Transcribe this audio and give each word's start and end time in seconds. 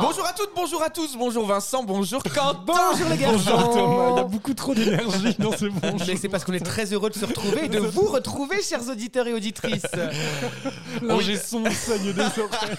Bonjour 0.00 0.26
à 0.26 0.32
toutes, 0.32 0.50
bonjour 0.54 0.82
à 0.82 0.90
tous, 0.90 1.16
bonjour 1.16 1.46
Vincent, 1.46 1.82
bonjour 1.82 2.22
Quentin. 2.22 2.62
Bonjour 2.64 3.08
les 3.10 3.16
gars. 3.16 3.32
Bonjour 3.32 3.70
Thomas, 3.70 4.10
il 4.12 4.16
y 4.16 4.20
a 4.20 4.24
beaucoup 4.24 4.54
trop 4.54 4.74
d'énergie 4.74 5.34
dans 5.38 5.52
ce 5.52 5.66
bonjour. 5.66 6.06
Mais 6.06 6.16
c'est 6.16 6.28
parce 6.28 6.44
qu'on 6.44 6.54
est 6.54 6.64
très 6.64 6.92
heureux 6.92 7.10
de 7.10 7.14
se 7.14 7.24
retrouver 7.24 7.66
et 7.66 7.68
de 7.68 7.78
vous 7.78 8.06
retrouver, 8.06 8.62
chers 8.62 8.88
auditeurs 8.88 9.26
et 9.26 9.34
auditrices. 9.34 9.86
L'ingé 11.02 11.36
son 11.36 11.64
saigne 11.70 12.12
des 12.12 12.22
oreilles. 12.22 12.76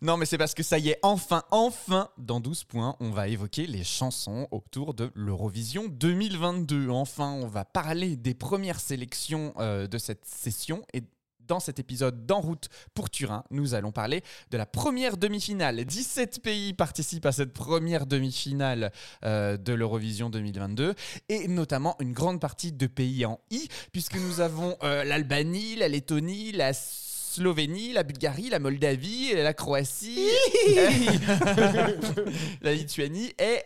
Non 0.00 0.16
mais 0.16 0.26
c'est 0.26 0.38
parce 0.38 0.54
que 0.54 0.62
ça 0.62 0.78
y 0.78 0.90
est, 0.90 0.98
enfin, 1.02 1.42
enfin, 1.50 2.08
dans 2.18 2.40
12 2.40 2.64
points, 2.64 2.96
on 3.00 3.10
va 3.10 3.28
évoquer 3.28 3.66
les 3.66 3.84
chansons 3.84 4.46
autour 4.50 4.94
de 4.94 5.10
l'Eurovision 5.14 5.86
2022. 5.88 6.88
Enfin, 6.90 7.32
on 7.42 7.48
va 7.48 7.64
parler 7.64 8.16
des 8.16 8.34
premières 8.34 8.80
sélections 8.80 9.54
euh, 9.58 9.86
de 9.86 9.98
cette 9.98 10.24
session 10.24 10.82
et 10.92 11.02
dans 11.48 11.58
cet 11.60 11.78
épisode 11.80 12.26
d'En 12.26 12.40
route 12.40 12.68
pour 12.94 13.10
Turin, 13.10 13.42
nous 13.50 13.74
allons 13.74 13.90
parler 13.90 14.22
de 14.50 14.56
la 14.58 14.66
première 14.66 15.16
demi-finale. 15.16 15.84
17 15.84 16.42
pays 16.42 16.74
participent 16.74 17.26
à 17.26 17.32
cette 17.32 17.52
première 17.52 18.06
demi-finale 18.06 18.92
euh, 19.24 19.56
de 19.56 19.72
l'Eurovision 19.72 20.30
2022 20.30 20.94
et 21.28 21.48
notamment 21.48 21.96
une 22.00 22.12
grande 22.12 22.40
partie 22.40 22.70
de 22.72 22.86
pays 22.86 23.24
en 23.26 23.40
I 23.50 23.68
puisque 23.92 24.16
nous 24.16 24.40
avons 24.40 24.76
euh, 24.82 25.02
l'Albanie, 25.04 25.76
la 25.76 25.88
Lettonie, 25.88 26.52
la 26.52 26.72
Slovénie, 26.74 27.92
la 27.92 28.02
Bulgarie, 28.02 28.50
la 28.50 28.58
Moldavie, 28.58 29.32
la 29.34 29.54
Croatie, 29.54 30.28
la 32.62 32.72
Lituanie 32.74 33.32
et 33.38 33.62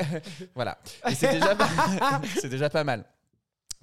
voilà. 0.55 0.78
Et 1.08 1.14
c'est 1.14 1.33
déjà, 1.33 1.55
pas- 1.55 2.20
c'est 2.41 2.48
déjà 2.48 2.70
pas 2.70 2.84
mal. 2.84 3.05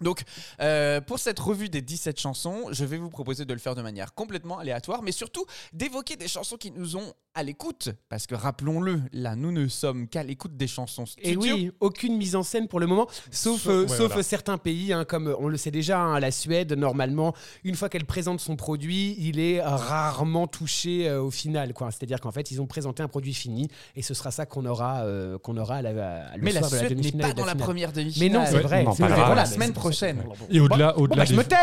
Donc, 0.02 0.24
euh, 0.62 1.02
pour 1.02 1.20
cette 1.20 1.40
revue 1.40 1.70
des 1.70 1.82
17 1.82 2.20
chansons, 2.20 2.68
je 2.72 2.86
vais 2.86 2.98
vous 2.98 3.10
proposer 3.10 3.46
de 3.46 3.54
le 3.54 3.60
faire 3.60 3.76
de 3.76 3.82
manière 3.82 4.14
complètement 4.14 4.60
aléatoire, 4.60 5.02
mais 5.02 5.12
surtout 5.12 5.46
d'évoquer 5.74 6.16
des 6.16 6.28
chansons 6.28 6.58
qui 6.58 6.72
nous 6.72 6.96
ont 6.96 7.14
à 7.36 7.44
l'écoute. 7.44 7.90
Parce 8.10 8.28
que 8.28 8.36
rappelons-le, 8.36 9.02
là, 9.14 9.36
nous 9.36 9.52
ne 9.52 9.68
sommes 9.68 10.08
qu'à 10.08 10.24
l'écoute 10.24 10.58
des 10.58 10.68
chansons 10.68 11.06
studio. 11.06 11.30
Et 11.32 11.36
oui, 11.54 11.72
aucune 11.80 12.18
mise 12.18 12.36
en 12.36 12.44
scène 12.44 12.68
pour 12.68 12.80
le 12.80 12.88
moment, 12.88 13.08
sauf, 13.32 13.68
euh, 13.68 13.84
ouais, 13.84 13.88
sauf 13.88 14.08
voilà. 14.08 14.24
certains 14.24 14.58
pays, 14.58 14.92
hein, 14.94 15.06
comme 15.06 15.34
on 15.40 15.48
le 15.48 15.58
sait 15.58 15.72
déjà, 15.72 16.00
hein, 16.00 16.20
la 16.20 16.32
Suède, 16.32 16.74
normalement, 16.74 17.34
une 17.64 17.76
fois 17.76 17.88
qu'elle 17.90 18.06
présente 18.06 18.40
son 18.40 18.56
produit, 18.56 19.16
il 19.20 19.40
est 19.40 19.62
rarement 19.62 20.48
touché 20.48 21.08
euh, 21.08 21.22
au 21.22 21.32
final. 21.32 21.74
quoi. 21.74 21.92
C'est-à-dire 21.92 22.20
qu'en 22.20 22.32
fait, 22.32 22.52
ils 22.52 22.62
ont 22.62 22.68
présenté 22.68 23.04
un 23.04 23.08
produit 23.08 23.34
fini 23.34 23.68
et 23.96 24.02
ce 24.02 24.14
sera 24.14 24.32
ça 24.32 24.46
qu'on 24.46 24.66
aura, 24.66 25.02
euh, 25.04 25.38
qu'on 25.38 25.56
aura 25.58 25.78
à 25.78 25.82
la, 25.82 25.90
à- 26.32 26.38
le 26.38 26.44
Mais 26.44 26.52
la 26.52 26.60
soir 26.62 26.72
de 26.72 26.76
la 26.78 26.86
Suède 26.88 27.00
n'est 27.16 27.22
pas 27.22 27.34
dans 27.34 27.46
la 27.46 27.56
première 27.56 27.92
demi-finale. 27.94 28.30
Mais 28.32 28.38
non, 28.38 28.46
c'est 28.46 28.60
vrai. 28.60 28.86
c'est 28.96 29.06
voilà, 29.08 29.36
la 29.36 29.46
semaine 29.46 29.74
prochaine. 29.74 30.24
Et 30.50 30.60
au-delà 30.60 30.94
Bon, 30.94 31.04
au-delà 31.04 31.18
bah, 31.18 31.26
je 31.26 31.32
des, 31.32 31.38
me 31.38 31.44
tais 31.44 31.56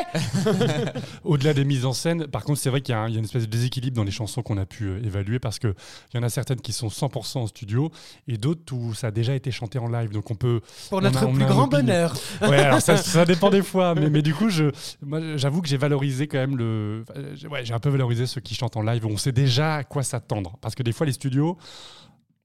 au-delà 1.25 1.55
des 1.55 1.65
mises 1.65 1.85
en 1.85 1.93
scène, 1.93 2.27
par 2.27 2.45
contre, 2.45 2.59
c'est 2.61 2.71
vrai 2.71 2.81
qu'il 2.81 2.95
y, 2.95 2.99
y 2.99 3.17
a 3.17 3.19
une 3.19 3.25
espèce 3.25 3.43
de 3.43 3.51
déséquilibre 3.51 3.97
dans 3.97 4.05
les 4.05 4.11
chansons 4.11 4.43
qu'on 4.43 4.57
a 4.59 4.67
pu 4.67 4.85
euh, 4.85 5.03
évaluer 5.05 5.39
parce 5.39 5.56
qu'il 5.59 5.75
y 6.15 6.19
en 6.19 6.23
a 6.23 6.29
certaines 6.29 6.61
qui 6.61 6.73
sont 6.73 6.89
100% 6.89 7.39
en 7.39 7.47
studio 7.47 7.91
et 8.29 8.37
d'autres 8.37 8.73
où 8.75 8.95
ça 8.95 9.09
a 9.09 9.11
déjà 9.11 9.35
été 9.35 9.51
chanté 9.51 9.79
en 9.79 9.89
live. 9.89 10.11
Donc 10.11 10.31
on 10.31 10.35
peut. 10.35 10.61
Pour 10.89 10.99
on 10.99 11.01
notre 11.03 11.25
a- 11.25 11.27
plus 11.33 11.45
grand 11.45 11.67
bonheur. 11.69 12.15
Ouais, 12.43 12.59
alors 12.59 12.81
ça, 12.81 12.97
ça 12.97 13.25
dépend 13.27 13.51
des 13.51 13.63
fois, 13.63 13.95
mais, 13.95 14.11
mais 14.11 14.23
du 14.23 14.35
coup, 14.35 14.49
je, 14.51 14.65
moi, 15.03 15.21
j'avoue 15.37 15.63
que 15.63 15.69
j'ai 15.69 15.77
valorisé 15.77 16.27
quand 16.29 16.39
même 16.39 16.57
le. 16.57 17.05
Ouais, 17.51 17.65
j'ai 17.65 17.75
un 17.75 17.79
peu 17.81 17.91
valorisé 17.91 18.27
ceux 18.27 18.41
qui 18.41 18.55
chantent 18.55 18.77
en 18.77 18.83
live 18.83 19.05
où 19.05 19.09
on 19.09 19.17
sait 19.17 19.33
déjà 19.33 19.77
à 19.77 19.85
quoi 19.85 20.03
s'attendre. 20.03 20.57
Parce 20.61 20.75
que 20.75 20.83
des 20.83 20.93
fois, 20.93 21.07
les 21.07 21.13
studios, 21.13 21.57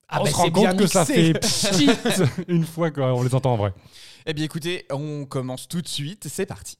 Ah 0.10 0.20
on 0.22 0.24
bah, 0.26 0.30
se 0.30 0.36
rend 0.36 0.52
compte 0.52 0.78
que 0.78 0.88
ça 0.88 1.06
fait 1.06 1.34
pchit 1.40 1.90
une 2.48 2.66
fois 2.66 2.92
qu'on 2.92 3.24
les 3.24 3.34
entend 3.36 3.54
en 3.54 3.58
vrai. 3.58 3.74
Eh 4.26 4.34
bien 4.34 4.46
écoutez, 4.46 4.86
on 4.92 5.26
commence 5.26 5.68
tout 5.68 5.82
de 5.82 5.88
suite, 5.88 6.28
c'est 6.30 6.46
parti. 6.46 6.78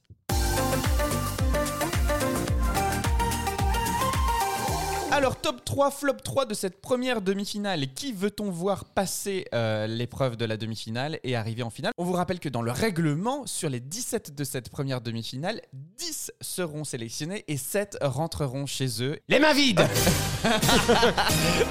Alors, 5.14 5.36
top 5.36 5.62
3, 5.62 5.90
flop 5.90 6.14
3 6.24 6.46
de 6.46 6.54
cette 6.54 6.80
première 6.80 7.20
demi-finale. 7.20 7.92
Qui 7.92 8.14
veut-on 8.14 8.50
voir 8.50 8.86
passer 8.86 9.44
euh, 9.52 9.86
l'épreuve 9.86 10.38
de 10.38 10.46
la 10.46 10.56
demi-finale 10.56 11.20
et 11.22 11.36
arriver 11.36 11.62
en 11.62 11.68
finale? 11.68 11.92
On 11.98 12.04
vous 12.04 12.14
rappelle 12.14 12.40
que 12.40 12.48
dans 12.48 12.62
le 12.62 12.70
règlement, 12.70 13.46
sur 13.46 13.68
les 13.68 13.78
17 13.78 14.34
de 14.34 14.42
cette 14.42 14.70
première 14.70 15.02
demi-finale, 15.02 15.60
10 15.74 16.32
seront 16.40 16.84
sélectionnés 16.84 17.44
et 17.46 17.58
7 17.58 17.98
rentreront 18.00 18.64
chez 18.64 19.02
eux. 19.02 19.18
Les 19.28 19.38
mains 19.38 19.52
vides 19.52 19.80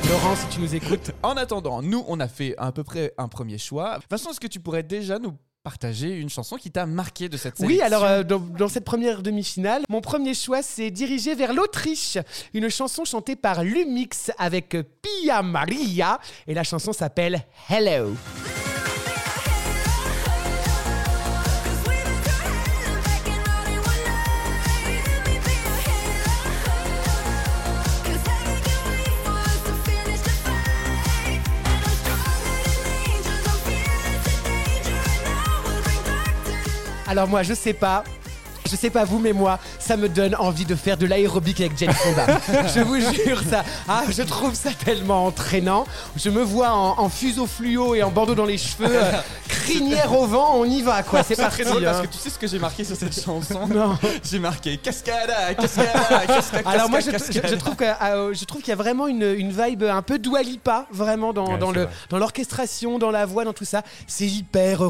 Laurent, 0.08 0.36
si 0.36 0.48
tu 0.50 0.60
nous 0.62 0.76
écoutes. 0.76 1.10
En 1.24 1.36
attendant, 1.36 1.82
nous, 1.82 2.06
on 2.08 2.20
a 2.20 2.28
fait 2.28 2.54
à 2.60 2.72
peu 2.72 2.84
près 2.84 3.12
un 3.18 3.28
premier 3.28 3.58
choix. 3.58 3.98
Vincent, 4.12 4.30
est-ce 4.30 4.40
que 4.40 4.46
tu 4.46 4.60
pourrais 4.60 4.84
déjà 4.84 5.18
nous 5.18 5.36
partager 5.64 6.10
une 6.18 6.30
chanson 6.30 6.56
qui 6.58 6.72
t'a 6.72 6.86
marqué 6.86 7.30
de 7.30 7.38
cette 7.38 7.58
sélection 7.58 7.68
Oui, 7.68 7.82
alors 7.82 8.04
euh, 8.04 8.24
dans, 8.24 8.40
dans 8.40 8.68
cette 8.68 8.86
première 8.86 9.22
demi-finale, 9.22 9.84
mon 9.90 10.02
premier 10.02 10.34
choix 10.34 10.62
c'est 10.62 10.92
dirigé 10.92 11.36
vers 11.36 11.54
l'Autriche. 11.54 12.18
Une 12.54 12.70
chanson 12.70 13.06
chantée 13.06 13.36
par 13.36 13.64
Lumix 13.64 14.32
avec 14.38 14.76
Pia 15.02 15.42
Maria 15.44 16.20
et 16.48 16.54
la 16.54 16.64
chanson 16.64 16.94
s'appelle 16.94 17.44
Hello. 17.70 18.16
Alors 37.12 37.28
moi, 37.28 37.44
je 37.44 37.54
sais 37.54 37.74
pas. 37.74 38.06
Je 38.72 38.76
sais 38.78 38.90
pas 38.90 39.04
vous, 39.04 39.20
mais 39.20 39.34
moi, 39.34 39.60
ça 39.80 39.98
me 39.98 40.08
donne 40.08 40.34
envie 40.36 40.64
de 40.66 40.76
faire 40.76 40.96
de 40.98 41.06
l'aérobic 41.06 41.60
avec 41.60 41.78
Jane 41.78 41.92
Fonda. 41.94 42.40
je 42.74 42.80
vous 42.82 43.00
jure, 43.00 43.42
ça. 43.50 43.64
Ah, 43.88 44.04
je 44.10 44.22
trouve 44.24 44.54
ça 44.56 44.70
tellement 44.72 45.26
entraînant. 45.26 45.86
Je 46.16 46.30
me 46.30 46.42
vois 46.42 46.72
en, 46.72 47.00
en 47.00 47.10
fuseau 47.10 47.48
fluo 47.48 47.96
et 47.96 48.04
en 48.04 48.12
bandeau 48.12 48.34
dans 48.36 48.46
les 48.46 48.58
cheveux, 48.58 48.88
euh, 48.90 49.12
crinière 49.50 50.12
au 50.18 50.26
vent, 50.26 50.56
on 50.56 50.66
y 50.66 50.82
va, 50.82 51.04
quoi. 51.04 51.22
C'est 51.24 51.36
C'est 51.36 51.42
parti. 51.42 51.62
très 51.62 51.70
drôle 51.70 51.84
parce 51.84 51.98
hein. 52.00 52.02
que 52.04 52.08
tu 52.14 52.18
sais 52.18 52.30
ce 52.30 52.40
que 52.40 52.48
j'ai 52.48 52.60
marqué 52.60 52.84
sur 52.84 52.96
cette 52.96 53.14
chanson 53.20 53.68
Non. 53.74 53.98
J'ai 54.24 54.40
marqué 54.40 54.78
cascada, 54.78 55.54
cascada, 55.54 56.26
cascada. 56.28 56.70
Alors 56.70 56.90
moi, 56.90 57.00
je, 57.02 57.12
cascada, 57.12 57.32
je- 57.34 57.36
je 57.36 57.42
cascada. 57.42 57.58
trouve 57.58 57.76
que, 57.76 57.84
euh, 57.84 58.34
je 58.34 58.46
trouve 58.46 58.62
qu'il 58.62 58.70
y 58.70 58.74
a 58.74 58.76
vraiment 58.78 59.08
une, 59.08 59.24
une 59.24 59.52
vibe 59.52 59.84
un 59.84 60.02
peu 60.02 60.18
Doualipa, 60.20 60.86
vraiment 60.92 61.34
dans, 61.34 61.46
Ouais, 61.54 61.58
dans 61.58 61.70
c'est 61.70 61.76
le 61.80 61.84
vrai. 61.84 61.92
dans 62.10 62.18
l'orchestration, 62.20 63.00
dans 63.00 63.12
la 63.12 63.26
voix, 63.26 63.44
dans 63.44 63.54
tout 63.54 63.66
ça. 63.66 63.82
C'est 64.08 64.26
hyper. 64.28 64.82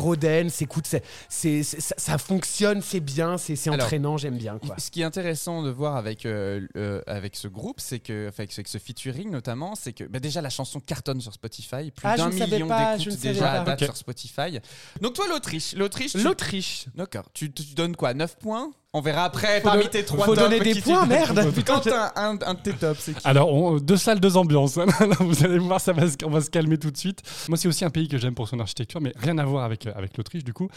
Écoute, 0.62 0.86
c'est, 0.88 1.04
c'est- 1.30 1.64
ça, 1.64 1.96
ça 1.98 2.18
fonctionne, 2.18 2.82
c'est 2.82 3.00
bien, 3.00 3.38
c'est, 3.38 3.56
entraînant, 3.76 4.18
j'aime 4.18 4.38
bien, 4.38 4.58
quoi. 4.60 4.76
Ce 4.78 4.92
qui 4.92 5.02
est 5.02 5.04
intéressant 5.06 5.64
de 5.64 5.70
voir 5.70 5.96
avec, 5.96 6.26
euh, 6.26 6.68
euh, 6.78 7.02
avec 7.08 7.36
ce 7.36 7.48
groupe, 7.48 7.80
c'est 7.80 8.00
que, 8.00 8.28
enfin, 8.30 8.44
avec 8.44 8.68
ce- 8.68 8.78
featuring 8.78 9.30
notamment, 9.32 9.76
c'est 9.76 9.94
que 9.94 10.04
bah, 10.04 10.20
déjà 10.20 10.42
la 10.42 10.50
chanson 10.50 10.80
cartonne 10.80 11.22
sur 11.22 11.34
Spotify, 11.34 11.92
plus 11.92 12.04
Ah, 12.04 12.14
je 12.18 12.22
d'un 12.24 12.30
ne 12.30 12.38
savais 12.38 12.52
million 12.52 12.68
pas, 12.68 12.94
je 12.98 13.04
d'écoutes 13.04 13.14
ne 13.14 13.18
savais 13.18 13.34
déjà 13.34 13.52
à 13.52 13.58
pas. 13.60 13.76
date 13.76 13.84
sur 13.86 13.98
Spotify. 13.98 14.60
Donc 15.02 15.14
toi 15.14 15.26
l'Autriche, 15.30 15.74
l'Autriche, 15.76 16.12
tu- 16.14 16.24
L'Autriche. 16.24 16.86
d'accord, 16.96 17.26
tu, 17.34 17.52
tu 17.52 17.64
donnes 17.76 17.96
quoi 17.96 18.14
9 18.14 18.38
points? 18.38 18.72
On 18.94 19.00
verra 19.00 19.24
après 19.24 19.62
Faut 19.62 19.70
parmi 19.70 19.84
don- 19.84 19.90
tes 19.90 20.04
trois 20.04 20.26
faut 20.26 20.36
tops 20.36 20.50
donner 20.50 20.60
des 20.60 20.82
points, 20.82 21.06
merde. 21.06 21.50
Putain, 21.56 21.80
t'as 21.80 22.12
un, 22.18 22.38
un 22.42 22.54
de 22.56 22.60
tes 22.60 22.74
tops, 22.74 23.00
c'est 23.00 23.14
qui? 23.14 23.26
Alors, 23.26 23.54
on- 23.54 23.78
deux 23.78 23.96
salles, 23.96 24.20
deux 24.20 24.36
ambiances. 24.36 24.78
Vous 25.22 25.46
allez 25.46 25.60
voir, 25.60 25.80
ça 25.80 25.94
va, 25.94 26.10
se- 26.10 26.18
on 26.26 26.30
va 26.30 26.42
se 26.42 26.50
calmer 26.50 26.78
tout 26.78 26.92
de 26.92 26.98
suite. 26.98 27.22
Moi, 27.48 27.58
c'est 27.58 27.70
aussi 27.70 27.86
un 27.86 27.90
pays 27.90 28.10
que 28.10 28.18
j'aime 28.18 28.36
pour 28.36 28.50
son 28.50 28.60
architecture, 28.60 29.00
mais 29.00 29.14
rien 29.16 29.38
à 29.38 29.46
voir 29.46 29.64
avec, 29.64 29.88
euh, 29.88 29.94
avec 29.96 30.18
l'Autriche, 30.18 30.44
du 30.44 30.52
coup. 30.52 30.68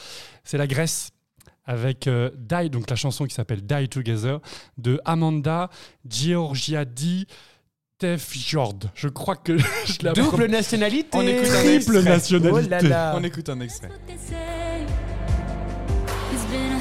C'est 0.45 0.59
la 0.59 0.69
Grèce. 0.69 1.11
Avec 1.67 2.07
euh, 2.07 2.31
Die, 2.37 2.71
donc 2.71 2.91
la 2.91 2.97
chanson 2.97 3.25
qui 3.25 3.35
s'appelle 3.35 3.63
Die 3.65 3.89
Together, 3.89 4.41
de 4.77 5.01
Amanda 5.05 5.71
Georgiadi 6.09 7.27
Tefjord. 7.99 8.81
Je 8.95 9.09
crois 9.09 9.37
que 9.37 9.57
je 9.59 9.99
l'ai 10.03 10.13
Double 10.13 10.47
nationalité. 10.47 11.09
On 11.13 11.23
écoute 11.23 11.49
un 11.51 11.63
Triple 11.63 11.97
extrait. 11.97 12.03
nationalité. 12.03 12.67
Oh 12.67 12.69
là 12.69 12.81
là. 12.83 13.15
On 13.17 13.25
écoute 13.25 13.49
un 13.49 13.61
extrait. 13.61 13.89
It's 16.33 16.45
been 16.51 16.73
a 16.73 16.81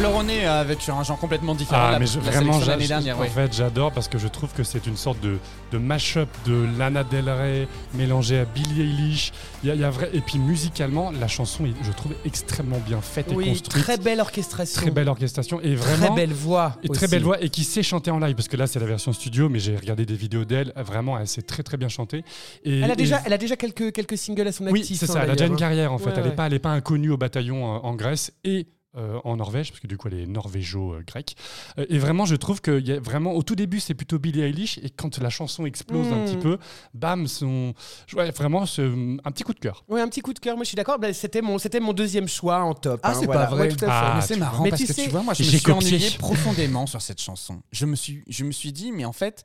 Alors 0.00 0.14
on 0.16 0.28
est 0.30 0.46
avec 0.46 0.88
un 0.88 1.02
genre 1.02 1.18
complètement 1.18 1.54
différent. 1.54 1.82
Ah, 1.88 1.92
la, 1.92 1.98
mais 1.98 2.06
je- 2.06 2.18
la 2.18 2.30
vraiment, 2.30 2.58
l'année 2.60 2.86
dernière. 2.86 3.18
en 3.18 3.20
ouais. 3.20 3.28
fait, 3.28 3.52
j'adore 3.54 3.92
parce 3.92 4.08
que 4.08 4.16
je 4.16 4.28
trouve 4.28 4.50
que 4.54 4.62
c'est 4.62 4.86
une 4.86 4.96
sorte 4.96 5.20
de, 5.20 5.36
de 5.72 5.76
mash-up 5.78 6.28
de 6.46 6.66
Lana 6.78 7.04
Del 7.04 7.28
Rey 7.28 7.68
mélangé 7.92 8.38
à 8.38 8.46
Billie 8.46 8.80
Eilish. 8.80 9.30
Il 9.62 9.68
y 9.68 9.70
a, 9.70 9.74
il 9.74 9.80
y 9.82 9.84
a 9.84 9.90
vrai... 9.90 10.08
Et 10.14 10.22
puis 10.22 10.38
musicalement, 10.38 11.10
la 11.10 11.28
chanson, 11.28 11.64
je 11.82 11.92
trouve, 11.92 12.14
extrêmement 12.24 12.78
bien 12.78 13.02
faite 13.02 13.30
et 13.30 13.34
Oui, 13.34 13.48
construite. 13.50 13.68
très 13.84 13.98
belle 13.98 14.20
orchestration. 14.20 14.80
Très 14.80 14.90
belle 14.90 15.08
orchestration 15.10 15.60
et 15.60 15.74
Très 15.74 15.96
vraiment. 15.96 16.14
belle 16.14 16.32
voix. 16.32 16.76
Et 16.82 16.88
très 16.88 17.04
aussi. 17.04 17.10
belle 17.10 17.22
voix 17.22 17.42
et 17.42 17.50
qui 17.50 17.64
sait 17.64 17.82
chanter 17.82 18.10
en 18.10 18.20
live 18.20 18.34
parce 18.34 18.48
que 18.48 18.56
là 18.56 18.66
c'est 18.66 18.80
la 18.80 18.86
version 18.86 19.12
studio 19.12 19.50
mais 19.50 19.58
j'ai 19.58 19.76
regardé 19.76 20.06
des 20.06 20.14
vidéos 20.14 20.46
d'elle 20.46 20.72
vraiment 20.76 21.18
elle 21.18 21.26
sait 21.28 21.42
très 21.42 21.62
très 21.62 21.76
bien 21.76 21.88
chanter 21.88 22.24
et, 22.64 22.80
Elle 22.80 22.90
a 22.90 22.94
et- 22.94 22.96
déjà, 22.96 23.20
elle 23.26 23.32
a 23.34 23.38
déjà 23.38 23.56
quelques, 23.56 23.92
quelques 23.92 24.16
singles 24.16 24.46
à 24.48 24.52
son 24.52 24.66
oui 24.68 24.80
actif. 24.80 24.98
c'est 24.98 25.10
hein, 25.10 25.12
ça 25.14 25.20
elle 25.24 25.30
a 25.30 25.32
déjà 25.32 25.46
une 25.46 25.52
hein. 25.54 25.56
carrière 25.56 25.92
en 25.92 25.98
fait 25.98 26.06
Ouais, 26.06 26.12
elle 26.16 26.22
n'est 26.22 26.28
ouais. 26.30 26.34
pas 26.36 26.46
elle 26.46 26.54
est 26.54 26.58
pas 26.58 26.70
inconnue 26.70 27.10
au 27.10 27.16
bataillon 27.18 27.76
euh, 27.76 27.78
en 27.82 27.94
Grèce 27.94 28.32
et 28.44 28.66
euh, 28.96 29.20
en 29.24 29.36
Norvège, 29.36 29.70
parce 29.70 29.80
que 29.80 29.86
du 29.86 29.96
coup 29.96 30.08
elle 30.08 30.20
est 30.20 30.26
norvéjo-grecque. 30.26 31.36
Euh, 31.78 31.86
et 31.88 31.98
vraiment, 31.98 32.24
je 32.24 32.34
trouve 32.36 32.60
que 32.60 32.80
y 32.80 32.92
a 32.92 33.00
vraiment, 33.00 33.32
au 33.34 33.42
tout 33.42 33.54
début, 33.54 33.78
c'est 33.80 33.94
plutôt 33.94 34.18
Billie 34.18 34.42
Eilish, 34.42 34.78
et 34.78 34.90
quand 34.90 35.18
la 35.18 35.30
chanson 35.30 35.64
explose 35.66 36.08
un 36.12 36.24
petit 36.24 36.36
peu, 36.36 36.58
bam, 36.94 37.26
son, 37.26 37.72
ouais, 38.14 38.30
vraiment, 38.32 38.66
c'est 38.66 38.82
un 38.82 39.30
petit 39.30 39.44
coup 39.44 39.54
de 39.54 39.60
cœur. 39.60 39.84
Ouais, 39.88 40.00
un 40.00 40.08
petit 40.08 40.20
coup 40.22 40.32
de 40.34 40.38
cœur. 40.40 40.56
Moi, 40.56 40.64
je 40.64 40.68
suis 40.68 40.76
d'accord. 40.76 40.98
bah, 40.98 41.12
c'était 41.12 41.42
mon, 41.42 41.58
c'était 41.58 41.80
mon 41.80 41.92
deuxième 41.92 42.28
choix 42.28 42.60
en 42.62 42.74
top. 42.74 43.00
Ah, 43.02 43.10
hein, 43.12 43.14
c'est 43.18 43.26
voilà. 43.26 43.46
pas 43.46 43.50
vrai. 43.54 43.62
Ouais, 43.62 43.68
tout 43.68 43.84
à 43.84 43.88
fait. 43.88 43.92
Ah, 43.92 44.12
mais 44.16 44.22
c'est 44.22 44.34
tu 44.34 44.40
marrant 44.40 44.58
vois. 44.58 44.70
parce 44.70 44.80
Mais 44.80 44.86
que 44.86 44.92
tu 44.92 44.98
sais, 44.98 45.04
tu 45.04 45.10
vois, 45.10 45.22
moi 45.22 45.34
je 45.34 45.42
me 45.42 45.48
j'ai 45.48 45.58
suis 45.58 45.64
copié. 45.64 45.88
ennuyé 45.94 46.10
profondément 46.18 46.86
sur 46.86 47.00
cette 47.00 47.20
chanson. 47.20 47.62
Je 47.72 47.86
me 47.86 47.94
suis, 47.96 48.22
je 48.28 48.44
me 48.44 48.52
suis 48.52 48.72
dit, 48.72 48.90
mais 48.92 49.04
en 49.04 49.12
fait, 49.12 49.44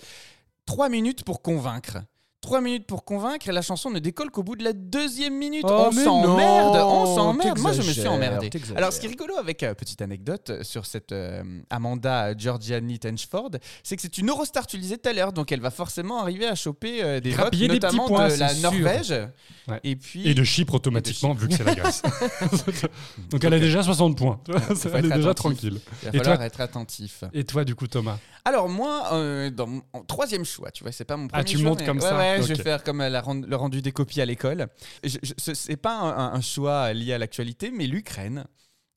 trois 0.65 0.89
minutes 0.89 1.23
pour 1.23 1.41
convaincre. 1.41 1.99
Trois 2.45 2.61
minutes 2.61 2.85
pour 2.85 3.03
convaincre 3.05 3.49
et 3.49 3.51
la 3.51 3.63
chanson 3.63 3.89
ne 3.89 3.97
décolle 3.97 4.29
qu'au 4.29 4.43
bout 4.43 4.55
de 4.55 4.63
la 4.63 4.71
deuxième 4.73 5.33
minute. 5.35 5.65
Oh, 5.67 5.87
on 5.87 5.91
s'emmerde, 5.91 6.75
on 6.75 7.15
s'emmerde. 7.15 7.57
Moi 7.57 7.71
je 7.71 7.79
me 7.81 7.91
suis 7.91 8.07
emmerdé. 8.07 8.51
Alors 8.75 8.93
ce 8.93 8.99
qui 8.99 9.07
est 9.07 9.09
rigolo 9.09 9.35
avec 9.37 9.63
euh, 9.63 9.73
petite 9.73 9.99
anecdote 10.03 10.51
euh, 10.51 10.63
sur 10.63 10.85
cette 10.85 11.11
euh, 11.11 11.41
Amanda 11.71 12.37
Georgiani 12.37 12.99
Tenchford, 12.99 13.49
c'est 13.83 13.95
que 13.95 14.03
c'est 14.03 14.19
une 14.19 14.29
Eurostar, 14.29 14.67
tu 14.67 14.75
le 14.77 14.83
disais 14.83 14.97
tout 14.97 15.09
à 15.09 15.13
l'heure, 15.13 15.33
donc 15.33 15.51
elle 15.51 15.59
va 15.59 15.71
forcément 15.71 16.21
arriver 16.21 16.45
à 16.45 16.53
choper 16.53 17.03
euh, 17.03 17.19
des 17.19 17.31
votes, 17.31 17.55
des 17.55 17.67
notamment 17.67 18.07
points, 18.07 18.27
de 18.27 18.35
la 18.35 18.49
sûr. 18.49 18.61
Norvège. 18.71 19.13
Ouais. 19.67 19.79
Et 19.83 19.95
puis 19.95 20.27
Et 20.29 20.35
de 20.35 20.43
Chypre 20.43 20.75
automatiquement, 20.75 21.33
vu 21.33 21.47
que 21.47 21.55
c'est 21.55 21.63
la 21.63 21.73
Grèce. 21.73 22.03
Donc 23.31 23.43
elle 23.43 23.53
a 23.55 23.59
déjà 23.59 23.81
60 23.81 24.17
points. 24.17 24.39
elle 24.47 24.53
est 24.55 24.59
être 24.59 25.01
déjà 25.01 25.29
attentif. 25.31 25.33
tranquille. 25.35 25.79
il 26.03 26.05
va 26.05 26.09
Et 26.13 26.17
falloir 26.19 26.37
toi 26.37 26.45
être 26.45 26.61
attentif. 26.61 27.23
Et 27.33 27.43
toi, 27.43 27.63
du 27.65 27.73
coup, 27.73 27.87
Thomas? 27.87 28.17
Alors 28.47 28.69
moi, 28.69 29.07
euh, 29.13 29.49
dans 29.49 29.65
mon 29.65 29.81
en 29.93 30.03
troisième 30.03 30.45
choix, 30.45 30.69
tu 30.69 30.83
vois, 30.83 30.91
c'est 30.91 31.03
pas 31.03 31.17
mon 31.17 31.27
premier 31.27 31.41
Ah, 31.41 31.43
tu 31.43 31.57
choix, 31.57 31.69
montes 31.69 31.79
mais- 31.79 31.85
comme 31.87 31.97
ouais, 31.97 32.03
ça 32.03 32.15
Ouais, 32.17 32.34
je 32.41 32.47
vais 32.49 32.55
faire 32.63 32.83
comme 32.83 33.01
euh, 33.01 33.09
la 33.09 33.21
le 33.47 33.55
rendu 33.55 33.81
des 33.81 33.91
copies 33.91 34.21
à 34.21 34.25
l'école. 34.25 34.67
Ce- 35.05 35.53
C'est 35.53 35.77
pas 35.77 35.97
un, 35.99 36.33
un 36.33 36.41
choix 36.41 36.93
lié 36.93 37.13
à 37.13 37.17
l'actualité, 37.17 37.71
mais 37.71 37.87
l'Ukraine. 37.87 38.45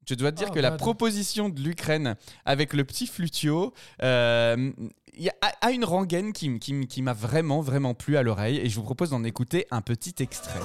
Je 0.08 0.14
dois 0.14 0.32
te 0.32 0.36
dire 0.38 0.48
Oh, 0.50 0.54
que 0.54 0.60
la 0.60 0.70
proposition 0.78 1.48
de 1.50 1.60
l'Ukraine 1.60 2.16
avec 2.46 2.72
le 2.72 2.84
petit 2.84 3.06
flutio, 3.06 3.74
euh, 4.02 4.72
y 5.18 5.28
a, 5.28 5.70
une 5.70 5.84
rengaine 5.84 6.32
qui, 6.32 6.58
qui 6.58 7.02
m'a 7.02 7.12
vraiment, 7.12 7.60
vraiment 7.60 7.92
plu 7.92 8.16
à 8.16 8.22
l'oreille 8.22 8.56
et 8.58 8.70
je 8.70 8.74
vous 8.76 8.84
propose 8.84 9.10
d'en 9.10 9.22
écouter 9.24 9.66
un 9.70 9.82
petit 9.82 10.14
extrait. 10.20 10.60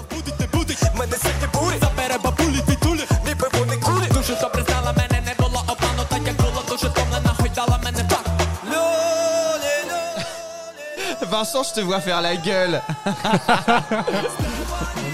Vincent, 11.34 11.64
je 11.64 11.74
te 11.74 11.80
vois 11.80 12.00
faire 12.00 12.22
la 12.22 12.36
gueule. 12.36 12.80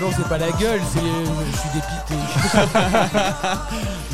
Non, 0.02 0.08
c'est 0.16 0.28
pas 0.30 0.38
la 0.38 0.50
gueule, 0.52 0.80
c'est 0.94 1.00
je 1.00 1.58
suis 1.58 1.70
dépité. 1.74 2.16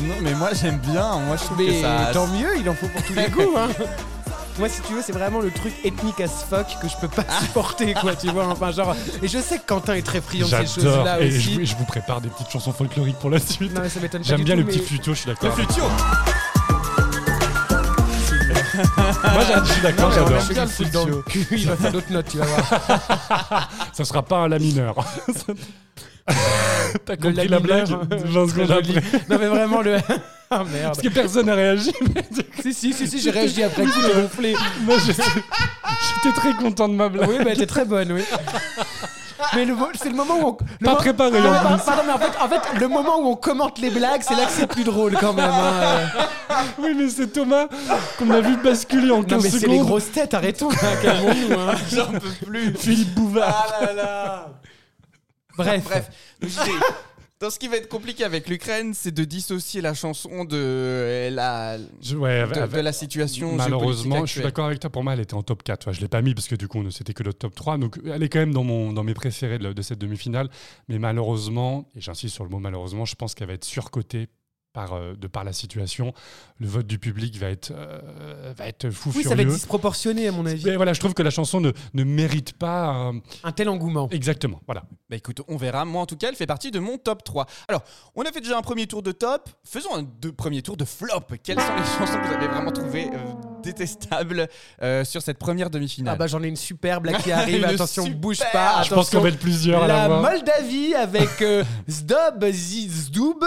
Non, 0.00 0.14
mais 0.20 0.34
moi 0.34 0.50
j'aime 0.52 0.78
bien. 0.78 1.18
Moi 1.20 1.36
je 1.36 1.44
trouve 1.44 1.58
Mais 1.58 1.66
que 1.66 1.80
ça. 1.82 2.10
tant 2.12 2.26
mieux, 2.28 2.58
il 2.58 2.68
en 2.68 2.74
faut 2.74 2.86
pour 2.88 3.02
tous 3.04 3.12
les 3.14 3.28
goûts. 3.28 3.54
Hein. 3.56 3.68
Moi, 4.58 4.70
si 4.70 4.80
tu 4.82 4.94
veux, 4.94 5.02
c'est 5.02 5.12
vraiment 5.12 5.40
le 5.40 5.50
truc 5.50 5.74
ethnique 5.84 6.18
as 6.22 6.28
fuck 6.48 6.66
que 6.80 6.88
je 6.88 6.96
peux 6.98 7.08
pas 7.08 7.24
supporter, 7.42 7.92
quoi, 7.92 8.16
tu 8.16 8.28
vois. 8.30 8.46
Enfin, 8.46 8.70
genre. 8.72 8.96
Et 9.22 9.28
je 9.28 9.38
sais 9.38 9.58
que 9.58 9.66
Quentin 9.66 9.92
est 9.94 10.00
très 10.06 10.22
friand 10.22 10.46
de 10.48 10.64
ces 10.66 10.80
choses-là 10.80 11.20
Et 11.20 11.30
je, 11.30 11.36
aussi. 11.36 11.54
vous- 11.58 11.64
je 11.66 11.74
vous 11.76 11.84
prépare 11.84 12.22
des 12.22 12.30
petites 12.30 12.50
chansons 12.50 12.72
folkloriques 12.72 13.18
pour 13.18 13.28
la 13.28 13.38
suite. 13.38 13.74
Non, 13.74 13.82
mais 13.82 13.90
ça 13.90 14.00
m'étonne 14.00 14.24
J'aime 14.24 14.42
bien 14.44 14.54
tout, 14.54 14.60
le 14.62 14.66
petit 14.66 14.78
flutio, 14.78 15.12
je 15.12 15.18
suis 15.20 15.28
d'accord. 15.28 15.52
flutio. 15.54 15.84
Moi, 18.76 19.62
je 19.64 19.72
suis 19.72 19.82
d'accord, 19.82 20.10
j'adore. 20.12 20.40
aime 20.40 20.48
bien 20.48 20.64
le 20.64 20.70
foot 20.70 20.90
dans 20.90 21.06
le 21.06 21.22
cul, 21.22 21.46
il 21.52 21.66
va 21.68 21.76
faire 21.76 21.92
d'autres 21.92 22.12
notes, 22.12 22.26
tu 22.30 22.38
vas 22.38 22.44
voir. 22.44 23.68
Ça 23.92 24.04
sera 24.04 24.22
pas 24.22 24.38
un 24.38 24.48
la 24.48 24.58
mineur. 24.58 24.94
T'as 27.04 27.16
compris 27.16 27.48
la 27.48 27.60
blague 27.60 27.88
lamineur, 27.88 28.04
20 28.10 28.18
très 28.18 28.48
secondes 28.48 28.66
joli. 28.68 28.98
après. 28.98 29.18
Non, 29.30 29.38
mais 29.38 29.48
vraiment, 29.48 29.82
le. 29.82 29.98
Ah 30.48 30.62
merde. 30.62 30.94
Parce 30.94 31.00
que 31.00 31.08
personne 31.08 31.46
n'a 31.46 31.56
réagi. 31.56 31.92
Si, 32.62 32.72
si, 32.72 32.92
si, 32.92 33.08
si, 33.08 33.20
j'ai 33.20 33.30
réagi 33.32 33.64
après 33.64 33.82
coup, 33.82 33.90
j'ai 34.06 34.20
gonflé. 34.22 34.54
J'étais 35.04 36.36
très 36.36 36.52
content 36.54 36.88
de 36.88 36.94
ma 36.94 37.08
blague. 37.08 37.28
Oui, 37.28 37.34
mais 37.38 37.50
elle 37.50 37.56
était 37.56 37.66
très 37.66 37.84
bonne, 37.84 38.12
oui. 38.12 38.22
Mais 39.54 39.64
le 39.64 39.74
c'est 40.00 40.08
le 40.08 40.14
moment 40.14 40.34
où 40.40 40.46
on. 40.48 40.56
le 40.80 40.84
Pas 40.84 40.92
mo- 40.92 40.96
préparé, 40.96 41.40
Non, 41.40 41.48
en 41.50 41.52
mais 41.70 41.76
plus. 41.76 41.84
Pardon, 41.84 42.02
mais 42.06 42.12
en 42.12 42.18
fait, 42.18 42.32
en 42.40 42.48
fait, 42.48 42.78
le 42.80 42.88
moment 42.88 43.18
où 43.20 43.26
on 43.28 43.36
commente 43.36 43.78
les 43.78 43.90
blagues, 43.90 44.22
c'est 44.26 44.34
là 44.34 44.46
que 44.46 44.52
c'est 44.52 44.66
plus 44.66 44.84
drôle 44.84 45.16
quand 45.20 45.32
même. 45.34 45.50
hein. 45.50 46.08
Oui, 46.78 46.94
mais 46.96 47.08
c'est 47.10 47.28
Thomas 47.28 47.66
qu'on 48.18 48.30
a 48.30 48.40
vu 48.40 48.56
basculer 48.56 49.10
en 49.10 49.22
15 49.22 49.30
Non, 49.30 49.42
mais 49.42 49.50
c'est 49.50 49.58
secondes. 49.60 49.74
les 49.76 49.80
grosses 49.82 50.10
têtes, 50.12 50.32
arrêtons, 50.34 50.70
hein, 50.70 50.96
calmons-nous. 51.02 51.58
hein. 51.58 51.74
J'en 51.92 52.06
peux 52.06 52.46
plus. 52.46 52.74
Philippe 52.76 53.14
Bouvard. 53.14 54.48
Bref, 55.56 55.84
Bref, 55.84 56.10
donc 57.40 57.52
ce 57.52 57.58
qui 57.58 57.68
va 57.68 57.76
être 57.76 57.88
compliqué 57.88 58.24
avec 58.24 58.48
l'Ukraine, 58.48 58.94
c'est 58.94 59.10
de 59.12 59.24
dissocier 59.24 59.80
la 59.82 59.92
chanson 59.94 60.44
de 60.44 60.56
euh, 60.56 61.30
la, 61.30 61.76
Je- 62.00 62.16
ouais, 62.16 62.46
de, 62.48 62.58
avec- 62.60 62.74
de 62.74 62.80
la 62.80 62.92
situation 62.92 63.52
Malheureusement, 63.54 64.24
je 64.24 64.32
suis 64.32 64.42
d'accord 64.42 64.66
avec 64.66 64.80
toi. 64.80 64.88
Pour 64.90 65.04
moi, 65.04 65.12
elle 65.12 65.20
était 65.20 65.34
en 65.34 65.42
top 65.42 65.62
4. 65.62 65.92
Je 65.92 65.98
ne 65.98 66.02
l'ai 66.02 66.08
pas 66.08 66.22
mis 66.22 66.34
parce 66.34 66.48
que 66.48 66.54
du 66.54 66.66
coup, 66.68 66.88
c'était 66.90 67.12
que 67.12 67.22
le 67.22 67.32
top 67.34 67.54
3. 67.54 67.76
Donc, 67.78 67.98
elle 68.06 68.22
est 68.22 68.28
quand 68.28 68.38
même 68.38 68.54
dans, 68.54 68.64
mon, 68.64 68.92
dans 68.92 69.04
mes 69.04 69.14
préférés 69.14 69.58
de, 69.58 69.72
de 69.72 69.82
cette 69.82 69.98
demi-finale. 69.98 70.48
Mais 70.88 70.98
malheureusement, 70.98 71.90
et 71.94 72.00
j'insiste 72.00 72.34
sur 72.34 72.44
le 72.44 72.50
mot 72.50 72.58
malheureusement, 72.58 73.04
je 73.04 73.14
pense 73.16 73.34
qu'elle 73.34 73.48
va 73.48 73.54
être 73.54 73.64
surcotée 73.64 74.28
par, 74.76 74.92
euh, 74.92 75.14
de 75.18 75.26
par 75.26 75.42
la 75.42 75.54
situation. 75.54 76.12
Le 76.58 76.66
vote 76.66 76.86
du 76.86 76.98
public 76.98 77.38
va 77.38 77.48
être, 77.48 77.72
euh, 77.74 78.52
va 78.54 78.68
être 78.68 78.90
fou 78.90 79.08
oui, 79.16 79.22
ça 79.22 79.30
furieux. 79.30 79.36
va 79.36 79.42
être 79.50 79.54
disproportionné 79.54 80.28
à 80.28 80.32
mon 80.32 80.44
avis. 80.44 80.62
Mais 80.66 80.76
voilà, 80.76 80.92
je 80.92 81.00
trouve 81.00 81.14
que 81.14 81.22
la 81.22 81.30
chanson 81.30 81.62
ne, 81.62 81.72
ne 81.94 82.04
mérite 82.04 82.52
pas. 82.52 83.08
euh, 83.08 83.12
Un 83.42 83.52
tel 83.52 83.70
engouement. 83.70 84.06
exactement. 84.10 84.60
Voilà. 84.66 84.84
Bah 85.08 85.16
écoute, 85.16 85.40
on 85.48 85.56
verra. 85.56 85.86
Moi, 85.86 86.02
en 86.02 86.06
tout 86.06 86.16
cas, 86.16 86.28
elle 86.28 86.36
fait 86.36 86.46
partie 86.46 86.70
de 86.70 86.78
mon 86.78 86.98
top 86.98 87.24
3. 87.24 87.46
Alors, 87.68 87.82
on 88.14 88.22
a 88.24 88.30
fait 88.32 88.42
déjà 88.42 88.58
un 88.58 88.62
premier 88.62 88.86
tour 88.86 89.02
de 89.02 89.12
top. 89.12 89.48
Faisons 89.64 89.94
un 89.94 90.02
deux, 90.02 90.32
premier 90.32 90.60
tour 90.60 90.76
de 90.76 90.84
flop. 90.84 91.20
Quelles 91.42 91.58
sont 91.58 91.74
les 91.74 91.82
chansons 91.98 92.20
que 92.20 92.26
vous 92.28 92.34
avez 92.34 92.48
vraiment 92.48 92.70
trouvées 92.72 93.06
euh, 93.14 93.55
détestables 93.66 94.48
euh, 94.82 95.04
sur 95.04 95.20
cette 95.22 95.38
première 95.38 95.68
demi-finale 95.70 96.14
Ah 96.14 96.18
bah 96.18 96.26
j'en 96.26 96.42
ai 96.42 96.48
une 96.48 96.56
superbe 96.56 97.06
là 97.06 97.14
qui 97.14 97.32
arrive. 97.40 97.64
Attention, 97.64 98.04
super. 98.04 98.18
bouge 98.18 98.38
pas. 98.52 98.82
Je 98.84 98.94
pense 98.94 99.10
qu'on 99.10 99.20
va 99.20 99.28
être 99.28 99.38
plusieurs 99.38 99.82
à 99.82 99.86
la 99.86 99.96
La 100.02 100.08
voir. 100.08 100.22
Moldavie 100.22 100.94
avec 100.94 101.42
euh, 101.42 101.64
Zdob 101.90 102.44
Zizdoub 102.50 103.40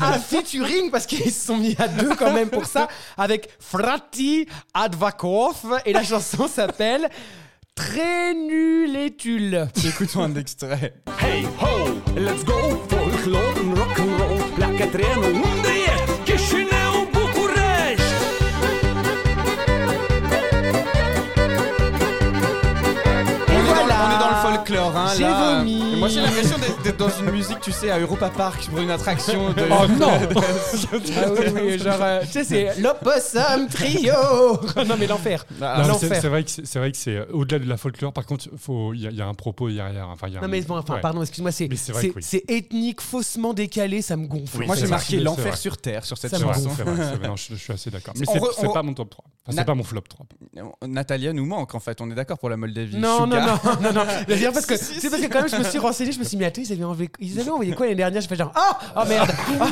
un 0.00 0.18
featuring 0.30 0.90
parce 0.90 1.06
qu'ils 1.06 1.30
se 1.30 1.46
sont 1.46 1.56
mis 1.56 1.76
à 1.78 1.86
deux 1.88 2.14
quand 2.16 2.32
même 2.32 2.48
pour 2.50 2.66
ça 2.66 2.88
avec 3.16 3.48
Frati 3.60 4.46
Advakov 4.74 5.80
et 5.84 5.92
la 5.92 6.02
chanson 6.02 6.48
s'appelle 6.48 7.08
Très 7.74 8.34
nul 8.34 8.94
et 8.94 9.16
tulle. 9.16 9.66
Écoutons 9.86 10.22
un 10.24 10.34
extrait. 10.34 10.92
Hey 11.18 11.44
ho, 11.60 11.94
let's 12.14 12.44
go 12.44 12.52
folklore 12.90 13.54
and 13.56 13.74
rock 13.78 13.98
and 13.98 14.18
roll 14.18 14.42
Pleacă 14.56 14.84
trenul 14.96 15.59
hein, 24.78 25.06
J'ai 25.16 25.24
Moi, 25.64 26.08
j'ai 26.08 26.20
l'impression 26.20 26.58
d'être 26.58 26.82
d'être 26.82 26.96
dans 26.96 27.08
une 27.10 27.30
musique, 27.30 27.60
tu 27.60 27.72
sais, 27.72 27.90
à 27.90 27.98
Europa 27.98 28.30
Park 28.30 28.66
pour 28.70 28.78
une 28.80 28.90
attraction 28.90 29.50
de. 29.52 29.64
Oh 29.70 29.86
non 29.98 30.08
Ah 31.16 31.26
oui, 31.32 31.60
oui, 31.62 31.78
genre, 31.78 31.96
euh, 32.00 32.20
tu 32.22 32.28
sais, 32.32 32.44
c'est 32.44 32.78
l'Opossum 32.80 33.68
Trio. 33.68 34.12
non 34.86 34.96
mais 34.98 35.06
l'enfer. 35.06 35.44
Ah, 35.60 35.76
Non, 35.78 35.82
mais 35.82 35.88
l'enfer. 35.88 36.08
c'est 36.14 36.20
c'est 36.20 36.28
vrai 36.28 36.44
que 36.44 36.50
c'est 36.50 36.66
c'est 36.66 36.78
vrai 36.78 36.90
que 36.92 36.96
c'est 36.98 37.16
euh, 37.16 37.24
au-delà 37.32 37.58
de 37.58 37.68
la 37.68 37.76
folklore. 37.76 38.12
Par 38.12 38.26
contre, 38.26 38.48
faut 38.56 38.94
il 38.94 39.00
y, 39.02 39.06
a- 39.06 39.10
il 39.10 39.16
y 39.16 39.22
a 39.22 39.26
un 39.26 39.34
propos 39.34 39.68
derrière. 39.70 40.08
Enfin, 40.08 40.28
il 40.28 40.34
y 40.34 40.36
a 40.36 40.40
Non 40.40 40.46
un- 40.46 40.48
mais 40.48 40.60
bon, 40.62 40.76
enfin, 40.78 40.94
ouais. 40.94 41.00
pardon, 41.00 41.20
excuse-moi, 41.22 41.52
c'est 41.52 41.68
Mais 41.68 41.76
c'est 41.76 41.92
vrai 41.92 42.02
c'est- 42.02 42.12
oui. 42.16 42.22
c'est 42.22 42.44
ethnique, 42.50 43.00
faussement 43.00 43.52
décalé, 43.54 44.02
ça 44.02 44.16
me 44.16 44.26
gonfle. 44.26 44.58
Oui, 44.60 44.66
Moi, 44.66 44.76
c'est 44.76 44.82
j'ai 44.82 44.88
marqué 44.88 45.16
c'est 45.18 45.22
l'enfer 45.22 45.56
sur 45.56 45.76
terre 45.76 46.04
sur 46.04 46.16
cette 46.18 46.30
C'est 46.30 46.42
vrai, 46.42 46.54
chanson. 46.54 46.70
c'est 46.76 46.82
vrai, 46.82 46.94
c'est 46.96 47.16
vrai. 47.18 47.28
Non, 47.28 47.36
je, 47.36 47.44
je 47.50 47.54
suis 47.56 47.72
assez 47.72 47.90
d'accord. 47.90 48.14
Mais 48.18 48.28
On 48.28 48.32
c'est 48.32 48.38
re- 48.38 48.52
c'est 48.58 48.66
on 48.66 48.72
pas 48.72 48.82
mon 48.82 48.94
top 48.94 49.10
3. 49.10 49.24
Enfin, 49.46 49.56
Na- 49.56 49.62
c'est 49.62 49.66
pas 49.66 49.74
mon 49.74 49.84
flop 49.84 50.02
3. 50.08 50.26
Natalia 50.86 51.32
nous 51.32 51.46
manque 51.46 51.74
en 51.74 51.80
fait, 51.80 52.00
on 52.00 52.10
est 52.10 52.14
d'accord 52.14 52.38
pour 52.38 52.50
la 52.50 52.56
Moldavie. 52.56 52.96
Non, 52.96 53.26
non, 53.26 53.36
Sugar. 53.40 53.60
non, 53.82 53.92
non, 53.92 54.04
non. 54.04 54.52
Parce 54.52 54.66
que 54.66 54.76
Si, 54.76 54.84
si, 54.94 55.00
c'est 55.00 55.10
parce 55.10 55.22
que 55.22 55.28
quand 55.28 55.40
même, 55.40 55.48
je 55.50 55.56
me 55.56 55.64
suis 55.64 55.78
renseigné, 55.78 56.12
je 56.12 56.18
me 56.18 56.24
suis 56.24 56.30
dit, 56.30 56.36
mais 56.38 56.46
attends, 56.46 56.62
ils 56.62 56.72
avaient 56.72 56.84
envoyé, 56.84 57.10
ils 57.20 57.40
avaient 57.40 57.50
envoyé 57.50 57.72
quoi 57.72 57.86
l'année 57.86 57.96
dernière? 57.96 58.20
Je 58.20 58.28
fais 58.28 58.36
genre 58.36 58.52
Ah 58.54 58.78
Oh 58.96 59.08
merde 59.08 59.30
Ah, 59.60 59.66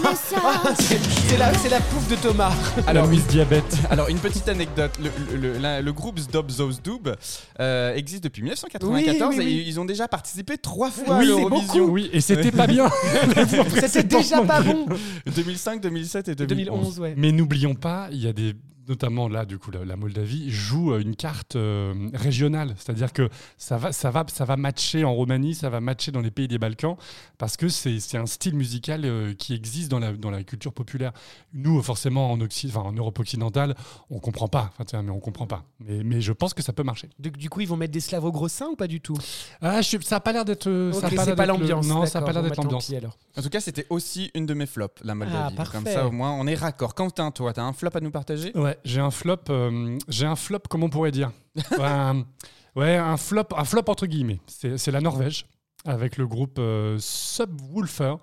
C'est 0.79 0.99
c'est 1.29 1.37
la, 1.37 1.53
c'est 1.55 1.69
la 1.69 1.81
pouffe 1.81 2.09
de 2.09 2.17
Thomas. 2.17 2.53
Alors, 2.87 3.07
Miss 3.07 3.27
Diabète. 3.27 3.77
Alors, 3.91 4.09
une 4.09 4.19
petite 4.19 4.49
anecdote. 4.49 4.93
Le, 5.03 5.11
le- 5.37 5.53
le- 5.55 5.59
la- 5.59 5.81
le 5.81 5.93
groupe 5.93 6.19
Zdob 6.19 6.51
Zos 6.51 6.73
Doob 6.83 7.15
euh, 7.61 7.95
existe 7.95 8.25
depuis 8.25 8.43
1994 8.43 9.31
Oui, 9.31 9.37
oui, 9.39 9.45
oui. 9.45 9.59
et 9.59 9.69
ils 9.69 9.81
ont 9.81 9.85
déjà 9.85 10.09
participé 10.09 10.59
trois 10.59 10.91
fois 10.91 11.17
à 11.17 11.25
l'Eurovision. 11.25 11.85
Oui, 11.87 12.11
et 12.13 12.21
c'était 12.21 12.51
pas 12.53 12.67
bien. 12.67 12.89
C'était 13.81 14.03
déjà 14.05 14.43
pas 14.43 14.61
bon. 14.61 14.87
2005, 15.35 15.81
2007 15.81 16.29
et 16.29 16.35
2011. 16.35 16.57
2011, 16.67 17.01
ouais. 17.01 17.15
Mais 17.17 17.33
n'oublions 17.33 17.75
pas, 17.75 18.09
il 18.13 18.23
y 18.23 18.29
a 18.29 18.33
des 18.33 18.55
notamment 18.89 19.29
là 19.29 19.45
du 19.45 19.59
coup 19.59 19.71
la, 19.71 19.85
la 19.85 19.97
Moldavie 19.97 20.51
joue 20.51 20.93
euh, 20.93 21.01
une 21.01 21.15
carte 21.17 21.57
euh, 21.57 21.95
régionale, 22.15 22.75
c'est-à-dire 22.79 23.13
que 23.13 23.29
ça 23.57 23.77
va 23.77 23.93
ça 23.93 24.11
va 24.11 24.25
ça 24.29 24.45
va 24.45 24.57
matcher 24.57 25.05
en 25.05 25.13
Roumanie, 25.15 25.55
ça 25.55 25.69
va 25.71 25.81
matcher 25.81 26.11
dans 26.13 26.21
les 26.21 26.31
pays 26.31 26.49
des 26.49 26.59
Balkans 26.59 26.97
parce 27.39 27.57
que 27.57 27.69
c'est 27.69 28.01
c'est 28.01 28.19
un 28.19 28.27
style 28.27 28.55
musical 28.55 29.05
euh, 29.05 29.35
qui 29.35 29.55
existe 29.55 29.91
dans 29.91 29.99
la 29.99 30.13
dans 30.13 30.31
la 30.31 30.43
culture 30.43 30.73
populaire. 30.73 31.13
Nous 31.53 31.83
forcément 31.83 32.33
en 32.33 32.39
enfin 32.41 32.81
en 32.81 32.93
Europe 32.93 33.19
occidentale, 33.19 33.75
on 34.11 34.19
comprend 34.21 34.49
pas, 34.49 34.71
enfin 34.73 34.85
tiens, 34.85 35.03
mais 35.03 35.11
on 35.11 35.21
comprend 35.21 35.47
pas. 35.47 35.65
Mais 35.81 36.03
mais 36.05 36.21
je 36.21 36.33
pense 36.33 36.55
que 36.55 36.63
ça 36.63 36.73
peut 36.73 36.83
marcher. 36.83 37.09
Du, 37.19 37.31
du 37.31 37.51
coup, 37.51 37.61
ils 37.61 37.69
vont 37.69 37.77
mettre 37.77 37.93
des 37.93 38.01
Slavos 38.01 38.33
gros 38.33 38.49
seins 38.49 38.69
ou 38.69 38.77
pas 38.77 38.87
du 38.87 39.01
tout? 39.01 39.17
Ah, 39.61 39.83
je- 39.83 39.99
ça 40.01 40.17
a 40.17 40.21
pas 40.21 40.33
l'air 40.33 40.45
d'être 40.45 40.69
euh, 40.69 40.93
ça 40.93 41.09
a 41.09 41.11
pas 41.11 41.47
le- 41.47 41.53
l'ambiance. 41.53 41.87
Non, 41.87 42.07
ça 42.07 42.19
a 42.21 42.23
pas 42.23 42.33
l'air 42.33 42.43
d'être 42.43 42.57
bah, 42.57 42.63
l'ambiance. 42.63 42.93
En 43.37 43.43
tout 43.43 43.49
cas, 43.51 43.61
c'était 43.61 43.87
aussi 43.91 44.31
une 44.35 44.47
de 44.47 44.55
mes 44.55 44.67
flops, 44.67 45.03
la 45.05 45.15
Moldavie. 45.15 45.55
Ah, 45.59 45.65
Comme 45.71 45.85
parfait. 45.85 45.95
ça, 45.95 46.07
au 46.07 46.11
moins, 46.11 46.33
on 46.33 46.47
est 46.47 46.55
raccord. 46.55 46.95
Quentin, 46.95 47.31
toi, 47.31 47.53
t'as 47.53 47.63
un 47.63 47.73
flop 47.73 47.91
à 47.95 48.01
nous 48.01 48.11
partager? 48.11 48.57
Ouais, 48.57 48.78
j'ai 48.85 49.01
un 49.01 49.11
flop. 49.11 49.37
euh, 49.51 49.99
j'ai 50.09 50.27
un 50.27 50.37
flop, 50.37 50.61
comment 50.69 50.87
on 50.87 50.91
pourrait 50.91 51.11
dire? 51.11 51.31
Ouais, 51.73 51.85
un, 51.85 52.25
ouais, 52.77 52.97
un 52.97 53.17
flop, 53.17 53.45
un 53.57 53.65
flop 53.65 53.83
entre 53.89 54.07
guillemets. 54.07 54.41
C'est 54.47 54.79
c'est 54.79 54.91
la 54.91 55.01
Norvège 55.01 55.47
avec 55.87 56.17
le 56.19 56.27
groupe 56.27 56.59
euh, 56.59 56.97
Subwoofer. 56.99 58.15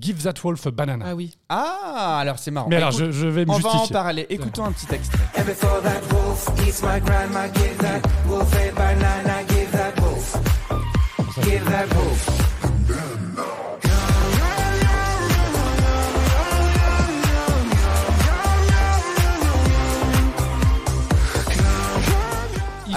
Give 0.00 0.22
that 0.22 0.34
wolf 0.42 0.66
a 0.66 0.70
banana. 0.70 1.04
Ah 1.08 1.14
oui. 1.14 1.36
Ah, 1.48 2.18
alors 2.20 2.38
c'est 2.38 2.50
marrant. 2.50 2.68
Mais 2.68 2.76
alors, 2.76 2.88
Écoute, 2.90 3.06
je, 3.06 3.10
je 3.12 3.26
vais 3.28 3.44
me 3.44 3.50
on 3.50 3.58
va 3.58 3.68
en 3.68 3.72
justifier. 3.72 3.92
parler. 3.94 4.26
Écoutons 4.30 4.64
un 4.64 4.72
petit 4.72 4.92
extrait. 4.94 5.22
And 5.38 5.44
before 5.44 5.80
that 5.82 6.00
wolf 6.12 6.48
eats 6.66 6.82
my 6.82 7.00
grandma, 7.00 7.48
give 7.48 7.76
that 7.78 8.00
wolf 8.28 8.52
a 8.54 8.72
banana, 8.74 9.44
give 9.48 9.70
that 9.72 9.92
wolf. 10.00 10.36
Give 11.44 11.64
that 11.66 11.86
wolf. 11.94 12.41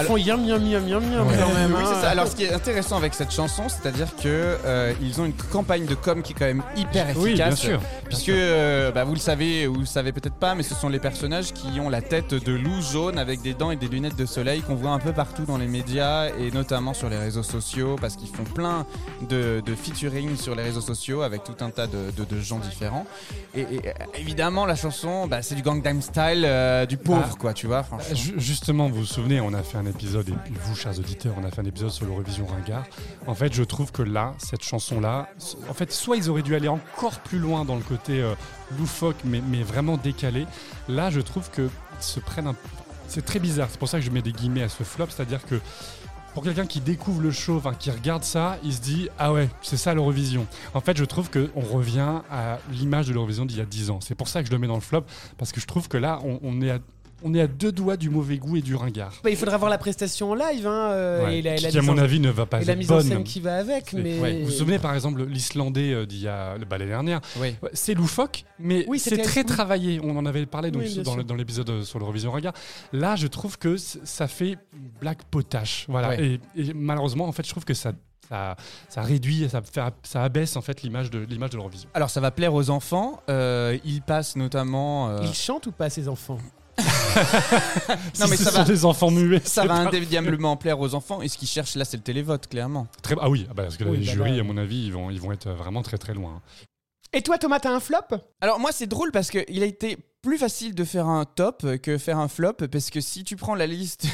Font 0.06 0.18
yum 0.18 0.46
yum 0.46 0.66
yum 0.66 0.88
yum 0.88 1.04
yum 1.14 1.28
Ouais. 1.28 1.36
quand 1.40 1.54
même. 1.54 1.74
Oui, 1.74 1.82
hein. 1.84 1.92
c'est 1.94 2.02
ça. 2.02 2.10
Alors, 2.10 2.28
ce 2.28 2.36
qui 2.36 2.44
est 2.46 2.54
intéressant 2.54 2.98
avec 2.98 3.14
cette 3.14 3.32
chanson, 3.32 3.64
c'est-à-dire 3.70 4.08
que 4.16 4.58
euh, 4.66 4.94
ils 5.02 5.20
ont 5.22 5.26
une 5.26 5.34
campagne 5.34 5.86
de 5.86 5.96
com 5.96 6.22
qui 6.22 6.34
est 6.34 6.36
quand 6.36 6.46
même 6.46 6.64
hyper 6.76 7.04
efficace. 7.10 7.24
Oui, 7.24 7.34
bien 7.34 7.56
sûr. 7.56 7.82
Puisque, 8.08 8.30
euh, 8.30 8.92
bah, 8.92 9.04
vous 9.04 9.14
le 9.14 9.20
savez 9.20 9.68
ou 9.68 9.74
vous 9.76 9.80
le 9.82 9.86
savez 9.86 10.12
peut-être 10.12 10.36
pas, 10.36 10.56
mais 10.56 10.64
ce 10.64 10.76
sont 10.76 10.90
les 10.90 11.00
personnages 11.00 11.52
qui 11.54 11.80
ont 11.80 11.90
la 11.90 12.02
tête 12.02 12.34
de 12.34 12.52
loup 12.54 12.82
jaune 12.82 13.18
avec 13.20 13.42
des 13.42 13.54
dents 13.54 13.72
et 13.72 13.76
des 13.76 13.88
lunettes 13.88 14.16
de 14.16 14.26
soleil 14.26 14.62
qu'on 14.62 14.76
voit 14.76 14.92
un 14.92 15.00
peu 15.00 15.12
partout 15.14 15.44
dans 15.46 15.58
les 15.58 15.68
médias 15.68 16.28
et 16.40 16.52
notamment 16.52 16.94
sur 16.94 17.10
les 17.10 17.18
réseaux 17.18 17.44
sociaux 17.44 17.96
parce 18.00 18.16
qu'ils 18.16 18.30
font 18.30 18.44
plein 18.44 18.86
de, 19.30 19.62
de 19.66 19.76
featuring 19.76 20.36
sur 20.38 20.56
les 20.56 20.64
réseaux 20.64 20.82
sociaux 20.82 21.22
avec 21.22 21.44
tout 21.44 21.56
un 21.62 21.70
tas 21.70 21.88
de, 21.88 22.12
de- 22.16 22.26
de 22.26 22.40
gens 22.42 22.60
différents. 22.60 23.06
Et, 23.56 23.62
et, 23.62 23.66
euh, 23.88 23.92
évidemment, 24.20 24.66
la 24.66 24.76
chanson, 24.76 25.28
bah, 25.28 25.42
c'est 25.42 25.56
du 25.56 25.62
Gangnam 25.62 26.02
Style 26.02 26.44
euh, 26.46 26.86
du 26.86 26.98
pauvre, 26.98 27.30
Ah. 27.32 27.36
quoi, 27.40 27.54
tu 27.54 27.68
vois. 27.68 27.84
franchement. 27.84 28.16
Justement, 28.38 28.88
vous 28.90 28.96
vous 29.02 29.06
souvenez, 29.06 29.40
on 29.42 29.54
a 29.54 29.64
fait 29.64 29.78
un 29.78 29.86
épisode, 29.86 29.95
et 30.04 30.34
puis 30.44 30.54
vous, 30.60 30.76
chers 30.76 30.98
auditeurs, 31.00 31.36
on 31.40 31.44
a 31.44 31.52
fait 31.52 31.62
un 31.62 31.66
épisode 31.66 31.90
sur 31.90 32.06
l'Eurovision 32.06 32.46
Ringard. 32.46 32.86
En 33.28 33.36
fait, 33.36 33.54
je 33.54 33.64
trouve 33.64 33.92
que 33.92 34.02
là, 34.02 34.34
cette 34.38 34.64
chanson-là, 34.64 35.30
en 35.70 35.74
fait, 35.74 35.92
soit 35.92 36.18
ils 36.18 36.30
auraient 36.30 36.42
dû 36.42 36.56
aller 36.56 36.68
encore 36.68 37.20
plus 37.20 37.40
loin 37.40 37.66
dans 37.66 37.76
le 37.76 37.82
côté 37.82 38.22
euh, 38.22 38.34
loufoque, 38.78 39.18
mais, 39.24 39.42
mais 39.48 39.64
vraiment 39.64 39.98
décalé. 39.98 40.48
Là, 40.90 41.10
je 41.10 41.22
trouve 41.22 41.50
qu'ils 41.50 41.70
se 42.00 42.20
prennent 42.20 42.48
un. 42.48 42.56
C'est 43.08 43.24
très 43.24 43.40
bizarre, 43.40 43.68
c'est 43.70 43.80
pour 43.80 43.88
ça 43.88 44.00
que 44.00 44.06
je 44.06 44.12
mets 44.12 44.22
des 44.22 44.32
guillemets 44.32 44.64
à 44.64 44.70
ce 44.70 44.84
flop, 44.84 45.08
c'est-à-dire 45.10 45.46
que. 45.46 45.60
Pour 46.34 46.44
quelqu'un 46.44 46.66
qui 46.66 46.82
découvre 46.82 47.22
le 47.22 47.32
show, 47.32 47.56
enfin, 47.56 47.74
qui 47.74 47.90
regarde 47.90 48.26
ça, 48.26 48.58
il 48.62 48.74
se 48.74 48.82
dit 48.82 49.08
Ah 49.18 49.32
ouais, 49.32 49.48
c'est 49.62 49.78
ça 49.78 49.94
l'Eurovision. 49.94 50.46
En 50.74 50.82
fait, 50.82 50.98
je 50.98 51.06
trouve 51.06 51.30
qu'on 51.32 51.62
revient 51.62 52.20
à 52.30 52.60
l'image 52.72 53.08
de 53.08 53.14
l'Eurovision 53.14 53.46
d'il 53.46 53.58
y 53.58 53.62
a 53.62 53.66
10 53.66 53.90
ans. 53.90 54.00
C'est 54.02 54.16
pour 54.16 54.28
ça 54.28 54.42
que 54.42 54.48
je 54.50 54.52
le 54.52 54.60
mets 54.60 54.68
dans 54.68 54.76
le 54.76 54.82
flop, 54.82 55.06
parce 55.38 55.54
que 55.54 55.62
je 55.62 55.66
trouve 55.66 55.88
que 55.88 55.96
là, 55.96 56.20
on, 56.26 56.40
on 56.44 56.62
est 56.62 56.72
à, 56.72 56.80
on 57.28 57.34
est 57.34 57.42
à 57.42 57.48
deux 57.48 57.72
doigts 57.72 57.98
du 57.98 58.10
mauvais 58.10 58.38
goût 58.38 58.56
et 58.56 58.62
du 58.62 58.76
ringard. 58.76 59.14
Bah, 59.24 59.30
il 59.32 59.36
faudra 59.36 59.58
voir 59.58 59.70
la 59.72 59.78
prestation 59.80 60.32
en 60.32 60.36
live 60.36 60.66
hein, 60.68 60.92
euh, 60.92 61.26
Ouais, 61.26 61.40
et 61.40 61.42
la, 61.42 61.56
qui, 61.56 61.64
la 61.64 61.70
qui, 61.72 61.78
à 61.78 61.82
mise 61.82 61.90
mon 61.90 61.96
en- 61.98 62.04
avis, 62.04 62.20
ne 62.20 62.30
va 62.30 62.46
pas 62.46 62.62
et 62.62 62.66
la 62.66 62.74
être 62.74 62.78
mise 62.80 62.92
en 62.92 63.02
scène 63.02 63.24
qui 63.24 63.40
va 63.40 63.58
avec. 63.58 63.94
Mais 63.94 64.20
ouais. 64.20 64.40
Vous 64.40 64.46
vous 64.46 64.52
souvenez 64.52 64.80
par 64.80 64.94
exemple 64.94 65.24
l'Islandais 65.26 65.92
euh, 65.92 66.06
d'il 66.06 66.20
y 66.22 66.28
a 66.28 66.56
bah, 66.60 66.78
l'année 66.78 66.92
dernière 66.92 67.22
Oui. 67.42 67.56
Ouais, 67.62 67.70
C'est 67.74 67.96
loufoque, 67.96 68.46
mais 68.60 68.86
Oui, 68.88 69.00
c'est 69.00 69.18
très 69.18 69.44
travaillé. 69.44 70.00
On 70.04 70.16
en 70.18 70.26
avait 70.26 70.46
parlé 70.46 70.70
donc, 70.72 70.84
Oui, 70.84 70.94
bien 70.94 71.04
dans, 71.04 71.16
le- 71.16 71.36
l'épisode 71.36 71.70
euh, 71.70 71.82
sur 71.84 71.98
l'Eurovision 72.00 72.32
Regard. 72.32 72.54
Là, 72.94 73.16
je 73.16 73.28
trouve 73.28 73.58
que 73.58 73.76
ça 73.78 74.28
fait 74.28 74.58
black 75.02 75.24
potache. 75.26 75.86
Voilà. 75.90 76.10
Ouais. 76.10 76.40
Et, 76.56 76.62
et 76.70 76.74
malheureusement, 76.76 77.28
en 77.28 77.32
fait, 77.32 77.44
je 77.46 77.50
trouve 77.50 77.66
que 77.66 77.74
ça, 77.74 77.92
ça, 78.30 78.56
ça 78.90 79.02
réduit, 79.02 79.48
ça, 79.50 79.62
fait, 79.62 79.82
ça 80.04 80.24
abaisse 80.24 80.56
en 80.56 80.62
fait 80.62 80.82
l'image 80.84 81.10
de 81.10 81.20
l'image 81.20 81.50
de 81.52 81.58
l'Eurovision. 81.58 81.90
Alors, 81.94 82.10
ça 82.10 82.22
va 82.22 82.32
plaire 82.32 82.54
aux 82.54 82.70
enfants. 82.70 83.22
Euh, 83.30 83.78
ils 83.84 84.02
passent 84.02 84.36
notamment. 84.36 85.10
euh, 85.10 85.20
ils 85.24 85.34
chantent 85.34 85.68
ou 85.68 85.72
pas 85.72 85.90
ces 85.90 86.08
enfants? 86.08 86.38
Non, 88.20 88.28
mais 88.30 88.38
ça 88.38 88.52
va- 88.52 88.64
des 88.64 88.86
enfants 88.86 89.12
muets. 89.12 89.42
Ça 89.44 89.66
va 89.66 89.76
indéniablement 89.76 90.58
plaire 90.58 90.80
aux 90.80 90.94
enfants. 90.96 91.22
Et 91.22 91.28
ce 91.28 91.38
qu'ils 91.38 91.48
cherchent 91.48 91.76
là, 91.76 91.86
c'est 91.86 91.98
le 91.98 92.04
télévote, 92.04 92.48
clairement. 92.48 92.88
Très- 93.02 93.16
Ah 93.22 93.30
oui, 93.30 93.46
ah 93.50 93.54
bah, 93.54 93.64
parce 93.64 93.78
que 93.78 93.84
là, 93.84 93.92
Oui, 93.92 93.98
les 94.00 94.06
bah 94.06 94.12
jurys, 94.14 94.36
là- 94.36 94.40
à 94.42 94.44
mon 94.44 94.58
avis, 94.58 94.86
ils 94.86 94.94
vont, 94.94 95.10
ils 95.10 95.20
vont 95.22 95.32
être 95.32 95.50
vraiment 95.52 95.82
très 95.82 95.98
très 95.98 96.14
loin. 96.14 96.42
Et 97.14 97.22
toi, 97.22 97.38
Thomas, 97.38 97.60
t'as 97.60 97.72
un 97.72 97.80
flop? 97.80 98.18
Alors, 98.42 98.60
moi, 98.60 98.72
c'est 98.74 98.88
drôle 98.88 99.12
parce 99.12 99.30
qu'il 99.32 99.64
a 99.64 99.66
été 99.66 99.98
plus 100.26 100.38
facile 100.40 100.74
de 100.74 100.84
faire 100.84 101.06
un 101.08 101.24
top 101.24 101.66
que 101.84 101.98
faire 102.00 102.18
un 102.18 102.28
flop. 102.28 102.54
Parce 102.72 102.90
que 102.90 103.00
si 103.00 103.24
tu 103.24 103.36
prends 103.36 103.54
la 103.56 103.68
liste 103.68 104.08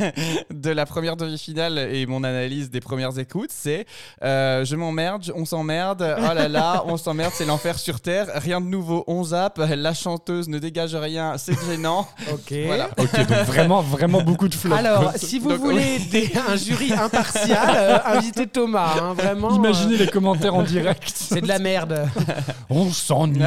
de 0.50 0.70
la 0.70 0.86
première 0.86 1.16
demi-finale 1.16 1.78
et 1.78 2.06
mon 2.06 2.24
analyse 2.24 2.70
des 2.70 2.80
premières 2.80 3.18
écoutes, 3.18 3.50
c'est 3.52 3.84
euh, 4.22 4.64
je 4.64 4.76
m'emmerde, 4.76 5.30
on 5.36 5.44
s'emmerde, 5.44 6.02
oh 6.18 6.34
là 6.34 6.48
là, 6.48 6.82
on 6.86 6.96
s'emmerde, 6.96 7.32
c'est 7.34 7.44
l'enfer 7.44 7.78
sur 7.78 8.00
terre, 8.00 8.28
rien 8.34 8.60
de 8.60 8.66
nouveau, 8.66 9.04
on 9.06 9.22
zappe, 9.24 9.58
la 9.58 9.92
chanteuse 9.94 10.48
ne 10.48 10.58
dégage 10.58 10.94
rien, 10.94 11.36
c'est 11.36 11.54
gênant. 11.66 12.08
Ok. 12.32 12.54
Voilà. 12.66 12.88
Ok, 12.98 13.14
donc 13.16 13.38
vraiment, 13.46 13.82
vraiment 13.82 14.22
beaucoup 14.22 14.48
de 14.48 14.54
flops. 14.54 14.76
Alors, 14.78 15.12
si 15.16 15.38
vous 15.38 15.50
Donc, 15.50 15.60
voulez 15.60 15.98
des- 16.10 16.30
un 16.48 16.56
jury 16.56 16.92
impartial, 16.94 17.74
euh, 17.76 17.98
invitez 18.16 18.46
Thomas. 18.46 18.94
hein, 19.00 19.14
vraiment. 19.14 19.54
Imaginez 19.54 19.94
euh, 19.96 19.98
les 19.98 20.08
commentaires 20.08 20.54
en 20.54 20.62
direct. 20.62 21.12
c'est 21.14 21.42
de 21.42 21.48
la 21.48 21.58
merde. 21.58 22.08
On 22.70 22.90
s'ennuie. 22.90 23.42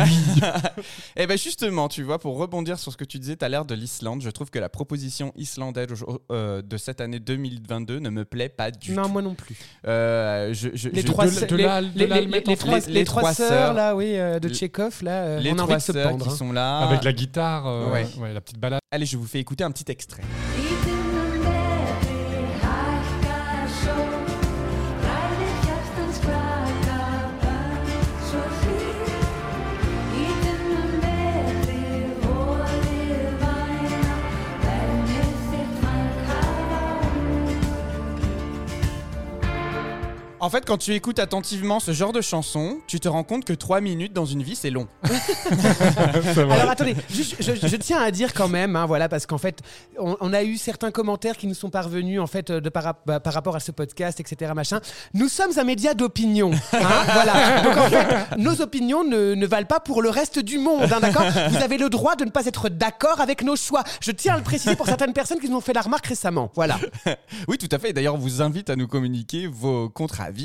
Et 1.16 1.26
ben 1.28 1.38
justement, 1.38 1.88
tu 1.88 2.04
vois, 2.04 2.11
pour 2.20 2.38
rebondir 2.38 2.78
sur 2.80 2.92
ce 2.92 2.98
que 2.98 3.04
tu 3.04 3.20
disais 3.20 3.36
tout 3.36 3.46
à 3.46 3.50
l'heure 3.50 3.66
de 3.66 3.76
l'Islande, 3.76 4.22
je 4.22 4.30
trouve 4.30 4.50
que 4.50 4.60
la 4.60 4.70
proposition 4.70 5.32
islandaise 5.36 5.88
euh, 6.32 6.62
de 6.62 6.78
cette 6.78 7.02
année 7.02 7.20
2022 7.20 8.00
ne 8.00 8.10
me 8.10 8.26
plaît 8.26 8.50
pas 8.50 8.72
du 8.72 8.94
Non, 8.94 9.04
tout. 9.04 9.10
moi 9.10 9.22
non 9.22 9.34
plus. 9.36 9.56
Euh, 9.88 10.54
je- 10.54 10.70
je- 10.74 10.90
Les 10.90 11.02
je- 11.02 11.08
trois, 11.08 11.26
de- 11.26 11.32
sœurs- 11.32 11.48
de 11.50 11.56
les, 11.56 11.64
la- 11.64 11.82
de 11.82 11.88
les- 11.96 12.08
la- 12.08 12.16
les- 12.22 12.26
les- 12.28 12.42
les 12.42 12.56
trois, 12.58 12.80
les- 12.80 12.86
les 12.88 12.94
les 12.94 13.04
trois 13.04 13.22
trois 13.22 13.34
sœurs, 13.34 13.50
sœurs, 13.50 13.74
là, 13.74 13.96
oui, 13.96 14.14
euh, 14.18 14.40
de 14.40 14.50
Tchekhov, 14.50 15.04
là, 15.04 15.12
euh, 15.24 15.40
les 15.40 15.52
on 15.52 15.58
a 15.60 15.64
envie 15.64 15.68
trois 15.68 15.78
de 15.78 15.82
se 15.82 15.92
pendre. 15.92 16.26
qui 16.26 16.32
hein. 16.32 16.36
sont 16.36 16.52
là. 16.52 16.80
Avec 16.80 17.04
la 17.04 17.14
guitare, 17.14 17.68
euh, 17.68 17.92
Ouais. 17.92 18.06
ouais, 18.20 18.34
la 18.34 18.42
petite 18.42 18.60
balade. 18.60 18.80
Allez, 18.92 19.06
je 19.06 19.18
vous 19.18 19.26
fais 19.28 19.40
écouter 19.40 19.64
un 19.64 19.72
petit 19.72 19.90
extrait. 19.92 20.24
En 40.42 40.50
fait, 40.50 40.66
quand 40.66 40.80
tu 40.80 40.96
écoutes 40.96 41.20
attentivement 41.20 41.80
ce 41.80 41.92
genre 41.92 42.14
de 42.14 42.20
chanson, 42.20 42.80
tu 42.88 43.00
te 43.00 43.08
rends 43.08 43.24
compte 43.24 43.46
que 43.46 43.54
3 43.54 43.80
minutes 43.80 44.12
dans 44.12 44.26
une 44.26 44.42
vie, 44.42 44.56
c'est 44.56 44.72
long. 44.72 44.88
Alors 46.36 46.72
attendez, 46.72 46.96
juste, 47.12 47.36
je, 47.40 47.68
je 47.68 47.76
tiens 47.76 48.02
à 48.02 48.10
dire 48.10 48.34
quand 48.34 48.48
même, 48.48 48.76
hein, 48.76 48.88
voilà, 48.88 49.08
parce 49.08 49.28
qu'en 49.28 49.38
fait, 49.38 49.60
on, 50.00 50.18
on 50.20 50.34
a 50.34 50.42
eu 50.42 50.58
certains 50.58 50.90
commentaires 50.90 51.38
qui 51.38 51.46
nous 51.46 51.54
sont 51.54 51.70
parvenus 51.70 52.20
en 52.20 52.26
fait 52.26 52.52
de 52.52 52.70
par, 52.70 52.96
bah, 53.06 53.20
par 53.20 53.34
rapport 53.36 53.56
à 53.56 53.60
ce 53.60 53.72
podcast, 53.72 54.20
etc. 54.20 54.52
Machin. 54.56 54.82
Nous 55.14 55.28
sommes 55.28 55.52
un 55.60 55.64
média 55.64 55.94
d'opinion, 55.94 56.50
hein, 56.74 57.04
voilà. 57.14 57.62
Donc 57.62 57.78
en 57.78 57.90
fait, 57.90 58.38
nos 58.40 58.62
opinions 58.62 59.04
ne, 59.04 59.36
ne 59.36 59.46
valent 59.46 59.68
pas 59.68 59.80
pour 59.80 60.02
le 60.02 60.10
reste 60.10 60.40
du 60.40 60.58
monde, 60.58 60.92
hein, 60.92 61.00
d'accord? 61.02 61.26
Vous 61.52 61.58
avez 61.58 61.78
le 61.78 61.90
droit 61.90 62.16
de 62.16 62.26
ne 62.26 62.32
pas 62.32 62.48
être 62.48 62.68
d'accord 62.68 63.22
avec 63.22 63.44
nos 63.44 63.56
choix. 63.56 63.84
Je 64.02 64.12
tiens 64.12 64.34
à 64.34 64.38
le 64.38 64.44
préciser 64.44 64.76
pour 64.76 64.88
certaines 64.88 65.14
personnes 65.14 65.40
qui 65.40 65.50
nous 65.52 65.58
ont 65.58 65.62
fait 65.62 65.74
la 65.74 65.82
remarque 65.82 66.08
récemment. 66.08 66.52
Voilà. 66.56 66.80
Oui, 67.48 67.58
tout 67.58 67.70
à 67.72 67.80
fait. 67.80 67.94
D'ailleurs, 67.94 68.16
on 68.16 68.20
vous 68.20 68.42
invite 68.42 68.70
à 68.70 68.76
nous 68.76 68.88
communiquer 68.88 69.48
vos 69.48 69.90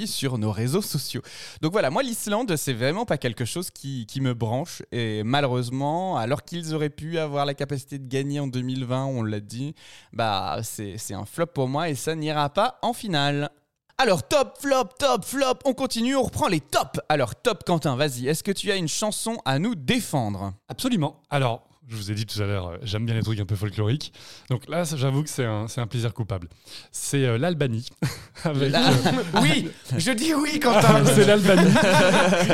sur 0.07 0.39
nos 0.39 0.53
réseaux 0.53 0.83
sociaux. 0.83 1.23
Donc 1.63 1.73
voilà, 1.73 1.91
moi, 1.91 2.03
l'Islande, 2.03 2.57
c'est 2.57 2.73
vraiment 2.73 3.05
pas 3.05 3.19
quelque 3.19 3.45
chose 3.45 3.71
qui, 3.71 4.07
qui 4.07 4.21
me 4.21 4.35
branche. 4.35 4.83
Et 4.93 5.23
malheureusement, 5.23 6.17
alors 6.17 6.45
qu'ils 6.45 6.75
auraient 6.75 6.91
pu 6.91 7.19
avoir 7.19 7.47
la 7.47 7.55
capacité 7.55 7.99
de 7.99 8.09
gagner 8.09 8.41
en 8.41 8.47
2020, 8.47 9.07
on 9.07 9.23
l'a 9.23 9.41
dit, 9.41 9.75
bah, 10.13 10.61
c'est 10.63 11.15
un 11.15 11.25
flop 11.25 11.47
pour 11.47 11.69
moi 11.69 11.89
et 11.89 11.95
ça 11.95 12.15
n'ira 12.15 12.51
pas 12.51 12.79
en 12.83 12.93
finale. 12.93 13.51
Alors, 13.99 14.29
top, 14.29 14.59
flop, 14.61 14.89
top, 14.99 15.25
flop, 15.25 15.55
on 15.65 15.73
continue, 15.73 16.17
on 16.17 16.23
reprend 16.23 16.49
les 16.49 16.61
tops. 16.61 17.01
Alors, 17.09 17.35
top, 17.35 17.65
Quentin, 17.65 17.97
vas-y, 17.97 18.29
est-ce 18.29 18.43
que 18.43 18.53
tu 18.53 18.71
as 18.71 18.77
une 18.77 18.89
chanson 18.89 19.39
à 19.47 19.59
nous 19.59 19.75
défendre? 19.75 20.53
Absolument. 20.69 21.23
Alors, 21.31 21.67
je 21.89 21.97
vous 21.97 22.11
ai 22.11 22.15
dit 22.15 22.27
tout 22.27 22.41
à 22.43 22.47
l'heure, 22.47 22.67
euh, 22.69 22.77
j'aime 22.83 23.07
bien 23.07 23.15
les 23.15 23.23
trucs 23.23 23.39
un 23.39 23.45
peu 23.47 23.55
folkloriques. 23.55 24.13
Donc 24.51 24.69
là, 24.69 24.83
j'avoue 24.85 25.23
que 25.23 25.29
c'est 25.29 25.45
un, 25.45 25.67
plaisir 25.89 26.13
coupable. 26.13 26.49
C'est 26.91 27.25
euh, 27.25 27.39
l'Albanie. 27.39 27.89
Avec, 28.45 28.71
La- 28.73 28.89
euh, 28.89 28.93
Oui, 29.41 29.69
je 29.97 30.11
dis 30.13 30.35
oui, 30.35 30.59
Quentin. 30.61 31.05
c'est 31.15 31.25
l'Albanie 31.25 31.73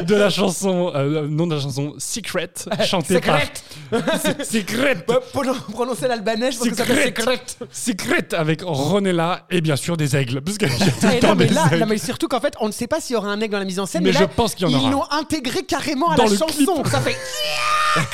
de 0.07 0.15
la 0.15 0.29
chanson, 0.31 0.93
euh, 0.95 1.27
nom 1.29 1.47
de 1.47 1.55
la 1.55 1.61
chanson 1.61 1.95
Secret, 1.99 2.53
chantée 2.85 3.21
par 3.21 3.41
Secret. 3.41 4.45
Secret, 4.45 5.05
Bah, 5.09 5.21
pronon- 5.33 5.55
Prononcer 5.73 6.09
l'albanais, 6.09 6.53
je 6.53 6.59
pense 6.59 6.69
que 6.69 6.75
ça 6.77 6.85
secret. 6.85 7.41
Secret 7.71 8.35
avec 8.35 8.63
Ronella 8.63 9.47
et 9.51 9.61
bien 9.61 9.77
sûr 9.77 9.97
des 9.97 10.15
aigles, 10.17 10.41
parce 10.43 10.59
qu'il 10.59 10.69
y 10.69 10.73
a 10.73 10.77
tout 10.77 10.85
le 11.07 11.13
Et 11.15 11.21
temps 11.21 11.29
non, 11.29 11.35
mais 11.37 11.47
des 11.47 11.55
là, 11.55 11.67
aigles. 11.69 11.79
non, 11.81 11.87
mais 11.87 11.99
surtout 11.99 12.29
qu'en 12.29 12.41
fait, 12.41 12.55
on 12.61 12.67
ne 12.67 12.73
sait 12.73 12.87
pas 12.87 13.01
s'il 13.01 13.15
y 13.15 13.17
aura 13.17 13.29
un 13.31 13.41
aigle 13.41 13.53
dans 13.53 13.59
la 13.59 13.65
mise 13.65 13.81
en 13.81 13.87
scène. 13.87 14.03
Mais 14.05 14.13
Mais, 14.13 14.19
je 14.19 14.25
pense 14.25 14.55
qu'il 14.55 14.69
y 14.69 14.75
en 14.75 14.79
Ils 14.79 14.83
aura. 14.83 14.91
l'ont 14.91 15.11
intégré 15.11 15.63
carrément 15.63 16.11
à 16.11 16.17
Dans 16.17 16.25
la 16.25 16.37
chanson. 16.37 16.83
Ça 16.85 17.01
fait 17.01 17.17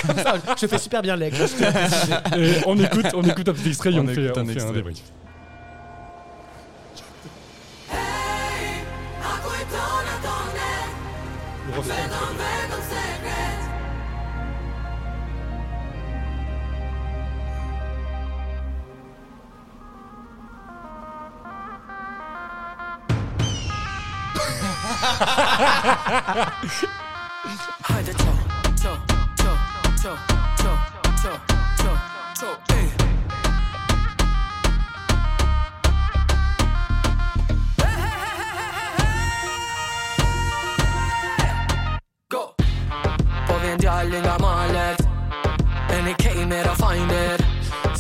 comme 0.07 0.17
ça. 0.19 0.35
Je 0.61 0.67
fais 0.67 0.79
super 0.79 1.03
bien 1.03 1.08
dis. 1.17 1.55
Et 2.37 2.57
on 2.67 2.79
écoute, 2.79 3.07
on 3.15 3.23
écoute 3.23 3.49
un 3.49 3.53
petit 3.53 3.69
extrait 3.69 3.93
et 3.93 3.99
On 3.99 4.05
on, 4.05 4.07
fait, 4.07 4.31
on 4.37 4.45
un 4.45 4.45
fait 4.47 4.63
un 4.63 4.73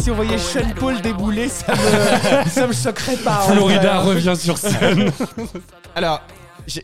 Si 0.01 0.11
on 0.11 0.15
voyait 0.15 0.39
Sean 0.39 0.61
Paul 0.79 1.01
débouler, 1.01 1.49
ça 1.49 1.73
me, 1.75 2.49
ça 2.51 2.67
me 2.67 2.73
choquerait 2.73 3.17
pas. 3.17 3.45
en 3.45 3.53
Florida 3.53 3.99
vrai. 4.01 4.15
revient 4.15 4.35
sur 4.37 4.57
scène. 4.57 5.11
Alors, 5.97 6.21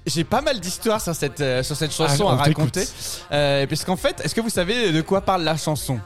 j'ai- 0.06 0.25
pas 0.25 0.40
mal 0.40 0.59
d'histoires 0.59 1.00
sur 1.00 1.14
cette, 1.14 1.40
euh, 1.40 1.62
sur 1.62 1.76
cette 1.76 1.92
chanson 1.92 2.26
Ah, 2.28 2.33
à 2.33 2.37
raconter. 2.37 2.87
Euh, 3.33 3.66
Puisqu'en 3.66 3.97
fait, 3.97 4.21
est-ce 4.25 4.35
que 4.35 4.40
vous 4.40 4.50
savez 4.50 4.90
de 4.92 5.00
quoi 5.00 5.21
parle 5.21 5.42
la 5.44 5.56
chanson? 5.56 6.00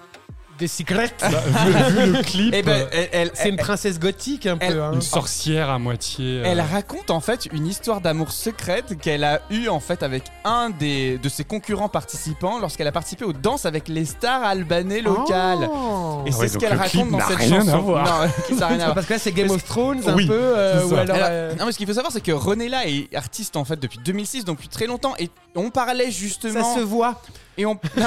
Des 0.58 0.66
secrets. 0.66 1.10
Bah, 1.20 1.28
vu, 1.46 1.72
vu 2.06 2.12
le 2.12 2.22
clip, 2.24 2.52
Eh 2.56 2.62
ben, 2.62 2.72
euh, 2.72 2.86
elle, 2.90 3.08
elle- 3.12 3.30
C'est 3.34 3.48
une 3.48 3.54
elle- 3.54 3.60
princesse 3.60 4.00
gothique 4.00 4.46
un 4.46 4.56
elle- 4.60 4.72
peu. 4.74 4.82
hein. 4.82 4.92
une 4.94 5.02
sorcière 5.02 5.70
à 5.70 5.78
moitié. 5.78 6.40
euh, 6.40 6.44
elle 6.46 6.60
raconte 6.60 7.10
en 7.10 7.20
fait 7.20 7.46
une 7.52 7.66
histoire 7.66 8.00
d'amour 8.00 8.32
secrète 8.32 8.98
qu'elle 9.00 9.22
a 9.22 9.40
eue 9.50 9.68
en 9.68 9.78
fait 9.78 10.02
avec 10.02 10.24
un 10.44 10.70
des, 10.70 11.18
de 11.18 11.28
ses 11.28 11.44
concurrents 11.44 11.88
participants 11.88 12.58
lorsqu'elle 12.58 12.88
a 12.88 12.92
participé 12.92 13.24
aux 13.24 13.32
danses 13.32 13.66
avec 13.66 13.86
les 13.86 14.04
stars 14.04 14.42
albanais 14.42 15.00
locales. 15.00 15.68
Oh. 15.70 16.22
Et 16.26 16.30
Ah 16.30 16.32
c'est 16.32 16.38
ouais, 16.38 16.48
ce 16.48 16.52
donc 16.54 16.62
qu'elle 16.62 16.72
le 16.72 16.78
raconte 16.78 17.10
dans 17.12 17.18
n'a 17.18 17.26
cette 17.28 17.36
rien 17.38 17.60
à 17.60 17.64
chanson. 17.64 17.78
voir. 17.82 18.04
Non, 18.50 18.56
ça 18.58 18.64
a 18.64 18.68
rien 18.68 18.80
à 18.80 18.84
voir. 18.84 18.94
Parce 18.94 19.06
que 19.06 19.12
là, 19.12 19.18
c'est 19.20 19.32
Game 19.32 19.50
of 19.50 19.64
Thrones 19.64 20.02
un 20.08 20.14
Oui, 20.14 20.26
peu. 20.26 20.32
euh, 20.34 20.80
c'est 20.80 20.84
ou 20.86 20.90
ça. 20.90 21.00
alors. 21.02 21.16
Alors, 21.16 21.28
euh, 21.30 21.54
non, 21.54 21.66
mais 21.66 21.72
ce 21.72 21.78
qu'il 21.78 21.86
faut 21.86 21.92
savoir, 21.94 22.12
c'est 22.12 22.20
que 22.20 22.32
Renella 22.32 22.86
est 22.88 23.14
artiste 23.14 23.56
en 23.56 23.64
fait 23.64 23.78
depuis 23.78 24.00
2006, 24.04 24.44
donc 24.44 24.56
depuis 24.56 24.68
très 24.68 24.86
longtemps, 24.86 25.14
et 25.20 25.30
on 25.54 25.70
parlait 25.70 26.06
ça 26.06 26.10
justement. 26.10 26.74
se 26.74 26.80
voit. 26.80 27.22
Et 27.58 27.66
on. 27.66 27.78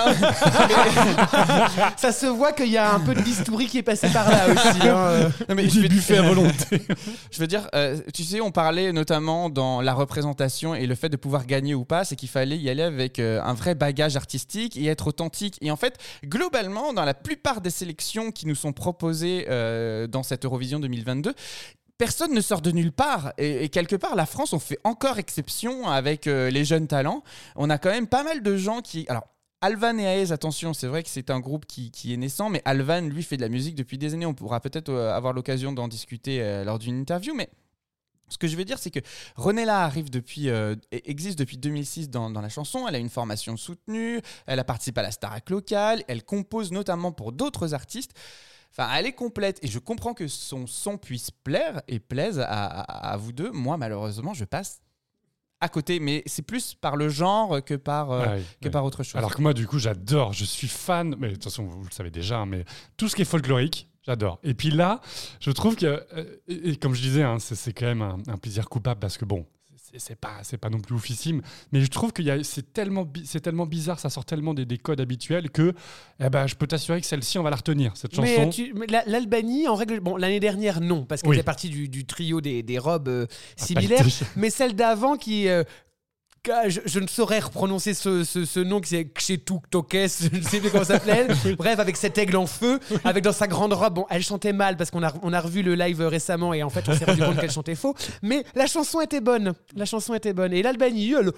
Ça 1.97 2.11
se 2.11 2.25
voit 2.25 2.53
qu'il 2.53 2.69
y 2.69 2.77
a 2.77 2.93
un 2.93 2.99
peu 2.99 3.13
de 3.13 3.21
bistouri 3.21 3.67
qui 3.67 3.77
est 3.77 3.83
passé 3.83 4.07
par 4.09 4.29
là 4.29 4.47
aussi. 4.51 4.87
hein, 4.87 5.31
non, 5.49 5.55
mais 5.55 5.63
vais- 5.67 5.87
buffet 5.87 6.17
à 6.17 6.21
volonté. 6.21 6.81
Je 7.31 7.39
veux 7.39 7.47
dire, 7.47 7.67
euh, 7.75 7.99
tu 8.13 8.23
sais, 8.23 8.41
on 8.41 8.51
parlait 8.51 8.91
notamment 8.93 9.49
dans 9.49 9.81
la 9.81 9.93
représentation 9.93 10.73
et 10.73 10.85
le 10.87 10.95
fait 10.95 11.09
de 11.09 11.17
pouvoir 11.17 11.45
gagner 11.45 11.75
ou 11.75 11.85
pas, 11.85 12.05
c'est 12.05 12.15
qu'il 12.15 12.29
fallait 12.29 12.57
y 12.57 12.69
aller 12.69 12.83
avec 12.83 13.19
euh, 13.19 13.41
un 13.43 13.53
vrai 13.53 13.75
bagage 13.75 14.15
artistique 14.15 14.77
et 14.77 14.85
être 14.87 15.07
authentique. 15.07 15.57
Et 15.61 15.69
en 15.69 15.75
fait, 15.77 15.97
globalement, 16.25 16.93
dans 16.93 17.05
la 17.05 17.13
plupart 17.13 17.61
des 17.61 17.69
sélections 17.71 18.31
qui 18.31 18.47
nous 18.47 18.55
sont 18.55 18.73
proposées 18.73 19.47
euh, 19.49 20.07
dans 20.07 20.23
cette 20.23 20.45
Eurovision 20.45 20.79
2022, 20.79 21.33
Personne 21.97 22.33
ne 22.33 22.41
sort 22.41 22.61
de 22.61 22.71
nulle 22.71 22.91
part 22.91 23.31
et, 23.37 23.63
et 23.63 23.69
quelque 23.69 23.95
part 23.95 24.15
la 24.15 24.25
France 24.25 24.53
on 24.53 24.59
fait 24.59 24.79
encore 24.83 25.19
exception 25.19 25.87
avec 25.87 26.25
euh, 26.25 26.49
les 26.49 26.65
jeunes 26.65 26.87
talents. 26.87 27.21
On 27.55 27.69
a 27.69 27.77
quand 27.77 27.91
même 27.91 28.07
pas 28.07 28.23
mal 28.23 28.41
de 28.41 28.57
gens 28.57 28.81
qui 28.81 29.05
alors 29.07 29.27
Alvan 29.63 29.99
et 29.99 30.05
Aez, 30.05 30.31
attention, 30.31 30.73
c'est 30.73 30.87
vrai 30.87 31.03
que 31.03 31.09
c'est 31.09 31.29
un 31.29 31.39
groupe 31.39 31.67
qui, 31.67 31.91
qui 31.91 32.13
est 32.13 32.17
naissant, 32.17 32.49
mais 32.49 32.63
Alvan, 32.65 33.01
lui, 33.01 33.21
fait 33.21 33.37
de 33.37 33.43
la 33.43 33.49
musique 33.49 33.75
depuis 33.75 33.99
des 33.99 34.15
années. 34.15 34.25
On 34.25 34.33
pourra 34.33 34.59
peut-être 34.59 34.89
euh, 34.89 35.13
avoir 35.13 35.33
l'occasion 35.33 35.71
d'en 35.71 35.87
discuter 35.87 36.41
euh, 36.41 36.63
lors 36.63 36.79
d'une 36.79 36.99
interview, 36.99 37.35
mais 37.35 37.47
ce 38.27 38.39
que 38.39 38.47
je 38.47 38.57
veux 38.57 38.65
dire, 38.65 38.79
c'est 38.79 38.89
que 38.89 39.01
Renella 39.35 39.83
arrive 39.83 40.09
depuis, 40.09 40.49
euh, 40.49 40.73
e- 40.91 41.01
existe 41.05 41.37
depuis 41.37 41.59
2006 41.59 42.09
dans, 42.09 42.29
la 42.31 42.49
chanson. 42.49 42.87
Elle 42.87 42.95
a 42.95 42.97
une 42.97 43.09
formation 43.09 43.55
soutenue, 43.55 44.19
elle 44.47 44.57
a 44.57 44.63
participé 44.63 45.01
à 45.01 45.03
la 45.03 45.11
Starac 45.11 45.47
locale, 45.51 46.03
elle 46.07 46.23
compose 46.23 46.71
notamment 46.71 47.11
pour 47.11 47.31
d'autres 47.31 47.75
artistes. 47.75 48.13
Enfin, 48.71 48.89
elle 48.95 49.05
est 49.05 49.13
complète 49.13 49.59
et 49.61 49.67
je 49.67 49.77
comprends 49.77 50.15
que 50.15 50.27
son 50.27 50.65
son 50.65 50.97
puisse 50.97 51.29
plaire 51.29 51.83
et 51.87 51.99
plaise 51.99 52.39
à 52.39 53.15
vous 53.19 53.33
deux. 53.33 53.51
Moi, 53.51 53.77
malheureusement, 53.77 54.33
je 54.33 54.45
passe 54.45 54.81
à 55.61 55.69
côté, 55.69 55.99
mais 55.99 56.23
c'est 56.25 56.41
plus 56.41 56.73
par 56.73 56.95
le 56.95 57.07
genre 57.07 57.63
que 57.63 57.75
par, 57.75 58.11
euh, 58.11 58.39
que 58.61 58.69
par 58.69 58.83
autre 58.83 59.03
chose. 59.03 59.15
Alors 59.15 59.35
que 59.35 59.41
moi, 59.41 59.53
du 59.53 59.67
coup, 59.67 59.79
j'adore, 59.79 60.33
je 60.33 60.43
suis 60.43 60.67
fan, 60.67 61.15
mais 61.19 61.29
de 61.29 61.33
toute 61.35 61.43
façon, 61.45 61.63
vous 61.63 61.83
le 61.83 61.91
savez 61.91 62.09
déjà, 62.09 62.39
hein, 62.39 62.45
mais 62.47 62.65
tout 62.97 63.07
ce 63.07 63.15
qui 63.15 63.21
est 63.21 63.25
folklorique, 63.25 63.87
j'adore. 64.05 64.39
Et 64.43 64.55
puis 64.55 64.71
là, 64.71 65.01
je 65.39 65.51
trouve 65.51 65.75
que, 65.75 65.85
euh, 65.85 66.37
et, 66.47 66.75
comme 66.75 66.95
je 66.95 67.01
disais, 67.01 67.23
hein, 67.23 67.37
c'est 67.39 67.55
c'est 67.55 67.73
quand 67.73 67.85
même 67.85 68.01
un, 68.01 68.17
un 68.27 68.37
plaisir 68.37 68.67
coupable 68.69 68.99
parce 68.99 69.17
que 69.17 69.25
bon, 69.25 69.45
c'est- 69.97 70.15
pas, 70.15 70.39
c'est 70.43 70.57
pas 70.57 70.69
non 70.69 70.79
plus 70.79 70.95
oufissime, 70.95 71.41
mais 71.71 71.81
je 71.81 71.87
trouve 71.87 72.13
que 72.13 72.21
c'est 72.43 72.73
tellement, 72.73 73.07
c'est 73.25 73.39
tellement 73.41 73.65
bizarre, 73.65 73.99
ça 73.99 74.09
sort 74.09 74.25
tellement 74.25 74.53
des, 74.53 74.65
des 74.65 74.77
codes 74.77 75.01
habituels 75.01 75.49
que 75.49 75.73
eh 76.19 76.29
ben, 76.29 76.47
je 76.47 76.55
peux 76.55 76.67
t'assurer 76.67 77.01
que 77.01 77.07
celle-ci, 77.07 77.37
on 77.39 77.43
va 77.43 77.49
la 77.49 77.55
retenir, 77.55 77.95
cette 77.97 78.15
chanson. 78.15 78.49
Mais, 78.75 78.87
mais 78.87 79.01
l'Albanie, 79.07 79.67
en 79.67 79.75
règle, 79.75 79.99
bon, 79.99 80.17
l'année 80.17 80.39
dernière, 80.39 80.81
non, 80.81 81.05
parce 81.05 81.21
qu'elle 81.21 81.31
Oui. 81.31 81.37
fait 81.37 81.43
partie 81.43 81.69
du, 81.69 81.89
du 81.89 82.05
trio 82.05 82.41
des, 82.41 82.63
des 82.63 82.77
robes 82.79 83.07
euh, 83.07 83.25
Ah, 83.59 83.65
similaires. 83.65 84.05
mais 84.35 84.49
celle 84.49 84.75
d'avant 84.75 85.17
qui. 85.17 85.47
euh, 85.47 85.63
je, 86.67 86.79
je 86.85 86.99
ne 86.99 87.07
saurais 87.07 87.39
reprononcer 87.39 87.93
ce, 87.93 88.23
ce, 88.23 88.45
ce 88.45 88.59
nom 88.59 88.81
qui 88.81 88.89
c'est 88.89 89.05
Kshetuk 89.05 89.69
Tokes, 89.69 89.91
je 89.93 90.35
ne 90.35 90.41
sais 90.41 90.59
plus 90.59 90.71
comment 90.71 90.83
ça 90.83 90.95
s'appelait. 90.95 91.27
Bref, 91.57 91.77
avec 91.79 91.95
cet 91.97 92.17
aigle 92.17 92.35
en 92.37 92.47
feu, 92.47 92.79
avec 93.03 93.23
dans 93.23 93.31
sa 93.31 93.47
grande 93.47 93.73
robe. 93.73 93.93
Bon, 93.93 94.05
elle 94.09 94.23
chantait 94.23 94.53
mal 94.53 94.75
parce 94.77 94.89
qu'on 94.89 95.03
a, 95.03 95.13
on 95.21 95.33
a 95.33 95.39
revu 95.39 95.61
le 95.61 95.75
live 95.75 96.01
récemment 96.01 96.53
et 96.53 96.63
en 96.63 96.69
fait, 96.69 96.87
on 96.89 96.95
s'est 96.95 97.05
rendu 97.05 97.21
compte 97.21 97.37
qu'elle 97.39 97.51
chantait 97.51 97.75
faux. 97.75 97.93
Mais 98.23 98.43
la 98.55 98.65
chanson 98.65 99.01
était 99.01 99.21
bonne. 99.21 99.53
La 99.75 99.85
chanson 99.85 100.13
était 100.15 100.33
bonne. 100.33 100.51
Et 100.53 100.63
l'Albanie, 100.63 101.13
elle, 101.13 101.31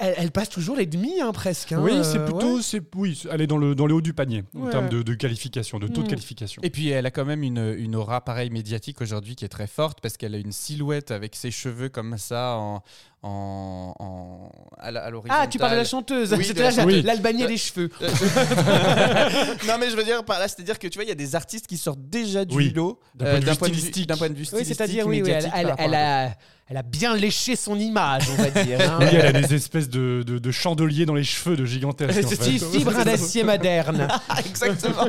elle, 0.00 0.14
elle 0.18 0.30
passe 0.30 0.48
toujours 0.50 0.76
les 0.76 0.86
demi, 0.86 1.20
hein, 1.20 1.32
presque. 1.32 1.72
hein, 1.72 1.80
oui, 1.80 1.92
euh, 1.92 2.02
c'est 2.02 2.22
plutôt, 2.24 2.56
ouais. 2.56 2.62
c'est 2.62 2.82
oui, 2.96 3.22
elle 3.30 3.40
est 3.40 3.46
dans 3.46 3.56
le 3.58 3.74
dans 3.76 3.86
le 3.86 3.94
haut 3.94 4.00
du 4.00 4.12
panier 4.12 4.42
en 4.60 4.68
termes 4.68 4.88
de, 4.88 5.02
de 5.02 5.14
qualification, 5.14 5.78
de 5.78 5.86
taux 5.86 6.02
de 6.02 6.06
Mm. 6.06 6.10
qualification. 6.10 6.62
Et 6.64 6.70
puis 6.70 6.88
elle 6.90 7.06
a 7.06 7.10
quand 7.12 7.24
même 7.24 7.42
une, 7.44 7.74
une 7.78 7.94
aura 7.94 8.20
pareil 8.22 8.50
médiatique 8.50 9.00
aujourd'hui 9.00 9.36
qui 9.36 9.44
est 9.44 9.48
très 9.48 9.68
forte 9.68 10.00
parce 10.00 10.16
qu'elle 10.16 10.34
a 10.34 10.38
une 10.38 10.52
silhouette 10.52 11.12
avec 11.12 11.36
ses 11.36 11.50
cheveux 11.52 11.88
comme 11.88 12.18
ça 12.18 12.56
en, 12.58 12.82
en, 13.22 13.94
en- 13.98 14.50
à 14.78 14.90
l'horizontale. 15.10 15.38
Ah, 15.44 15.46
tu 15.46 15.58
parles 15.58 15.72
de 15.72 15.76
la 15.76 15.84
chanteuse. 15.84 16.32
Oui, 16.36 16.44
C'était 16.44 16.68
de 16.72 16.76
la. 16.76 16.84
Oui. 16.84 17.02
l'Albanie 17.02 17.44
et 17.44 17.46
les 17.46 17.56
cheveux. 17.56 17.88
non 19.68 19.74
mais 19.78 19.90
je 19.90 19.96
veux 19.96 20.04
dire 20.04 20.24
par 20.24 20.38
là, 20.38 20.48
c'est-à-dire 20.48 20.78
que 20.78 20.88
tu 20.88 20.98
vois, 20.98 21.04
il 21.04 21.08
y 21.08 21.12
a 21.12 21.16
des 21.16 21.34
artistes 21.34 21.66
qui 21.66 21.76
sortent 21.76 22.00
déjà 22.02 22.44
du 22.44 22.54
Oui, 22.56 22.70
lot 22.74 22.98
d'un 23.14 23.26
euh, 23.26 23.40
point 23.40 23.68
de 23.68 23.74
vue 23.74 23.78
stylistique. 23.80 24.08
d'un 24.08 24.16
point 24.16 24.28
de 24.28 24.34
vue 24.34 24.46
Oui, 24.52 24.64
c'est-à-dire, 24.64 25.06
oui, 25.06 25.22
oui, 25.24 25.30
elle, 25.30 25.50
elle- 25.54 25.74
elle 25.78 25.94
à- 25.94 26.26
a, 26.26 26.30
elle 26.68 26.76
a 26.78 26.82
bien 26.82 27.14
léché 27.16 27.54
son 27.54 27.78
image, 27.78 28.24
on 28.30 28.42
va 28.42 28.50
dire. 28.64 28.80
hein. 28.80 28.98
Oui, 29.00 29.06
elle 29.12 29.36
a 29.36 29.40
des 29.42 29.54
espèces 29.54 29.88
de, 29.90 30.22
de, 30.26 30.38
de 30.38 30.50
chandeliers 30.50 31.04
dans 31.06 31.14
les 31.14 31.24
cheveux 31.24 31.56
de 31.56 31.64
gigantesques. 31.64 32.12
fait. 32.28 32.58
fibre 32.58 33.04
d'acier 33.04 33.44
moderne. 33.44 34.08
Ah, 34.28 34.38
exactement, 34.40 35.06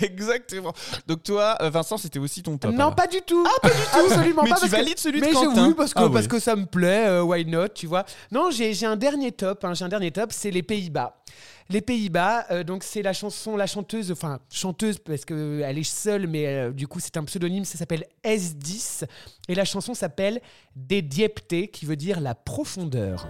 exactement. 0.00 0.72
Donc 1.06 1.22
toi, 1.22 1.56
euh, 1.60 1.70
Vincent, 1.70 1.96
c'était 1.98 2.18
aussi 2.18 2.42
ton 2.42 2.56
top. 2.56 2.70
non, 2.72 2.78
alors. 2.78 2.94
pas 2.94 3.06
du 3.08 3.20
tout. 3.26 3.44
Ah, 3.46 3.60
pas 3.60 3.68
du 3.70 3.74
tout. 3.74 4.12
Absolument 4.12 4.42
Mais 4.44 4.50
pas. 4.50 4.56
tu 4.56 4.60
parce 4.60 4.72
que- 4.72 4.76
valides 4.76 4.98
celui 4.98 5.20
de 5.20 5.26
mais 5.26 5.32
Quentin. 5.32 5.68
Oui, 5.68 5.74
parce 5.76 5.92
que, 5.94 6.02
Ah 6.02 6.08
parce 6.12 6.28
que 6.28 6.38
ça 6.38 6.56
me 6.56 6.66
plaît. 6.66 7.06
Euh, 7.48 7.62
why 7.62 7.68
tu 7.74 7.86
vois. 7.86 8.04
Non, 8.30 8.50
j'ai 8.50 8.86
un 8.86 8.96
dernier 8.96 9.32
top. 9.32 9.64
hein, 9.64 9.74
j'ai 9.74 9.84
un 9.84 9.88
dernier 9.88 10.10
top, 10.10 10.32
c'est 10.32 10.50
les 10.50 10.62
Pays-Bas. 10.62 11.22
Les 11.70 11.80
Pays-Bas, 11.80 12.46
euh, 12.50 12.64
donc 12.64 12.82
c'est 12.84 13.02
la 13.02 13.12
chanson, 13.12 13.56
la 13.56 13.66
chanteuse, 13.66 14.12
enfin 14.12 14.40
chanteuse 14.50 14.98
parce 14.98 15.24
qu'elle 15.24 15.78
est 15.78 15.82
seule, 15.82 16.26
mais 16.26 16.46
euh, 16.46 16.70
du 16.70 16.86
coup 16.86 17.00
c'est 17.00 17.16
un 17.16 17.24
pseudonyme, 17.24 17.64
ça 17.64 17.78
s'appelle 17.78 18.04
S10. 18.24 19.04
Et 19.48 19.54
la 19.54 19.64
chanson 19.64 19.94
s'appelle 19.94 20.40
Des 20.76 21.02
Diepté, 21.02 21.68
qui 21.68 21.86
veut 21.86 21.96
dire 21.96 22.20
la 22.20 22.34
profondeur. 22.34 23.26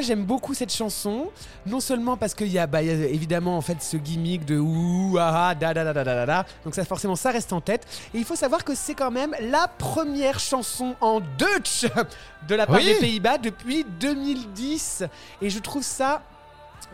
J'aime 0.00 0.24
beaucoup 0.24 0.54
cette 0.54 0.72
chanson, 0.72 1.30
non 1.66 1.80
seulement 1.80 2.16
parce 2.16 2.34
qu'il 2.34 2.48
y, 2.48 2.58
a, 2.58 2.66
bah, 2.66 2.82
il 2.82 2.88
y 2.88 2.90
a 2.90 3.06
évidemment 3.06 3.56
en 3.56 3.60
fait 3.60 3.82
ce 3.82 3.96
gimmick 3.96 4.44
de 4.44 4.58
ouh 4.58 5.16
ah 5.18 5.48
ah, 5.50 5.54
da 5.54 5.74
da 5.74 5.84
da 5.84 5.92
da 5.92 6.04
da 6.04 6.26
da 6.26 6.46
donc 6.64 6.74
ça 6.74 6.84
forcément 6.84 7.16
ça 7.16 7.30
reste 7.30 7.52
en 7.52 7.60
tête. 7.60 7.86
Et 8.14 8.18
il 8.18 8.24
faut 8.24 8.36
savoir 8.36 8.64
que 8.64 8.74
c'est 8.74 8.94
quand 8.94 9.10
même 9.10 9.34
la 9.40 9.68
première 9.68 10.38
chanson 10.38 10.94
en 11.00 11.20
Dutch 11.20 11.86
de 12.48 12.54
la 12.54 12.66
part 12.66 12.76
Oui. 12.76 12.86
des 12.86 12.94
Pays-Bas 12.94 13.38
depuis 13.38 13.84
2010. 14.00 15.04
Et 15.40 15.50
je 15.50 15.58
trouve 15.58 15.82
ça 15.82 16.22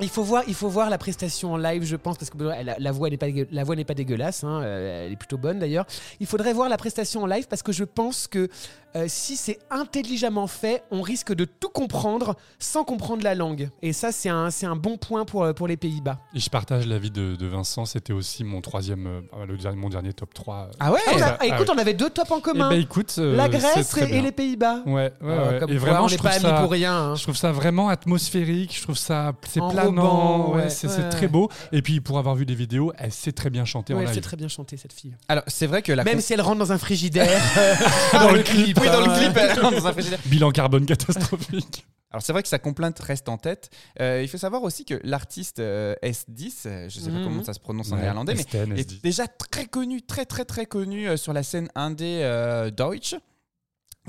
il 0.01 0.09
faut 0.09 0.23
voir, 0.23 0.45
il 0.47 0.55
faut 0.55 0.69
voir 0.69 0.91
la 0.91 0.99
prestation 0.99 1.53
en 1.55 1.57
live, 1.57 1.85
je 1.85 1.97
pense, 1.97 2.19
parce 2.19 2.31
que 2.31 2.39
la, 2.39 2.79
la 2.79 2.93
voix 2.93 3.11
n'est 3.11 3.17
pas, 3.17 3.27
la 3.51 3.65
voix 3.65 3.75
n'est 3.77 3.85
pas 3.85 3.95
dégueulasse, 3.95 4.45
hein, 4.45 4.63
euh, 4.63 5.07
elle 5.07 5.13
est 5.13 5.17
plutôt 5.17 5.39
bonne 5.39 5.59
d'ailleurs. 5.59 5.87
Il 6.21 6.27
faudrait 6.27 6.53
voir 6.53 6.69
la 6.69 6.77
prestation 6.77 7.23
en 7.23 7.27
live 7.27 7.47
parce 7.49 7.63
que 7.63 7.73
je 7.73 7.85
pense 7.85 8.27
que 8.29 8.49
euh, 8.97 9.05
si 9.09 9.37
c'est 9.37 9.59
intelligemment 9.71 10.47
fait, 10.47 10.83
on 10.91 11.03
risque 11.03 11.33
de 11.35 11.45
tout 11.45 11.69
comprendre 11.69 12.37
sans 12.59 12.85
comprendre 12.85 13.23
la 13.23 13.35
langue. 13.35 13.69
Et 13.83 13.93
ça, 13.93 14.13
c'est 14.13 14.29
un, 14.29 14.51
c'est 14.51 14.67
un 14.67 14.77
bon 14.77 14.97
point 14.97 15.25
pour, 15.25 15.45
euh, 15.45 15.53
pour 15.53 15.69
les 15.69 15.77
Pays-Bas. 15.77 16.19
Et 16.35 16.41
je 16.41 16.49
partage 16.51 16.87
l'avis 16.87 17.11
de, 17.11 17.37
de 17.37 17.47
Vincent, 17.47 17.85
c'était 17.85 18.13
aussi 18.13 18.45
mon 18.45 18.61
troisième, 18.61 19.07
euh, 19.07 19.47
le 19.47 19.57
dernier, 19.57 19.77
mon 19.79 19.89
dernier 19.89 20.13
top 20.13 20.33
3. 20.35 20.71
Ah 20.81 20.93
ouais 20.93 21.01
Ah, 21.07 21.11
on 21.17 21.23
a- 21.23 21.37
Ah, 21.41 21.47
écoute, 21.47 21.71
on 21.75 21.79
avait 21.79 21.95
deux 21.95 22.11
tops 22.11 22.31
en 22.31 22.39
Eh 22.39 22.43
commun. 22.43 22.71
ben, 22.71 22.81
écoute, 22.81 23.15
euh, 23.19 23.37
la 23.37 23.45
c'est 23.45 23.59
Grèce 23.59 23.89
très 23.89 24.11
et, 24.11 24.21
les 24.23 24.33
Pays-Bas. 24.33 24.83
Ouais, 24.87 24.93
ouais, 24.93 25.13
Ah, 25.23 25.27
ouais. 25.53 25.59
comme 25.61 25.71
Et 25.71 25.77
quoi, 25.77 25.89
vraiment, 25.91 26.05
on 26.05 26.09
je 26.09 26.15
n'est 26.17 26.23
pas 26.23 26.31
trouve 26.31 26.47
amis 26.47 26.57
ça- 26.57 26.63
pour 26.63 26.71
rien. 26.71 26.93
hein. 26.95 27.15
Je 27.17 27.23
trouve 27.23 27.37
ça 27.37 27.53
vraiment 27.53 27.89
atmosphérique, 27.91 28.75
je 28.77 28.83
trouve 28.83 28.97
ça 28.97 29.33
c'est 29.47 29.61
planant, 29.61 30.51
ouais, 30.51 30.63
ouais, 30.65 30.71
c'est 30.71 30.87
ouais. 30.89 30.93
c'est 30.97 31.09
très 31.11 31.29
beau. 31.29 31.49
Et 31.73 31.83
puis 31.83 32.01
pour 32.01 32.19
avoir 32.19 32.35
vu 32.35 32.47
des 32.47 32.55
vidéos, 32.55 32.93
elle 32.99 33.13
sait 33.13 33.33
très 33.33 33.51
bien 33.51 33.65
chanter 33.65 33.95
Ouais, 33.95 34.05
en 34.05 34.09
elle 34.09 34.15
sait 34.15 34.21
très 34.21 34.37
bien 34.37 34.49
chanter 34.49 34.77
cette 34.77 34.93
fille. 34.93 35.15
Alors, 35.29 35.43
c'est 35.47 35.67
vrai 35.67 35.83
que 35.83 35.93
la 35.93 36.05
Même 36.05 36.17
con- 36.17 36.21
si 36.23 36.33
elle 36.33 36.41
rentre 36.41 36.59
dans 36.59 36.73
un 36.73 36.79
frigidaire. 36.79 37.41
Dans 38.13 38.31
le 38.33 38.43
clip. 38.43 38.79
Oui, 38.81 38.88
dans 38.91 39.01
le 39.01 39.11
hein. 39.11 39.33
clip, 39.33 39.63
dans 39.63 39.87
un 39.87 39.93
frigidaire. 39.93 40.19
Bilan 40.27 40.51
carbone 40.51 40.87
catastrophique. 40.87 41.87
Alors 42.11 42.23
c'est 42.23 42.33
vrai 42.33 42.43
que 42.43 42.49
sa 42.49 42.59
complainte 42.59 42.99
reste 43.01 43.29
en 43.29 43.37
tête. 43.37 43.69
Euh, 44.01 44.23
il 44.23 44.29
faut 44.29 44.39
savoir 44.39 44.63
aussi 44.63 44.87
que 44.87 44.99
l'artiste 45.05 45.59
euh, 45.59 45.95
S10, 46.03 46.63
euh, 46.67 46.89
je 46.89 47.01
sais 47.01 47.11
pas 47.11 47.19
Mhm. 47.19 47.25
comment 47.25 47.45
ça 47.45 47.53
se 47.53 47.61
prononce 47.61 47.93
en 47.93 47.97
Ouais, 47.97 48.03
néerlandais, 48.03 48.35
mais 48.35 48.81
est 48.81 49.03
déjà 49.03 49.27
très 49.29 49.67
connue, 49.67 50.01
très 50.01 50.25
très 50.25 50.47
très 50.47 50.65
connue 50.65 51.07
euh, 51.07 51.17
sur 51.19 51.35
la 51.35 51.43
scène 51.43 51.69
indé 51.75 52.21
euh, 52.23 52.71
Deutsch. 52.71 53.15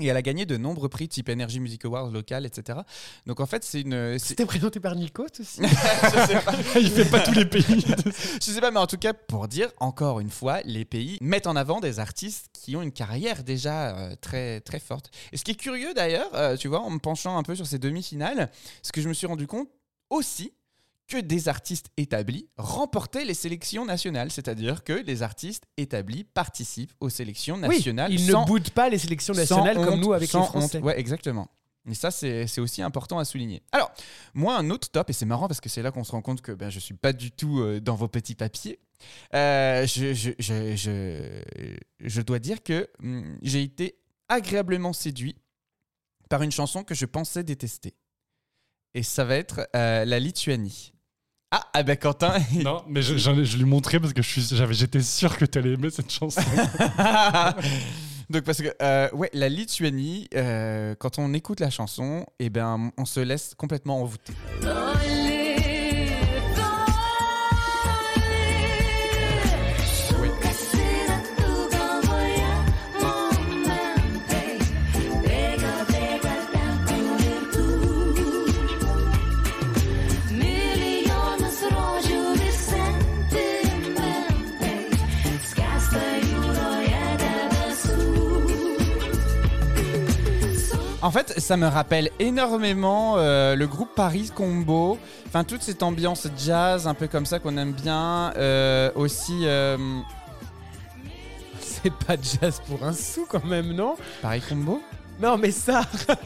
Et 0.00 0.06
elle 0.06 0.16
a 0.16 0.22
gagné 0.22 0.46
de 0.46 0.56
nombreux 0.56 0.88
prix 0.88 1.08
type 1.08 1.28
Energy 1.28 1.60
Music 1.60 1.84
Awards 1.84 2.10
local, 2.10 2.46
etc. 2.46 2.80
Donc 3.26 3.40
en 3.40 3.46
fait, 3.46 3.64
c'est 3.64 3.82
une. 3.82 4.18
C'était 4.18 4.46
présenté 4.46 4.80
par 4.80 4.94
Nikos 4.94 5.26
aussi. 5.38 5.60
je, 5.62 6.26
sais 6.26 6.40
pas, 6.40 6.54
Il 6.76 6.90
fait 6.90 7.04
pas 7.04 7.20
tous 7.20 7.32
les 7.32 7.44
pays. 7.44 7.84
je 8.40 8.50
sais 8.50 8.60
pas, 8.60 8.70
mais 8.70 8.80
en 8.80 8.86
tout 8.86 8.98
cas, 8.98 9.12
pour 9.12 9.48
dire, 9.48 9.70
encore 9.78 10.20
une 10.20 10.30
fois, 10.30 10.60
les 10.64 10.84
pays 10.84 11.18
mettent 11.20 11.46
en 11.46 11.56
avant 11.56 11.80
des 11.80 11.98
artistes 11.98 12.46
qui 12.52 12.76
ont 12.76 12.82
une 12.82 12.92
carrière 12.92 13.42
déjà 13.44 13.96
euh, 13.96 14.14
très, 14.20 14.60
très 14.60 14.80
forte. 14.80 15.10
Et 15.32 15.36
ce 15.36 15.44
qui 15.44 15.52
est 15.52 15.56
curieux 15.56 15.94
d'ailleurs, 15.94 16.30
euh, 16.34 16.56
tu 16.56 16.68
vois, 16.68 16.80
en 16.80 16.90
me 16.90 16.98
penchant 16.98 17.36
un 17.36 17.42
peu 17.42 17.54
sur 17.54 17.66
ces 17.66 17.78
demi-finales, 17.78 18.50
c'est 18.82 18.92
que 18.92 19.00
je 19.00 19.08
me 19.08 19.14
suis 19.14 19.26
rendu 19.26 19.46
compte 19.46 19.68
aussi 20.10 20.52
que 21.10 21.18
des 21.18 21.48
artistes 21.48 21.88
établis 21.96 22.48
remportaient 22.56 23.24
les 23.24 23.34
sélections 23.34 23.84
nationales, 23.84 24.30
c'est-à-dire 24.30 24.84
que 24.84 24.92
les 24.92 25.22
artistes 25.22 25.64
établis 25.76 26.24
participent 26.24 26.94
aux 27.00 27.10
sélections 27.10 27.56
Oui, 27.56 27.68
nationales 27.76 28.12
ils 28.12 28.30
sans, 28.30 28.42
ne 28.42 28.46
boudent 28.46 28.70
pas 28.70 28.88
les 28.88 28.98
sélections 28.98 29.34
nationales 29.34 29.74
comme 29.76 29.94
honte, 29.94 30.00
nous 30.00 30.12
avec 30.12 30.32
les 30.32 30.38
Français. 30.42 30.78
honte. 30.78 30.84
Ouais, 30.84 30.98
exactement. 30.98 31.48
Et 31.88 31.94
ça, 31.94 32.10
c'est 32.10 32.60
aussi 32.60 32.82
important 32.82 33.18
à 33.18 33.24
souligner. 33.24 33.62
Alors, 33.72 33.90
moi, 34.34 34.56
un 34.56 34.70
autre 34.70 34.90
top, 34.90 35.10
et 35.10 35.12
c'est 35.12 35.24
marrant 35.26 35.48
parce 35.48 35.60
que 35.60 35.68
c'est 35.68 35.82
là 35.82 35.90
qu'on 35.90 36.04
se 36.04 36.12
rend 36.12 36.22
compte 36.22 36.42
que 36.42 36.52
ben, 36.52 36.70
je 36.70 36.78
suis 36.78 36.94
pas 36.94 37.12
du 37.12 37.32
tout 37.32 37.60
euh, 37.60 37.80
dans 37.80 37.96
vos 37.96 38.06
petits 38.06 38.34
papiers. 38.34 38.78
Euh, 39.34 39.86
je, 39.86 40.12
je, 40.12 40.30
je, 40.38 40.76
je, 40.76 41.76
je 42.00 42.20
dois 42.20 42.38
dire 42.38 42.62
que 42.62 42.88
hum, 43.02 43.36
j'ai 43.42 43.62
été 43.62 43.98
agréablement 44.28 44.92
séduit 44.92 45.36
par 46.28 46.42
une 46.42 46.52
chanson 46.52 46.84
que 46.84 46.94
je 46.94 47.06
pensais 47.06 47.42
détester. 47.42 47.96
Et 48.94 49.02
ça 49.02 49.24
va 49.24 49.36
être 49.36 49.66
euh, 49.74 50.04
la 50.04 50.18
Lituanie. 50.20 50.92
Ah, 51.52 51.64
ah 51.74 51.82
ben 51.82 51.96
Quentin, 51.96 52.34
non, 52.62 52.84
mais 52.88 53.02
je, 53.02 53.16
j'en 53.16 53.36
ai- 53.36 53.44
je 53.44 53.56
lui 53.56 53.64
montrais 53.64 53.98
parce 53.98 54.12
que 54.12 54.22
je 54.22 54.28
suis, 54.28 54.42
j'avais, 54.56 54.72
j'étais 54.74 55.02
sûr 55.02 55.36
que 55.36 55.44
tu 55.44 55.58
allais 55.58 55.72
aimer 55.72 55.90
cette 55.90 56.10
chanson. 56.12 56.40
Donc 58.30 58.44
parce 58.44 58.58
que 58.62 58.72
euh, 58.80 59.08
ouais, 59.12 59.28
la 59.32 59.48
Lituanie, 59.48 60.28
euh, 60.36 60.94
quand 60.96 61.18
on 61.18 61.34
écoute 61.34 61.58
la 61.58 61.70
chanson, 61.70 62.24
eh 62.38 62.48
ben 62.50 62.92
on 62.96 63.04
se 63.04 63.18
laisse 63.18 63.54
complètement 63.56 64.00
envoûter. 64.00 64.32
En 91.10 91.12
fait, 91.12 91.40
ça 91.40 91.56
me 91.56 91.66
rappelle 91.66 92.08
énormément 92.20 93.16
euh, 93.16 93.56
le 93.56 93.66
groupe 93.66 93.96
Paris 93.96 94.30
Combo. 94.32 94.96
Enfin, 95.26 95.42
toute 95.42 95.60
cette 95.60 95.82
ambiance 95.82 96.28
jazz, 96.38 96.86
un 96.86 96.94
peu 96.94 97.08
comme 97.08 97.26
ça 97.26 97.40
qu'on 97.40 97.56
aime 97.56 97.72
bien. 97.72 98.32
Euh, 98.36 98.92
aussi, 98.94 99.40
euh, 99.42 99.76
C'est 101.58 101.92
pas 101.92 102.14
jazz 102.14 102.62
pour 102.64 102.84
un 102.84 102.92
sou 102.92 103.26
quand 103.28 103.44
même, 103.44 103.72
non? 103.72 103.96
Paris 104.22 104.40
Combo? 104.48 104.80
Non, 105.20 105.36
mais 105.36 105.50
ça. 105.50 105.82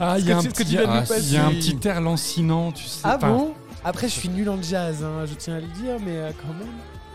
Ah, 0.00 0.16
il 0.18 0.26
y 0.26 0.32
a 0.32 0.38
un 0.38 0.42
petit, 0.42 0.76
ah, 0.76 1.88
air 1.88 2.00
lancinant, 2.00 2.72
tu 2.72 2.84
sais. 2.84 3.02
Ah 3.04 3.16
bon? 3.16 3.54
Après, 3.84 4.08
je 4.08 4.14
suis 4.14 4.28
nul 4.28 4.48
en 4.48 4.60
jazz, 4.60 5.04
hein, 5.04 5.24
je 5.24 5.34
tiens 5.34 5.56
à 5.56 5.60
le 5.60 5.66
dire, 5.66 5.96
mais 6.04 6.32
quand 6.42 6.52
même. 6.54 6.66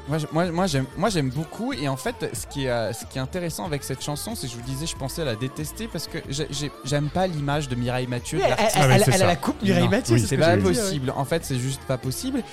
Moi, 0.10 0.18
moi, 0.34 0.52
moi, 0.52 0.68
j'aime, 0.68 0.86
moi, 0.98 1.10
j'aime 1.10 1.30
beaucoup. 1.30 1.72
Et 1.72 1.88
en 1.88 1.96
fait, 1.96 2.30
ce 2.34 2.46
qui 2.48 2.66
est, 2.66 2.70
euh, 2.70 2.92
ce 2.92 3.06
qui 3.06 3.18
est 3.18 3.22
intéressant 3.22 3.66
avec 3.66 3.84
cette 3.84 4.04
chanson, 4.04 4.36
c'est 4.36 4.48
que 4.48 4.54
je 4.54 4.58
vous 4.58 4.64
disais, 4.70 4.86
je 4.86 4.96
pensais 4.98 5.24
la 5.24 5.36
détester 5.36 5.88
parce 5.88 6.08
que 6.08 6.18
j'ai- 6.30 6.48
j'ai- 6.50 6.72
j'aime 6.84 7.10
pas 7.10 7.26
l'image 7.26 7.70
de 7.70 7.76
Mireille 7.76 8.08
Mathieu. 8.08 8.38
de 8.40 8.44
Oui, 8.44 8.50
elle, 8.50 8.58
l'artiste. 8.58 8.76
elle- 8.76 8.84
Ah 8.84 8.88
ouais, 8.98 9.02
elle- 9.16 9.24
a 9.24 9.26
la 9.28 9.36
coupe 9.38 9.62
Mireille 9.62 9.84
Non, 9.86 9.90
Mathieu, 9.90 10.16
oui, 10.16 10.20
c'est 10.20 10.36
ce 10.36 10.42
pas 10.42 10.58
possible. 10.58 11.14
En 11.16 11.24
fait, 11.26 11.46
c'est 11.46 11.58
juste 11.60 11.82
pas 11.84 11.98
possible. 11.98 12.44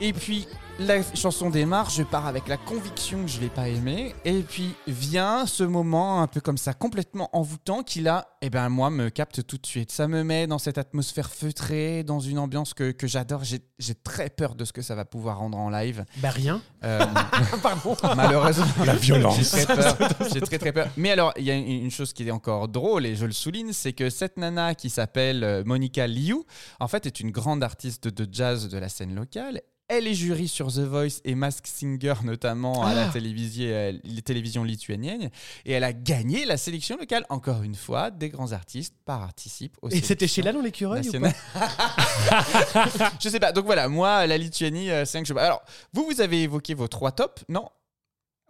Et 0.00 0.12
puis, 0.12 0.48
la 0.78 1.02
chanson 1.14 1.50
démarre, 1.50 1.90
je 1.90 2.02
pars 2.02 2.26
avec 2.26 2.46
la 2.48 2.56
conviction 2.56 3.22
que 3.22 3.28
je 3.28 3.40
vais 3.40 3.48
pas 3.48 3.68
aimer. 3.68 4.14
Et 4.24 4.42
puis, 4.42 4.74
vient 4.86 5.46
ce 5.46 5.64
moment 5.64 6.22
un 6.22 6.26
peu 6.26 6.40
comme 6.40 6.58
ça, 6.58 6.74
complètement 6.74 7.30
envoûtant, 7.32 7.82
qui 7.82 8.00
là, 8.00 8.28
eh 8.42 8.50
ben, 8.50 8.68
moi, 8.68 8.90
me 8.90 9.08
capte 9.08 9.46
tout 9.46 9.58
de 9.58 9.66
suite. 9.66 9.90
Ça 9.90 10.08
me 10.08 10.22
met 10.22 10.46
dans 10.46 10.58
cette 10.58 10.78
atmosphère 10.78 11.30
feutrée, 11.30 12.04
dans 12.04 12.20
une 12.20 12.38
ambiance 12.38 12.74
que, 12.74 12.92
que 12.92 13.06
j'adore. 13.06 13.44
J'ai 13.44 13.60
j'ai 13.78 13.94
très 13.94 14.28
peur 14.28 14.56
de 14.56 14.64
ce 14.64 14.72
que 14.72 14.82
ça 14.82 14.96
va 14.96 15.04
pouvoir 15.04 15.38
rendre 15.38 15.56
en 15.56 15.70
live. 15.70 16.04
Bah 16.16 16.30
rien. 16.30 16.60
Euh, 16.82 17.04
Pardon. 17.62 17.96
Malheureusement. 18.16 18.66
La 18.84 18.94
violence. 18.94 19.38
J'ai 19.38 20.40
très 20.40 20.40
très 20.40 20.58
très 20.58 20.72
peur. 20.72 20.88
Mais 20.96 21.10
alors, 21.10 21.32
il 21.36 21.44
y 21.44 21.50
a 21.50 21.54
une 21.54 21.88
une 21.88 21.90
chose 21.90 22.12
qui 22.12 22.26
est 22.26 22.30
encore 22.30 22.68
drôle 22.68 23.06
et 23.06 23.16
je 23.16 23.24
le 23.24 23.32
souligne, 23.32 23.72
c'est 23.72 23.92
que 23.92 24.10
cette 24.10 24.36
nana 24.36 24.74
qui 24.74 24.90
s'appelle 24.90 25.42
euh, 25.42 25.62
Monica 25.64 26.06
Liu, 26.06 26.42
en 26.80 26.88
fait, 26.88 27.06
est 27.06 27.20
une 27.20 27.30
grande 27.30 27.62
artiste 27.62 28.08
de 28.08 28.28
jazz 28.30 28.68
de 28.68 28.78
la 28.78 28.88
scène 28.88 29.14
locale. 29.14 29.62
Elle 29.90 30.06
est 30.06 30.12
jury 30.12 30.48
sur 30.48 30.66
The 30.70 30.80
Voice 30.80 31.20
et 31.24 31.34
Mask 31.34 31.66
Singer 31.66 32.12
notamment 32.22 32.84
à 32.84 32.92
la 32.92 33.06
Ah. 33.06 33.10
télévision, 33.10 33.64
euh, 33.68 33.92
les 34.04 34.20
télévisions 34.20 34.62
lituaniennes. 34.62 35.30
Et 35.64 35.72
elle 35.72 35.84
a 35.84 35.94
gagné 35.94 36.44
la 36.44 36.58
sélection 36.58 36.98
locale. 36.98 37.24
Encore 37.30 37.62
une 37.62 37.74
fois, 37.74 38.10
des 38.10 38.28
grands 38.28 38.52
artistes 38.52 38.94
participent 39.06 39.78
aux 39.80 39.88
Et 39.88 40.02
c'était 40.02 40.28
chez 40.28 40.42
là 40.42 40.52
dans 40.52 40.60
l'écureuil 40.60 41.00
ou 41.00 41.04
nationales. 41.04 41.34
Je 43.20 43.28
sais 43.30 43.40
pas. 43.40 43.52
Donc 43.52 43.64
voilà, 43.64 43.88
moi, 43.88 44.26
la 44.26 44.36
Lituanie, 44.36 44.90
euh, 44.90 45.06
c'est 45.06 45.16
un 45.18 45.22
que 45.22 45.28
je... 45.28 45.34
Alors, 45.34 45.62
vous, 45.94 46.04
vous 46.04 46.20
avez 46.20 46.42
évoqué 46.42 46.74
vos 46.74 46.88
trois 46.88 47.12
tops, 47.12 47.44
non? 47.48 47.68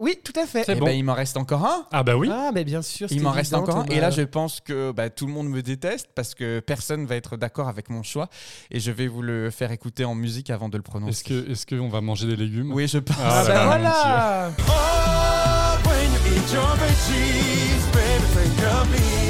Oui, 0.00 0.16
tout 0.22 0.32
à 0.40 0.46
fait. 0.46 0.62
C'est 0.64 0.72
Eh 0.76 0.78
bon. 0.80 0.86
ben, 0.86 0.92
il 0.92 1.02
m'en 1.02 1.14
reste 1.14 1.36
encore 1.36 1.64
un. 1.66 1.86
Ah 1.90 2.02
bah 2.04 2.16
oui. 2.16 2.28
Ah, 2.32 2.50
mais 2.54 2.64
bien 2.64 2.82
sûr. 2.82 3.08
Il 3.10 3.18
c'est 3.18 3.24
m'en 3.24 3.30
reste 3.32 3.52
évident, 3.52 3.62
encore 3.64 3.76
un. 3.80 3.84
Thomas. 3.84 3.96
Et 3.96 4.00
là, 4.00 4.10
je 4.10 4.22
pense 4.22 4.60
que 4.60 4.92
bah, 4.92 5.10
tout 5.10 5.26
le 5.26 5.32
monde 5.32 5.48
me 5.48 5.60
déteste 5.60 6.08
parce 6.14 6.34
que 6.36 6.60
personne 6.60 7.04
va 7.06 7.16
être 7.16 7.36
d'accord 7.36 7.66
avec 7.68 7.90
mon 7.90 8.02
choix. 8.04 8.28
Et 8.70 8.78
je 8.78 8.92
vais 8.92 9.08
vous 9.08 9.22
le 9.22 9.50
faire 9.50 9.72
écouter 9.72 10.04
en 10.04 10.14
musique 10.14 10.50
avant 10.50 10.68
de 10.68 10.76
le 10.76 10.82
prononcer. 10.84 11.10
Est-ce 11.10 11.24
que, 11.24 11.50
est-ce 11.50 11.66
qu'on 11.66 11.88
va 11.88 12.00
manger 12.00 12.26
des 12.28 12.36
légumes? 12.36 12.72
Oui, 12.72 12.86
je 12.86 12.98
pense. 12.98 13.16
Ah, 13.20 13.40
Ah, 13.40 13.44
bah 13.44 13.54
là, 13.54 13.60
mon 13.64 13.66
voilà 13.66 14.50
Oh, 14.68 15.88
when 15.88 16.12
you 16.12 16.38
eat 16.38 16.52
your 16.52 16.76
veggies, 16.76 17.92
baby, 17.92 18.24
think 18.34 18.66
of 18.66 18.90
me. 18.92 19.27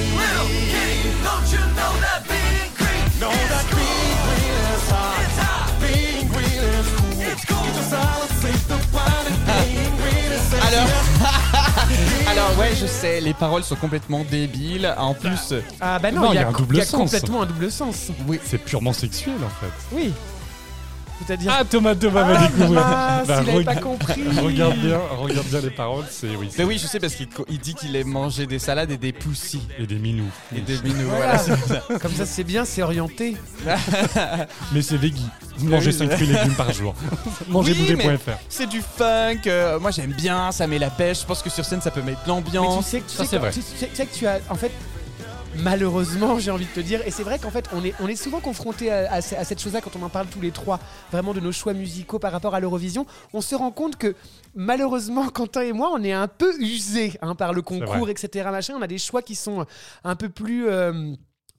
Ouais, 12.58 12.74
je 12.74 12.86
sais, 12.86 13.20
les 13.20 13.34
paroles 13.34 13.62
sont 13.64 13.76
complètement 13.76 14.24
débiles. 14.24 14.92
En 14.98 15.14
plus, 15.14 15.54
Ah 15.80 15.98
bah 15.98 16.10
non, 16.10 16.22
Non, 16.22 16.32
il 16.32 16.36
y 16.36 16.38
a, 16.38 16.48
un 16.48 16.52
double 16.52 16.76
il 16.76 16.78
y 16.78 16.82
a 16.82 16.84
sens. 16.84 17.10
complètement 17.10 17.42
un 17.42 17.46
double 17.46 17.70
sens. 17.70 18.10
C'est 18.44 18.58
purement 18.58 18.92
sexuel 18.92 19.36
en 19.44 19.48
fait. 19.48 19.72
Oui. 19.96 20.12
C'est-à-dire. 21.26 21.52
Ah, 21.58 21.64
Thomas, 21.64 21.94
Thomas 21.94 22.22
va 22.22 22.38
Ah, 22.40 22.46
découvrir. 22.46 22.80
mince, 22.86 23.26
Bah, 23.28 23.40
il 23.44 23.50
avait 23.50 23.64
pas 23.64 23.76
compris. 23.76 24.22
Regarde 24.42 24.76
bien, 24.76 25.00
regarde 25.18 25.46
bien 25.46 25.60
les 25.60 25.70
paroles, 25.70 26.04
c'est 26.10 26.28
oui. 26.36 26.48
Mais 26.56 26.64
oui, 26.64 26.78
je 26.78 26.86
sais 26.86 27.00
parce 27.00 27.14
qu'il 27.14 27.28
il 27.48 27.58
dit 27.58 27.74
qu'il 27.74 27.94
aime 27.96 28.08
manger 28.08 28.46
des 28.46 28.58
salades 28.58 28.90
et 28.90 28.96
des 28.96 29.12
poussis. 29.12 29.60
Et 29.78 29.86
des 29.86 29.96
minous. 29.96 30.30
Et 30.56 30.60
des 30.60 30.78
minous, 30.82 31.08
Voilà. 31.08 31.38
Comme 32.00 32.12
ça, 32.12 32.24
c'est 32.26 32.44
bien, 32.44 32.64
c'est 32.64 32.82
orienté. 32.82 33.36
Mais 34.72 34.82
c'est 34.82 34.96
veggie. 34.96 35.26
Mangez 35.60 35.92
5 35.92 36.10
fruits 36.12 36.30
et 36.30 36.32
légumes 36.34 36.54
par 36.54 36.72
jour. 36.72 36.94
Mangerboudet.fr. 37.48 38.30
C'est 38.48 38.68
du 38.68 38.80
funk. 38.80 39.40
euh, 39.46 39.78
moi, 39.80 39.90
j'aime 39.90 40.12
bien. 40.12 40.52
Ça 40.52 40.66
met 40.66 40.78
la 40.78 40.90
pêche. 40.90 41.20
Je 41.22 41.26
pense 41.26 41.42
que 41.42 41.50
sur 41.50 41.64
scène, 41.64 41.80
ça 41.80 41.90
peut 41.90 42.00
mettre 42.02 42.18
Mais 42.20 42.24
tu 42.24 42.28
l'ambiance. 42.28 42.86
sais, 42.86 43.00
que- 43.00 43.10
tu 43.10 43.16
Ça, 43.16 43.24
sais 43.24 43.30
c'est 43.30 43.36
que- 43.36 43.40
vrai. 43.40 43.50
tu 43.50 43.60
sais- 43.62 43.86
tu 43.88 43.96
sais 43.96 44.06
que 44.06 44.14
tu 44.14 44.26
as, 44.26 44.38
en 44.50 44.54
fait, 44.54 44.70
malheureusement, 45.56 46.38
j'ai 46.38 46.50
envie 46.50 46.66
de 46.66 46.70
te 46.70 46.80
dire, 46.80 47.00
et 47.06 47.10
c'est 47.10 47.22
vrai 47.22 47.38
qu'en 47.38 47.50
fait, 47.50 47.66
on 47.74 47.84
est, 47.84 47.94
on 48.00 48.08
est 48.08 48.16
souvent 48.16 48.40
confronté 48.40 48.90
à, 48.92 49.12
à 49.12 49.20
ce- 49.20 49.34
à 49.34 49.44
cette 49.44 49.60
chose-là 49.60 49.80
quand 49.80 49.96
on 49.96 50.02
en 50.04 50.08
parle 50.08 50.26
tous 50.28 50.40
les 50.40 50.50
trois, 50.50 50.78
vraiment 51.10 51.32
de 51.34 51.40
nos 51.40 51.52
choix 51.52 51.72
musicaux 51.74 52.18
par 52.18 52.32
rapport 52.32 52.54
à 52.54 52.60
l'Eurovision. 52.60 53.06
On 53.32 53.40
se 53.40 53.54
rend 53.54 53.70
compte 53.70 53.96
que 53.96 54.14
malheureusement, 54.54 55.28
Quentin 55.34 55.62
et 55.62 55.72
moi, 55.72 55.90
on 55.92 56.02
est 56.02 56.12
un 56.12 56.28
peu 56.28 56.54
usés 56.60 57.14
hein, 57.22 57.34
par 57.34 57.52
le 57.52 57.62
concours, 57.62 58.08
etc. 58.10 58.48
Machin. 58.50 58.74
On 58.78 58.82
a 58.82 58.86
des 58.86 58.98
choix 58.98 59.22
qui 59.22 59.34
sont 59.34 59.64
un 60.04 60.16
peu 60.16 60.28
plus. 60.28 60.68
euh, 60.68 61.12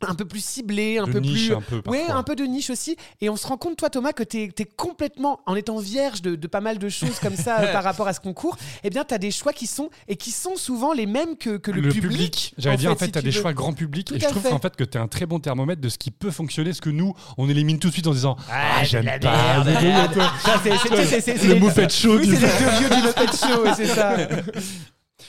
un 0.08 0.16
peu 0.16 0.26
plus 0.26 0.44
ciblés, 0.44 0.98
un 0.98 1.06
De 1.08 1.12
peu 1.14 1.20
niche, 1.20 1.48
plus. 1.48 1.56
un 1.56 1.62
peu, 1.62 1.82
ouais, 1.90 2.06
un 2.10 2.24
peu 2.24 2.36
de 2.36 2.44
niche 2.46 2.70
aussi. 2.70 2.96
Et 3.22 3.30
on 3.30 3.36
se 3.36 3.46
rend 3.48 3.58
compte, 3.58 3.78
toi, 3.78 3.90
Thomas, 3.90 4.14
que 4.14 4.24
tu 4.24 4.38
es, 4.44 4.66
complètement, 4.78 5.42
en 5.46 5.56
étant 5.56 5.78
vierge 5.80 6.22
de, 6.22 6.36
de 6.36 6.48
pas 6.48 6.62
mal 6.62 6.78
de 6.80 6.90
choses 6.90 7.20
comme 7.20 7.36
ça 7.36 7.56
par 7.74 7.84
rapport 7.84 8.08
à 8.08 8.14
ce 8.14 8.20
concours, 8.20 8.58
eh 8.84 8.90
bien, 8.90 9.04
tu 9.04 9.14
as 9.14 9.18
des 9.18 9.32
choix 9.32 9.52
qui 9.54 9.68
sont, 9.68 9.90
et 10.08 10.16
qui 10.16 10.32
sont 10.32 10.56
souvent 10.56 10.94
les 10.94 11.06
mêmes 11.06 11.36
que, 11.38 11.58
que 11.58 11.72
le, 11.72 11.90
public. 11.90 12.54
J'allais 12.58 12.78
dire, 12.78 12.92
en 12.92 12.96
fait, 12.96 13.06
si 13.06 13.12
tu 13.12 13.20
as 13.20 13.22
des 13.22 13.32
veux. 13.32 13.42
choix 13.42 13.54
grand 13.54 13.74
public. 13.74 14.08
Tout 14.08 14.16
et 14.16 14.20
je 14.20 14.26
trouve 14.28 14.44
qu'en 14.44 14.60
fait, 14.60 14.76
que 14.76 14.84
tu 14.84 14.98
es 14.98 15.02
un 15.02 15.08
très 15.08 15.26
bon 15.26 15.40
thermomètre 15.40 15.82
de 15.82 15.90
ce 15.90 15.98
qui 15.98 16.12
peut 16.12 16.32
fonctionner. 16.32 16.74
Ce 16.74 16.82
que 16.82 16.90
nous, 16.90 17.14
on 17.38 17.50
élimine 17.50 17.80
tout 17.80 17.88
de 17.90 17.94
suite 17.94 18.08
en 18.08 18.14
disant 18.14 18.38
Ah, 18.52 18.84
j'aime 18.84 19.06
la 19.06 19.20
pas. 19.20 19.64
Le 19.64 21.54
les- 21.54 21.60
Muppet 21.60 21.90
Show. 21.90 22.18
Oui, 22.18 22.26
c'est 22.26 22.36
les 22.36 22.40
deux 22.40 22.78
vieux 22.80 22.90
du 22.90 23.02
Muppet 23.08 23.38
Show, 23.38 23.64
ouais, 23.64 23.74
c'est 23.76 23.88
ça. 23.88 24.16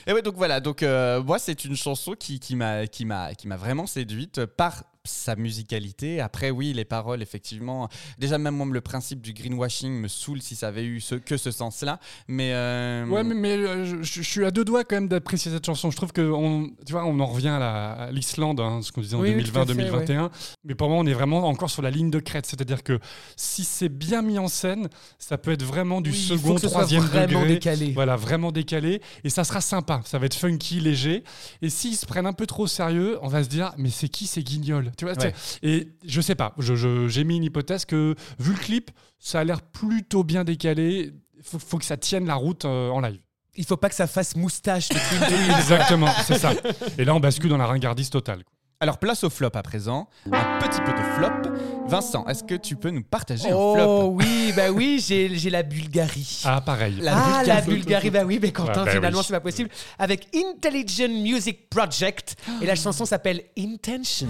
Et 0.07 0.12
ouais, 0.12 0.22
donc 0.22 0.37
voilà. 0.37 0.61
Donc 0.61 0.83
euh, 0.83 1.22
moi, 1.22 1.38
c'est 1.38 1.64
une 1.64 1.76
chanson 1.76 2.12
qui, 2.12 2.40
qui 2.40 2.57
m'a 2.57 2.87
qui 2.87 3.05
m'a 3.05 3.35
qui 3.35 3.48
m'a 3.48 3.57
vraiment 3.57 3.87
séduite 3.87 4.44
par 4.46 4.85
sa 5.05 5.35
musicalité. 5.35 6.21
Après, 6.21 6.51
oui, 6.51 6.73
les 6.75 6.85
paroles, 6.85 7.23
effectivement. 7.23 7.89
Déjà, 8.19 8.37
même 8.39 8.55
moi, 8.57 8.67
le 8.71 8.81
principe 8.83 9.23
du 9.23 9.33
greenwashing 9.33 9.91
me 9.93 10.09
saoule 10.09 10.43
si 10.43 10.55
ça 10.55 10.69
avait 10.69 10.85
eu 10.85 11.01
ce, 11.01 11.15
que 11.15 11.37
ce 11.39 11.51
sens-là. 11.51 11.99
Mais 12.29 12.53
euh, 12.53 13.07
Ouais, 13.07 13.25
mais, 13.25 13.35
mais, 13.35 13.53
euh, 13.57 13.85
je, 13.85 14.03
je 14.03 14.23
suis 14.23 14.45
à 14.45 14.51
deux 14.51 14.65
doigts 14.65 14.85
quand 14.85 14.97
même 14.97 15.09
d'apprécier 15.09 15.51
cette 15.51 15.65
chanson. 15.65 15.91
Je 15.91 15.97
trouve 15.97 16.13
que 16.13 16.21
on, 16.21 16.69
tu 16.85 16.93
vois, 16.93 17.05
on 17.07 17.19
en 17.19 17.27
revient 17.27 17.49
à 17.49 17.59
la- 17.59 17.91
à 17.93 18.11
l'Islande, 18.13 18.61
hein, 18.61 18.81
ce 18.83 18.93
qu'on 18.93 19.01
disait 19.01 19.17
en 19.17 19.21
Oui, 19.21 19.33
oui, 19.35 19.43
tout 19.45 19.59
à 19.59 19.65
fait, 19.65 19.73
2020-2021. 19.75 20.31
Mais 20.65 20.75
pour 20.75 20.89
moi, 20.91 20.99
on 20.99 21.07
est 21.07 21.15
vraiment 21.15 21.47
encore 21.49 21.71
sur 21.71 21.81
la 21.83 21.91
ligne 21.91 22.11
de 22.11 22.21
crête. 22.21 22.45
C'est-à-dire 22.47 22.83
que 22.83 22.99
si 23.37 23.65
c'est 23.65 23.89
bien 23.89 24.21
mis 24.23 24.39
en 24.39 24.49
scène, 24.49 24.89
ça 25.19 25.39
peut 25.39 25.53
être 25.53 25.65
vraiment 25.65 26.01
du 26.03 26.11
Oui, 26.11 26.17
il 26.19 26.29
faut 26.29 26.37
second, 26.37 26.55
que 26.57 26.61
ce 26.61 26.69
soit 26.69 26.77
troisième 26.81 27.03
vraiment 27.05 27.41
degré. 27.41 27.55
décalé. 27.55 27.93
Voilà, 27.93 28.17
vraiment 28.17 28.53
décalé. 28.53 29.01
Et 29.25 29.31
ça 29.31 29.45
sera 29.45 29.61
sympa. 29.63 30.03
Ça 30.05 30.19
va 30.19 30.27
être 30.27 30.35
funky, 30.35 30.79
léger. 30.81 31.25
Et 31.63 31.71
s'ils 31.71 31.97
se 31.97 32.05
prennent 32.07 32.27
un 32.27 32.33
peu 32.35 32.47
trop 32.47 32.65
au 32.65 32.67
sérieux, 32.67 33.19
on 33.23 33.29
va 33.29 33.43
se 33.43 33.49
dire, 33.49 33.73
mais 33.79 33.89
c'est 33.91 34.09
qui 34.09 34.27
ces 34.27 34.43
guignols? 34.43 34.89
Tu 34.96 35.05
vois, 35.05 35.14
Ouais. 35.14 35.33
c'est- 35.37 35.59
Et 35.66 35.88
je 36.07 36.20
sais 36.20 36.35
pas. 36.35 36.55
Je- 36.59 36.74
je- 36.76 37.09
J'ai 37.09 37.24
mis 37.24 37.37
une 37.37 37.44
hypothèse 37.44 37.85
que, 37.85 38.14
vu 38.38 38.53
le 38.53 38.59
clip, 38.59 38.90
ça 39.18 39.40
a 39.40 39.44
l'air 39.44 39.62
plutôt 39.62 40.24
bien 40.24 40.44
décalé. 40.44 41.12
Faut, 41.42 41.59
faut 41.59 41.79
que 41.79 41.85
ça 41.85 41.96
tienne 41.96 42.26
la 42.26 42.35
route 42.35 42.64
euh, 42.64 42.90
en 42.90 43.00
live. 43.00 43.20
Il 43.57 43.64
faut 43.64 43.76
pas 43.76 43.88
que 43.88 43.94
ça 43.94 44.07
fasse 44.07 44.37
moustache. 44.37 44.88
Exactement, 45.59 46.09
c'est 46.26 46.38
ça. 46.38 46.53
Et 46.98 47.05
là, 47.05 47.14
on 47.14 47.20
bascule 47.20 47.50
dans 47.50 47.57
la 47.57 47.66
ringardise 47.66 48.11
totale. 48.11 48.42
Alors 48.81 48.97
place 48.97 49.25
au 49.25 49.31
flop 49.31 49.51
à 49.55 49.62
présent. 49.62 50.09
Un 50.33 50.59
petit 50.59 50.81
peu 50.81 50.93
de 50.93 51.03
flop. 51.14 51.55
Vincent, 51.87 52.27
est-ce 52.27 52.43
que 52.43 52.55
tu 52.55 52.77
peux 52.77 52.88
nous 52.88 53.03
partager 53.03 53.49
un 53.49 53.51
flop 53.51 53.77
Oh 53.87 54.14
oui, 54.14 54.53
bah 54.57 54.71
oui, 54.71 55.05
j'ai 55.07 55.37
j'ai 55.37 55.51
la 55.51 55.62
Bulgarie. 55.62 56.43
Ah, 56.47 56.62
pareil. 56.62 56.97
La 57.01 57.12
ah, 57.14 57.25
Bulgarie. 57.25 57.47
la 57.47 57.61
Bulgarie, 57.61 58.11
bah 58.11 58.23
oui, 58.25 58.38
mais 58.40 58.53
Quentin, 58.53 58.85
bah 58.85 58.90
finalement, 58.90 59.19
oui. 59.19 59.25
c'est 59.27 59.35
pas 59.35 59.40
possible. 59.40 59.69
Avec 59.99 60.29
Intelligent 60.35 61.09
Music 61.09 61.69
Project. 61.69 62.37
Et 62.62 62.66
la 62.66 62.75
chanson 62.75 63.05
s'appelle 63.05 63.43
Intention. 63.59 64.29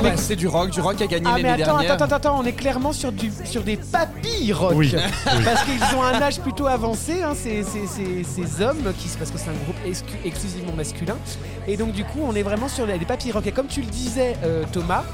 On 0.00 0.02
Non, 0.02 0.08
est- 0.08 0.16
bah, 0.16 0.22
c'est 0.22 0.36
du 0.36 0.48
rock, 0.48 0.70
du 0.70 0.80
rock 0.80 0.96
qui 0.96 1.02
a 1.04 1.06
gagné 1.06 1.26
Ah 1.28 1.34
mais 1.36 1.42
l'année 1.42 1.62
attends, 1.62 1.72
dernière. 1.78 1.92
attends, 1.92 2.04
attends, 2.06 2.16
attends, 2.16 2.40
on 2.40 2.44
est 2.44 2.52
clairement 2.52 2.92
sur, 2.92 3.12
du, 3.12 3.30
sur 3.44 3.62
des 3.62 3.76
papilles 3.76 4.52
rock. 4.52 4.72
Oui, 4.76 4.94
Parce 5.44 5.64
qu'ils 5.64 5.82
ont 5.96 6.02
un 6.02 6.20
âge 6.20 6.40
plutôt 6.40 6.66
avancé, 6.66 7.22
hein, 7.22 7.32
ces, 7.34 7.62
ces- 7.62 7.86
ces- 7.86 8.24
ces 8.24 8.62
hommes, 8.62 8.92
qui, 8.98 9.08
parce 9.18 9.30
que 9.30 9.38
c'est 9.38 9.50
un 9.50 9.64
groupe 9.64 9.76
exclu- 9.86 10.18
exclusivement 10.24 10.72
masculin. 10.74 11.16
Et 11.68 11.76
donc 11.76 11.92
du 11.92 12.04
coup, 12.04 12.20
on 12.22 12.34
est 12.34 12.42
vraiment 12.42 12.68
sur 12.68 12.86
les, 12.86 12.98
des 12.98 13.04
papilles 13.04 13.32
rock. 13.32 13.46
Et 13.46 13.52
comme 13.52 13.66
tu 13.66 13.80
le 13.82 13.86
disais, 13.88 14.36
euh, 14.44 14.64
Thomas, 14.72 15.04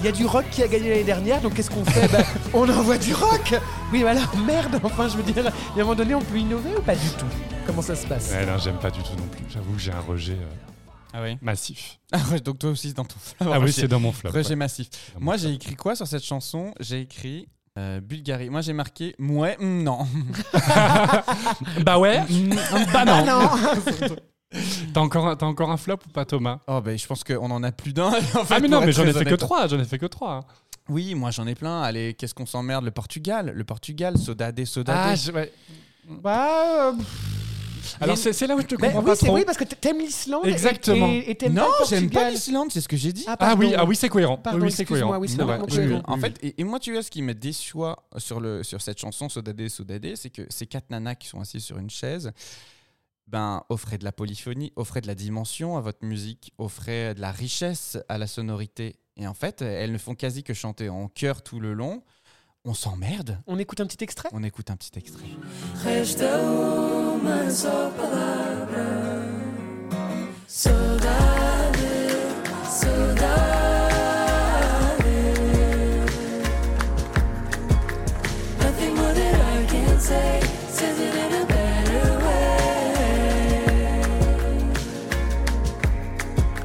il 0.00 0.04
y 0.04 0.08
a 0.08 0.12
du 0.12 0.26
rock 0.26 0.44
qui 0.50 0.62
a 0.62 0.68
gagné 0.68 0.90
l'année 0.90 1.04
dernière, 1.04 1.40
donc 1.40 1.54
qu'est-ce 1.54 1.70
qu'on 1.70 1.84
fait? 1.84 2.06
Bah, 2.12 2.18
On 2.52 2.68
envoie 2.68 2.98
du 2.98 3.14
rock? 3.14 3.54
Oui, 3.92 4.02
voilà, 4.02 4.20
merde, 4.46 4.78
enfin 4.82 5.08
je 5.08 5.16
veux 5.16 5.22
dire, 5.22 5.46
à 5.46 5.50
un 5.50 5.78
moment 5.78 5.94
donné, 5.94 6.14
on 6.14 6.20
peut 6.20 6.36
innover 6.36 6.70
ou 6.76 6.82
pas 6.82 6.94
du 6.94 7.08
tout? 7.18 7.24
Comment 7.66 7.82
ça 7.82 7.94
se 7.94 8.06
passe? 8.06 8.30
Ouais, 8.30 8.44
non, 8.44 8.58
j'aime 8.62 8.76
pas 8.78 8.90
du 8.90 9.00
tout 9.02 9.12
non 9.16 9.26
plus. 9.30 9.44
J'avoue 9.48 9.72
que 9.72 9.80
j'ai 9.80 9.92
un 9.92 10.00
rejet 10.06 10.32
euh, 10.34 10.70
Ah 11.16 11.22
oui. 11.22 11.38
massif. 11.40 11.98
Ah 12.12 12.18
ouais, 12.30 12.40
donc 12.40 12.58
toi 12.58 12.70
aussi 12.70 12.88
c'est 12.88 12.96
dans 12.96 13.04
ton 13.04 13.18
flop. 13.18 13.50
Ah 13.52 13.58
oui, 13.60 13.72
c'est 13.72 13.88
dans 13.88 14.00
mon 14.00 14.12
flop. 14.12 14.30
Rejet 14.30 14.50
ouais. 14.50 14.56
massif. 14.56 14.88
Dans 15.14 15.20
Moi 15.20 15.36
j'ai 15.36 15.52
écrit 15.52 15.74
quoi 15.74 15.96
sur 15.96 16.06
cette 16.06 16.24
chanson? 16.24 16.72
J'ai 16.80 17.00
écrit 17.00 17.48
euh, 17.78 18.00
Bulgarie. 18.00 18.50
Moi 18.50 18.60
j'ai 18.60 18.72
marqué 18.74 19.14
ouais, 19.18 19.56
mm, 19.58 19.82
non. 19.82 20.06
Bah 21.84 21.98
ouais, 21.98 22.20
mm, 22.22 22.54
bah 22.92 23.04
non. 23.04 23.24
non 23.24 23.50
T'as 24.94 25.00
encore, 25.00 25.26
un- 25.26 25.36
t'as 25.36 25.46
encore 25.46 25.70
un 25.70 25.76
flop 25.76 25.98
ou 26.06 26.10
pas, 26.10 26.24
Thomas? 26.24 26.60
Oh 26.68 26.80
ben 26.80 26.96
je 26.96 27.06
pense 27.06 27.24
qu'on 27.24 27.50
en 27.50 27.62
a 27.62 27.72
plus 27.72 27.92
d'un. 27.92 28.08
en 28.08 28.12
fait, 28.44 28.54
Ah 28.54 28.60
mais 28.60 28.68
non, 28.68 28.80
mais 28.80 28.92
j'en 28.92 29.04
ai 29.04 29.12
fait 29.12 29.24
que 29.24 29.34
trois. 29.34 29.66
J'en 29.68 29.78
ai 29.80 29.84
fait 29.84 29.98
que 29.98 30.06
trois. 30.06 30.46
Oui, 30.88 31.14
moi 31.14 31.30
j'en 31.32 31.46
ai 31.46 31.54
plein. 31.56 31.82
Allez, 31.82 32.14
qu'est-ce 32.14 32.32
qu'on 32.34 32.46
s'emmerde? 32.46 32.84
Le 32.84 32.92
Portugal, 32.92 33.52
le 33.54 33.64
Portugal, 33.64 34.16
Sodade, 34.16 34.64
Sodade. 34.64 34.96
Ah, 34.98 35.14
je- 35.16 35.32
ouais. 35.32 35.52
Bah, 36.08 36.90
euh, 36.90 36.92
Alors 38.00 38.16
c'est 38.16 38.46
là 38.46 38.56
où 38.56 38.60
je 38.60 38.66
te 38.66 38.74
bah 38.76 38.86
comprends 38.88 39.00
oui, 39.00 39.06
pas 39.06 39.16
c'est 39.16 39.26
trop. 39.26 39.34
oui, 39.36 39.44
parce 39.44 39.58
que 39.58 39.64
t'aimes 39.64 39.98
l'Islande. 40.00 40.46
et- 40.46 40.50
Exactement. 40.50 41.08
Et, 41.08 41.24
et 41.30 41.34
t'aimes 41.34 41.54
non, 41.54 41.66
j'aime 41.88 42.10
pas 42.10 42.30
l'Islande, 42.30 42.70
c'est 42.72 42.80
ce 42.80 42.88
que 42.88 42.96
j'ai 42.96 43.12
dit. 43.12 43.24
Ah 43.26 43.36
pardon. 43.36 43.60
oui, 43.66 43.74
ah 43.76 43.84
oui, 43.84 43.96
c'est 43.96 44.08
cohérent. 44.08 44.36
Pardon, 44.36 44.64
oui, 44.64 44.70
c'est 44.72 44.84
cohérent. 44.84 45.20
En 46.06 46.18
fait, 46.18 46.38
et, 46.42 46.60
et 46.60 46.64
moi, 46.64 46.78
tu 46.80 46.92
vois, 46.92 47.02
ce 47.02 47.10
qui 47.10 47.22
me 47.22 47.34
déçoit 47.34 48.08
sur, 48.18 48.40
le, 48.40 48.62
sur 48.62 48.80
cette 48.82 48.98
chanson 48.98 49.28
Sodade, 49.28 49.68
Sodade, 49.68 50.14
c'est 50.16 50.30
que 50.30 50.42
ces 50.48 50.66
quatre 50.66 50.90
nanas 50.90 51.14
qui 51.16 51.28
sont 51.28 51.40
assises 51.40 51.64
sur 51.64 51.78
une 51.78 51.90
chaise, 51.90 52.32
ben, 53.26 53.62
offraient 53.68 53.98
de 53.98 54.04
la 54.04 54.12
polyphonie, 54.12 54.72
offraient 54.76 55.00
de 55.00 55.06
la 55.08 55.14
dimension 55.16 55.76
à 55.76 55.80
votre 55.80 56.04
musique, 56.04 56.52
offraient 56.58 57.14
de 57.14 57.20
la 57.20 57.32
richesse 57.32 57.98
à 58.08 58.18
la 58.18 58.26
sonorité. 58.26 58.96
Et 59.16 59.26
en 59.26 59.34
fait, 59.34 59.62
elles 59.62 59.92
ne 59.92 59.98
font 59.98 60.14
quasi 60.14 60.42
que 60.44 60.54
chanter 60.54 60.88
en 60.88 61.08
chœur 61.08 61.42
tout 61.42 61.58
le 61.58 61.72
long. 61.72 62.02
On 62.68 62.74
s'emmerde. 62.74 63.38
On 63.46 63.58
écoute 63.60 63.80
un 63.80 63.86
petit 63.86 64.02
extrait 64.02 64.28
On 64.32 64.42
écoute 64.42 64.70
un 64.70 64.76
petit 64.76 64.90
extrait. 64.98 65.24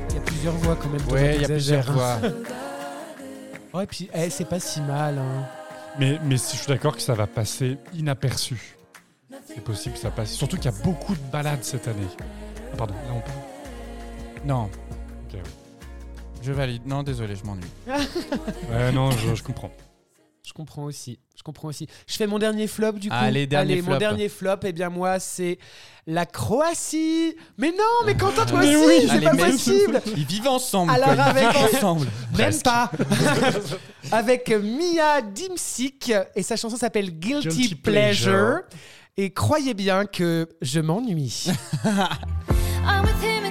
Il 0.09 0.15
y 0.15 0.17
a 0.17 0.21
plusieurs 0.21 0.53
voix 0.55 0.75
quand 0.75 0.89
même. 0.89 1.07
Ouais, 1.09 1.35
il 1.35 1.41
y 1.41 1.45
a 1.45 1.47
plusieurs 1.47 1.91
voix. 1.91 2.17
Ouais, 3.73 3.85
puis 3.87 4.09
eh, 4.13 4.29
c'est 4.29 4.43
pas 4.43 4.59
si 4.59 4.81
mal. 4.81 5.17
hein. 5.17 5.60
Mais, 5.99 6.19
mais 6.23 6.35
je 6.37 6.41
suis 6.57 6.67
d'accord 6.67 6.95
que 6.95 7.01
ça 7.01 7.13
va 7.13 7.27
passer 7.27 7.77
inaperçu. 7.93 8.77
C'est 9.45 9.61
possible 9.63 9.95
que 9.95 10.01
ça 10.01 10.11
passe. 10.11 10.31
Surtout 10.31 10.57
qu'il 10.57 10.65
y 10.71 10.73
a 10.73 10.83
beaucoup 10.83 11.13
de 11.13 11.31
balades 11.31 11.63
cette 11.63 11.87
année. 11.87 12.07
Ah, 12.73 12.77
pardon, 12.77 12.93
là 12.93 13.13
on 13.15 13.19
peut. 13.19 14.45
Non, 14.45 14.63
Ok, 14.63 15.33
ouais. 15.33 15.41
je 16.41 16.51
valide. 16.51 16.85
Non, 16.87 17.03
désolé, 17.03 17.35
je 17.35 17.43
m'ennuie. 17.45 17.63
Ouais, 18.71 18.91
non, 18.91 19.11
je, 19.11 19.35
je 19.35 19.43
comprends. 19.43 19.71
Je 20.51 20.53
comprends 20.53 20.83
aussi. 20.83 21.17
Je 21.37 21.43
comprends 21.43 21.69
aussi. 21.69 21.87
Je 22.07 22.17
fais 22.17 22.27
mon 22.27 22.37
dernier 22.37 22.67
flop 22.67 22.91
du 22.93 23.07
coup. 23.07 23.15
Allez, 23.17 23.47
dernier 23.47 23.77
mon 23.77 23.91
flop. 23.91 23.97
dernier 23.99 24.27
flop, 24.27 24.57
eh 24.63 24.73
bien 24.73 24.89
moi 24.89 25.17
c'est 25.17 25.59
la 26.05 26.25
Croatie. 26.25 27.37
Mais 27.57 27.69
non, 27.69 28.05
mais 28.05 28.17
Quentin 28.17 28.45
toi 28.45 28.59
Mais 28.59 28.75
aussi, 28.75 28.85
oui. 28.85 29.05
c'est 29.07 29.11
Allez, 29.11 29.25
pas 29.27 29.45
possible. 29.49 30.01
Ils 30.17 30.25
vivent 30.25 30.49
ensemble. 30.49 30.91
Alors, 30.91 31.05
quoi, 31.05 31.15
ils 31.15 31.21
avec- 31.21 31.55
vivent 31.55 31.75
ensemble. 31.77 32.07
Même 32.37 32.61
pas. 32.61 32.91
Avec 34.11 34.49
Mia 34.49 35.21
Dimsik 35.21 36.11
et 36.35 36.43
sa 36.43 36.57
chanson 36.57 36.75
s'appelle 36.75 37.11
Guilty, 37.11 37.47
Guilty 37.47 37.75
Pleasure. 37.75 38.31
Pleasure. 38.33 38.59
Et 39.15 39.31
croyez 39.31 39.73
bien 39.73 40.05
que 40.05 40.49
je 40.61 40.81
m'ennuie. 40.81 41.45
I'm 42.83 43.03
with 43.03 43.23
him 43.23 43.41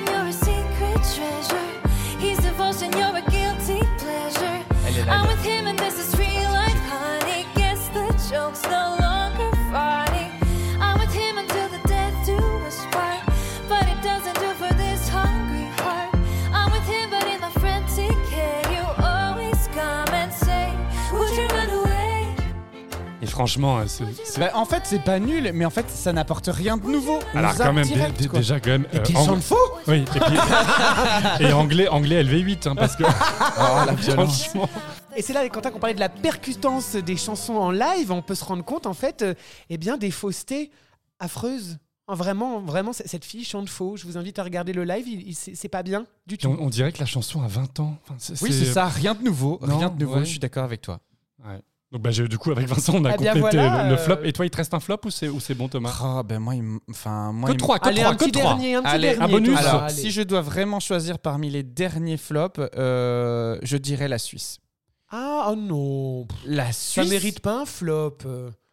franchement, 23.40 23.78
euh, 23.78 23.84
c'est. 23.86 24.04
c'est- 24.24 24.40
Bah, 24.40 24.50
en 24.54 24.64
fait, 24.64 24.82
c'est 24.84 25.02
pas 25.02 25.18
nul, 25.18 25.50
mais 25.54 25.64
en 25.64 25.70
fait, 25.70 25.88
ça 25.90 26.12
n'apporte 26.12 26.48
rien 26.52 26.76
de 26.76 26.86
nouveau. 26.86 27.18
On 27.34 27.38
Alors 27.38 27.56
quand 27.56 27.72
même, 27.72 27.86
dé- 27.86 27.94
direct, 27.94 28.20
dé- 28.20 28.28
quoi. 28.28 28.38
déjà 28.38 28.60
quand 28.60 28.70
même. 28.70 28.86
Et 28.92 28.96
euh, 28.98 29.02
puis 29.02 29.12
il 29.14 29.16
ang- 29.18 29.26
chante 29.26 29.42
faux 29.42 29.56
Oui, 29.88 29.98
et, 30.00 30.04
puis- 30.04 30.20
et 31.48 31.52
anglais, 31.52 31.88
anglais 31.88 32.22
LV8, 32.22 32.68
hein, 32.68 32.74
parce 32.76 32.96
que 32.96 33.02
Oh, 33.58 33.86
la 33.86 33.94
violence. 33.94 34.44
franchement. 34.44 34.68
Et 35.16 35.22
c'est 35.22 35.32
là, 35.32 35.48
Quentin, 35.48 35.70
qu'on 35.70 35.80
parlait 35.80 35.94
de 35.94 36.00
la 36.00 36.08
percutance 36.08 36.94
des 36.94 37.16
chansons 37.16 37.54
en 37.56 37.70
live, 37.70 38.12
on 38.12 38.22
peut 38.22 38.34
se 38.36 38.44
rendre 38.44 38.64
compte, 38.64 38.86
en 38.86 38.94
fait, 38.94 39.22
euh, 39.22 39.34
eh 39.68 39.76
bien, 39.78 39.96
des 39.96 40.10
faussetés 40.10 40.70
affreuses. 41.18 41.78
Ah, 42.08 42.14
Vraiment, 42.14 42.60
vraiment, 42.60 42.92
c- 42.92 43.04
cette 43.06 43.24
fille 43.24 43.44
chante 43.44 43.68
faux. 43.68 43.96
Je 43.96 44.04
vous 44.04 44.18
invite 44.18 44.38
à 44.40 44.42
regarder 44.42 44.72
le 44.72 44.82
live, 44.84 45.06
il- 45.06 45.28
il- 45.28 45.34
c'est 45.34 45.54
c'est 45.54 45.68
pas 45.68 45.82
bien 45.84 46.06
du 46.26 46.36
on, 46.44 46.56
tout. 46.56 46.56
on 46.60 46.68
dirait 46.68 46.90
que 46.92 46.98
la 46.98 47.06
chanson 47.06 47.40
a 47.42 47.46
20 47.48 47.78
ans. 47.80 47.96
Enfin, 48.08 48.16
Oui, 48.42 48.52
c'est 48.52 48.64
ça, 48.72 48.86
rien 48.88 49.14
de 49.14 49.22
nouveau. 49.22 49.60
Non, 49.66 49.78
rien 49.78 49.88
de 49.90 49.98
nouveau, 50.04 50.16
ouais. 50.18 50.24
je 50.24 50.30
suis 50.30 50.38
d'accord 50.40 50.64
avec 50.64 50.80
toi. 50.80 50.98
Ouais. 51.44 51.60
Donc 51.92 52.02
bah, 52.02 52.10
j'ai- 52.12 52.28
du 52.28 52.38
coup 52.38 52.52
avec 52.52 52.68
Vincent 52.68 52.94
on 52.94 53.04
a 53.04 53.10
Eh 53.10 53.16
complété 53.16 53.40
voilà, 53.40 53.82
le, 53.84 53.88
le 53.90 53.94
euh, 53.94 53.98
flop. 53.98 54.18
Et 54.24 54.32
toi 54.32 54.46
il 54.46 54.50
te 54.50 54.56
reste 54.58 54.72
un 54.74 54.80
flop 54.80 54.98
ou 55.06 55.10
c'est 55.10 55.28
ou 55.28 55.40
c'est 55.40 55.54
bon 55.54 55.66
Thomas? 55.68 55.92
Ah, 56.00 56.22
ben 56.22 56.38
moi, 56.38 56.54
il 56.54 56.62
enfin, 56.88 57.32
moi, 57.32 57.50
Que 57.50 57.56
3, 57.56 57.78
que 57.80 57.88
Allez, 57.88 58.00
3, 58.02 58.10
un 58.12 58.14
que 58.14 58.24
petit 58.24 58.30
3. 58.32 58.42
dernier, 58.54 58.74
un 58.76 58.82
petit 58.82 58.90
Allez, 58.94 59.08
dernier. 59.16 59.22
un 59.24 59.28
bonus. 59.28 59.58
Alors, 59.58 59.82
Allez. 59.82 59.94
si 59.94 60.10
je 60.12 60.22
dois 60.22 60.40
vraiment 60.40 60.78
choisir 60.78 61.18
parmi 61.18 61.50
les 61.50 61.62
derniers 61.64 62.16
flops, 62.16 62.60
euh, 62.76 63.58
je 63.62 63.76
dirais 63.76 64.06
la 64.06 64.18
Suisse. 64.18 64.58
Ah, 65.10 65.48
oh 65.50 65.56
non. 65.56 66.28
La 66.46 66.66
Ça 66.72 67.02
Suisse. 67.02 67.10
mérite 67.10 67.40
pas 67.40 67.62
un 67.62 67.66
flop. 67.66 68.18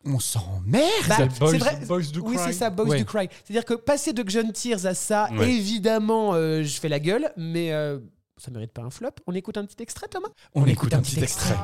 On 0.05 0.19
s'emmerde. 0.19 0.85
Bah, 1.09 1.15
C'est 1.17 1.57
vrai. 1.57 1.79
Boys 1.87 2.01
Do 2.13 2.21
oui, 2.23 2.35
Cry. 2.35 2.45
c'est 2.45 2.53
ça, 2.53 2.69
Boys 2.69 2.85
Ouais. 2.87 2.99
Do 2.99 3.05
Cry. 3.05 3.27
C'est-à-dire 3.43 3.65
que 3.65 3.73
passer 3.73 4.13
de 4.13 4.23
John 4.29 4.51
Tears 4.53 4.85
à 4.85 4.93
ça, 4.93 5.27
Ouais. 5.35 5.51
évidemment, 5.51 6.33
euh, 6.35 6.61
je 6.63 6.79
fais 6.79 6.87
la 6.87 6.99
gueule, 6.99 7.31
mais 7.35 7.73
euh, 7.73 7.97
ça 8.37 8.51
mérite 8.51 8.71
pas 8.71 8.83
un 8.83 8.89
flop. 8.89 9.11
On 9.25 9.33
écoute 9.33 9.57
un 9.57 9.65
petit 9.65 9.81
extrait, 9.81 10.07
Thomas? 10.07 10.29
On, 10.53 10.65
écoute 10.65 10.93
un 10.93 11.01
petit 11.01 11.21
extrait. 11.21 11.55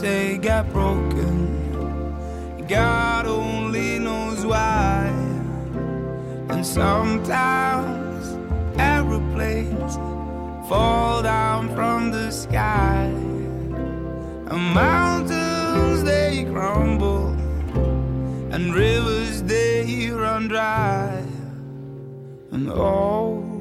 say 0.00 0.38
got 0.38 0.64
broken. 0.72 1.50
God 2.68 3.26
only 3.26 3.98
knows 3.98 4.44
why. 4.46 5.12
And 6.48 6.64
sometimes 6.64 8.38
aeroplanes 8.78 9.96
fall 10.68 11.22
down 11.22 11.68
from 11.74 12.10
the 12.10 12.30
sky. 12.30 13.10
And 14.48 14.74
mountains 14.74 16.02
they 16.04 16.44
crumble. 16.50 17.28
And 18.50 18.74
rivers 18.74 19.42
they 19.42 20.10
run 20.10 20.48
dry. 20.48 21.22
And 22.52 22.70
oh, 22.70 23.53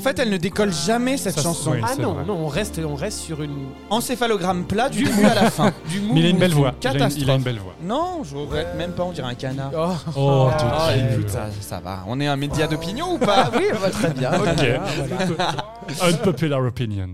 En 0.00 0.02
fait, 0.02 0.18
elle 0.18 0.30
ne 0.30 0.38
décolle 0.38 0.72
jamais 0.72 1.18
cette 1.18 1.34
Ça, 1.34 1.42
chanson. 1.42 1.72
oui. 1.72 1.80
Ah 1.84 1.88
c'est 1.94 2.00
non, 2.00 2.14
vrai. 2.14 2.24
non, 2.24 2.32
on 2.38 2.46
reste, 2.48 2.80
on 2.82 2.94
reste 2.94 3.18
sur 3.18 3.42
une. 3.42 3.66
Encéphalogramme 3.90 4.64
plat 4.64 4.88
du 4.88 5.02
début 5.04 5.24
à 5.26 5.34
la 5.34 5.50
fin. 5.50 5.72
Du 5.90 6.00
mou. 6.00 6.14
Mais 6.14 6.20
il 6.20 6.26
a 6.26 6.28
une 6.30 6.38
belle 6.38 6.54
voix. 6.54 6.72
Il 6.80 6.86
a 6.86 6.90
une, 6.92 6.96
catastrophe. 6.98 7.22
il 7.22 7.30
a 7.30 7.34
une 7.34 7.42
belle 7.42 7.58
voix. 7.58 7.74
Non, 7.82 8.22
je 8.24 8.34
regrette 8.34 8.74
même 8.78 8.92
pas, 8.92 9.02
on 9.02 9.12
dirait 9.12 9.28
un 9.30 9.34
canard. 9.34 9.70
Oh, 9.76 9.90
Oh, 10.16 10.48
Ah, 10.50 10.88
te- 10.94 11.12
écoute, 11.14 11.28
ça, 11.28 11.48
ça 11.60 11.80
va. 11.80 11.98
On 12.06 12.18
est 12.18 12.26
un 12.26 12.36
média 12.36 12.66
d'opinion 12.66 13.12
ou 13.12 13.18
pas 13.26 13.50
oui, 13.54 13.66
bah, 13.72 13.90
très 13.90 14.08
bien. 14.10 14.30
Ok. 14.32 15.79
Unpopular 16.02 16.60
opinion. 16.62 17.12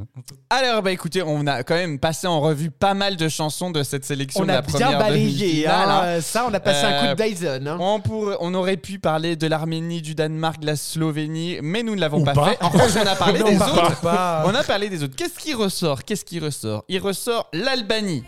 Alors, 0.50 0.82
bah 0.82 0.92
écoutez, 0.92 1.22
on 1.22 1.46
a 1.46 1.62
quand 1.62 1.74
même 1.74 1.98
passé 1.98 2.26
en 2.26 2.40
revue 2.40 2.70
pas 2.70 2.94
mal 2.94 3.16
de 3.16 3.28
chansons 3.28 3.70
de 3.70 3.82
cette 3.82 4.04
sélection 4.04 4.42
On 4.42 4.46
de 4.46 4.50
a 4.50 4.54
la 4.54 4.62
bien 4.62 4.70
première 4.72 4.98
balayé. 4.98 5.24
demi-finale, 5.26 5.88
hein. 5.90 6.02
hein. 6.16 6.20
Ça, 6.20 6.46
on 6.48 6.54
a 6.54 6.60
passé 6.60 6.84
un 6.84 7.00
coup 7.00 7.06
Euh, 7.06 7.14
de 7.14 7.22
Dyson. 7.22 7.66
hein. 7.66 7.76
On, 7.80 8.00
pourrait- 8.00 8.36
on 8.40 8.54
aurait 8.54 8.76
pu 8.76 8.98
parler 8.98 9.36
de 9.36 9.46
l'Arménie, 9.46 10.02
du 10.02 10.14
Danemark, 10.14 10.60
de 10.60 10.66
la 10.66 10.76
Slovénie, 10.76 11.58
mais 11.62 11.82
nous 11.82 11.94
ne 11.94 12.00
l'avons 12.00 12.20
Ou 12.20 12.24
pas, 12.24 12.32
pas. 12.34 12.46
fait. 12.50 12.62
En 12.62 12.68
revanche, 12.68 12.90
on 13.02 13.06
a 13.06 13.16
parlé 13.16 13.38
Non, 13.40 13.46
des 13.50 13.56
autres. 13.56 14.00
On 14.02 14.54
a 14.54 14.62
parlé 14.66 14.88
des 14.88 15.02
autres. 15.02 15.16
Qu'est-ce 15.16 15.38
qui 15.38 15.54
ressort? 15.54 16.04
Qu'est-ce 16.04 16.24
qui 16.24 16.38
ressort? 16.40 16.84
Il 16.88 17.00
ressort 17.00 17.48
l'Albanie. 17.52 18.24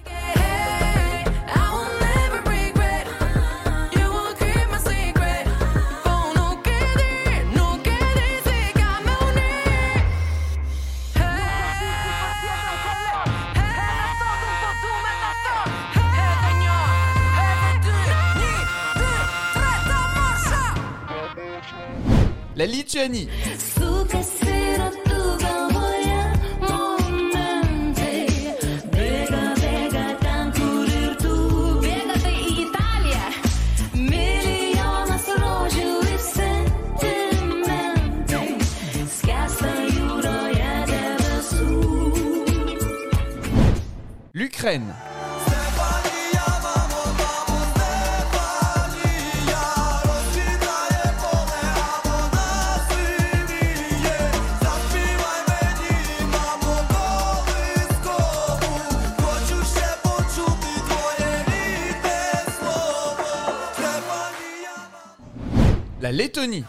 Jūroje 39.94 40.72
debesų 40.90 41.76
L'Ukraine. 44.34 45.07
Lettonie. 66.18 66.64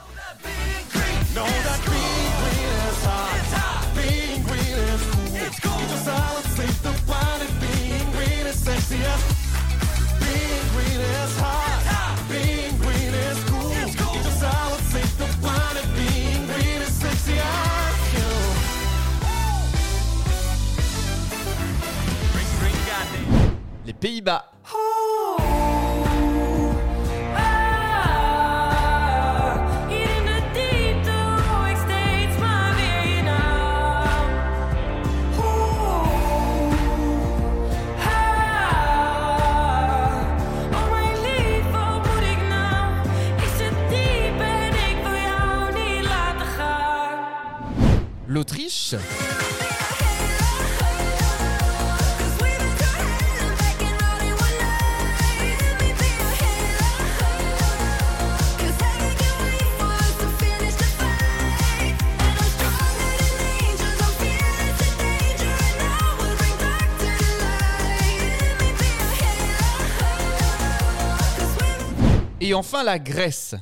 Enfin 72.60 72.84
la 72.84 73.00
Grèce. 73.00 73.56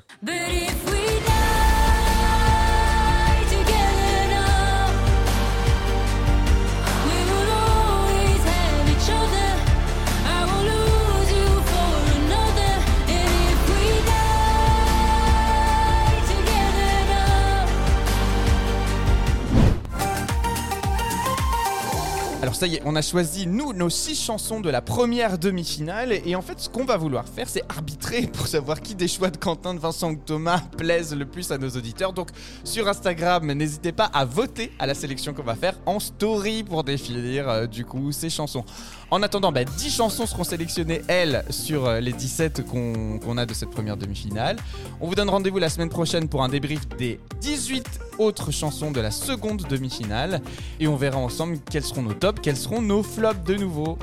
Ça 22.57 22.65
y 22.65 22.73
est, 22.73 22.81
on 22.85 22.95
a 22.95 23.03
choisi 23.03 23.45
nous 23.45 23.71
nos 23.71 23.91
six 23.91 24.15
chansons 24.15 24.61
de 24.61 24.71
la 24.71 24.81
première 24.81 25.37
demi-finale 25.37 26.11
et 26.25 26.35
en 26.35 26.41
fait 26.41 26.59
ce 26.59 26.69
qu'on 26.69 26.85
va 26.85 26.97
vouloir 26.97 27.27
faire 27.27 27.47
c'est 27.47 27.61
arbitrer 27.69 28.25
pour 28.33 28.47
savoir 28.47 28.81
qui 28.81 28.95
des 28.95 29.07
choix 29.07 29.29
de 29.29 29.37
Quentin, 29.37 29.75
de 29.75 29.79
Vincent 29.79 30.09
ou 30.09 30.15
de 30.15 30.21
Thomas 30.21 30.61
plaisent 30.75 31.15
le 31.15 31.27
plus 31.27 31.51
à 31.51 31.59
nos 31.59 31.69
auditeurs. 31.69 32.13
Donc 32.13 32.29
sur 32.63 32.87
Instagram, 32.87 33.51
n'hésitez 33.53 33.91
pas 33.91 34.05
à 34.05 34.25
voter 34.25 34.71
à 34.79 34.87
la 34.87 34.95
sélection 34.95 35.35
qu'on 35.35 35.43
va 35.43 35.53
faire 35.53 35.75
en 35.85 35.99
story 35.99 36.63
pour 36.63 36.83
définir 36.83 37.47
euh, 37.47 37.67
du 37.67 37.85
coup 37.85 38.11
ces 38.11 38.31
chansons. 38.31 38.65
En 39.09 39.23
attendant, 39.23 39.51
bah, 39.51 39.63
10 39.63 39.95
chansons 39.95 40.25
seront 40.25 40.43
sélectionnées, 40.43 41.01
elles, 41.07 41.43
sur 41.49 41.85
euh, 41.85 41.99
les 42.01 42.11
17 42.11 42.65
qu'on 42.65 43.37
a 43.37 43.45
de 43.45 43.53
cette 43.53 43.69
première 43.69 43.95
demi-finale. 43.95 44.57
On 44.99 45.07
vous 45.07 45.15
donne 45.15 45.29
rendez-vous 45.29 45.59
la 45.59 45.69
semaine 45.69 45.89
prochaine 45.89 46.27
pour 46.27 46.43
un 46.43 46.49
débrief 46.49 46.87
des 46.97 47.19
18 47.39 47.85
autres 48.19 48.51
chansons 48.51 48.91
de 48.91 48.99
la 48.99 49.11
seconde 49.11 49.63
demi-finale. 49.69 50.41
Et 50.79 50.87
on 50.87 50.95
verra 50.97 51.17
ensemble 51.19 51.57
quels 51.69 51.83
seront 51.83 52.01
nos 52.01 52.13
tops, 52.13 52.41
quels 52.41 52.57
seront 52.57 52.81
nos 52.81 53.01
flops 53.03 53.43
de 53.45 53.55
nouveau. 53.55 53.97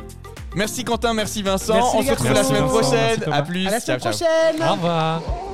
Merci 0.56 0.84
Quentin, 0.84 1.14
merci 1.14 1.42
Vincent. 1.42 1.74
Merci 1.74 1.96
on 1.96 2.02
se 2.02 2.10
retrouve 2.10 2.32
la 2.32 2.44
semaine 2.44 2.66
prochaine. 2.66 3.24
à 3.32 3.42
plus. 3.42 3.66
À 3.66 3.70
la 3.72 3.80
semaine 3.80 4.00
Ciao, 4.00 4.12
ciao. 4.12 4.26
prochaine 4.26 4.68
Au 4.68 4.72
revoir. 4.72 5.53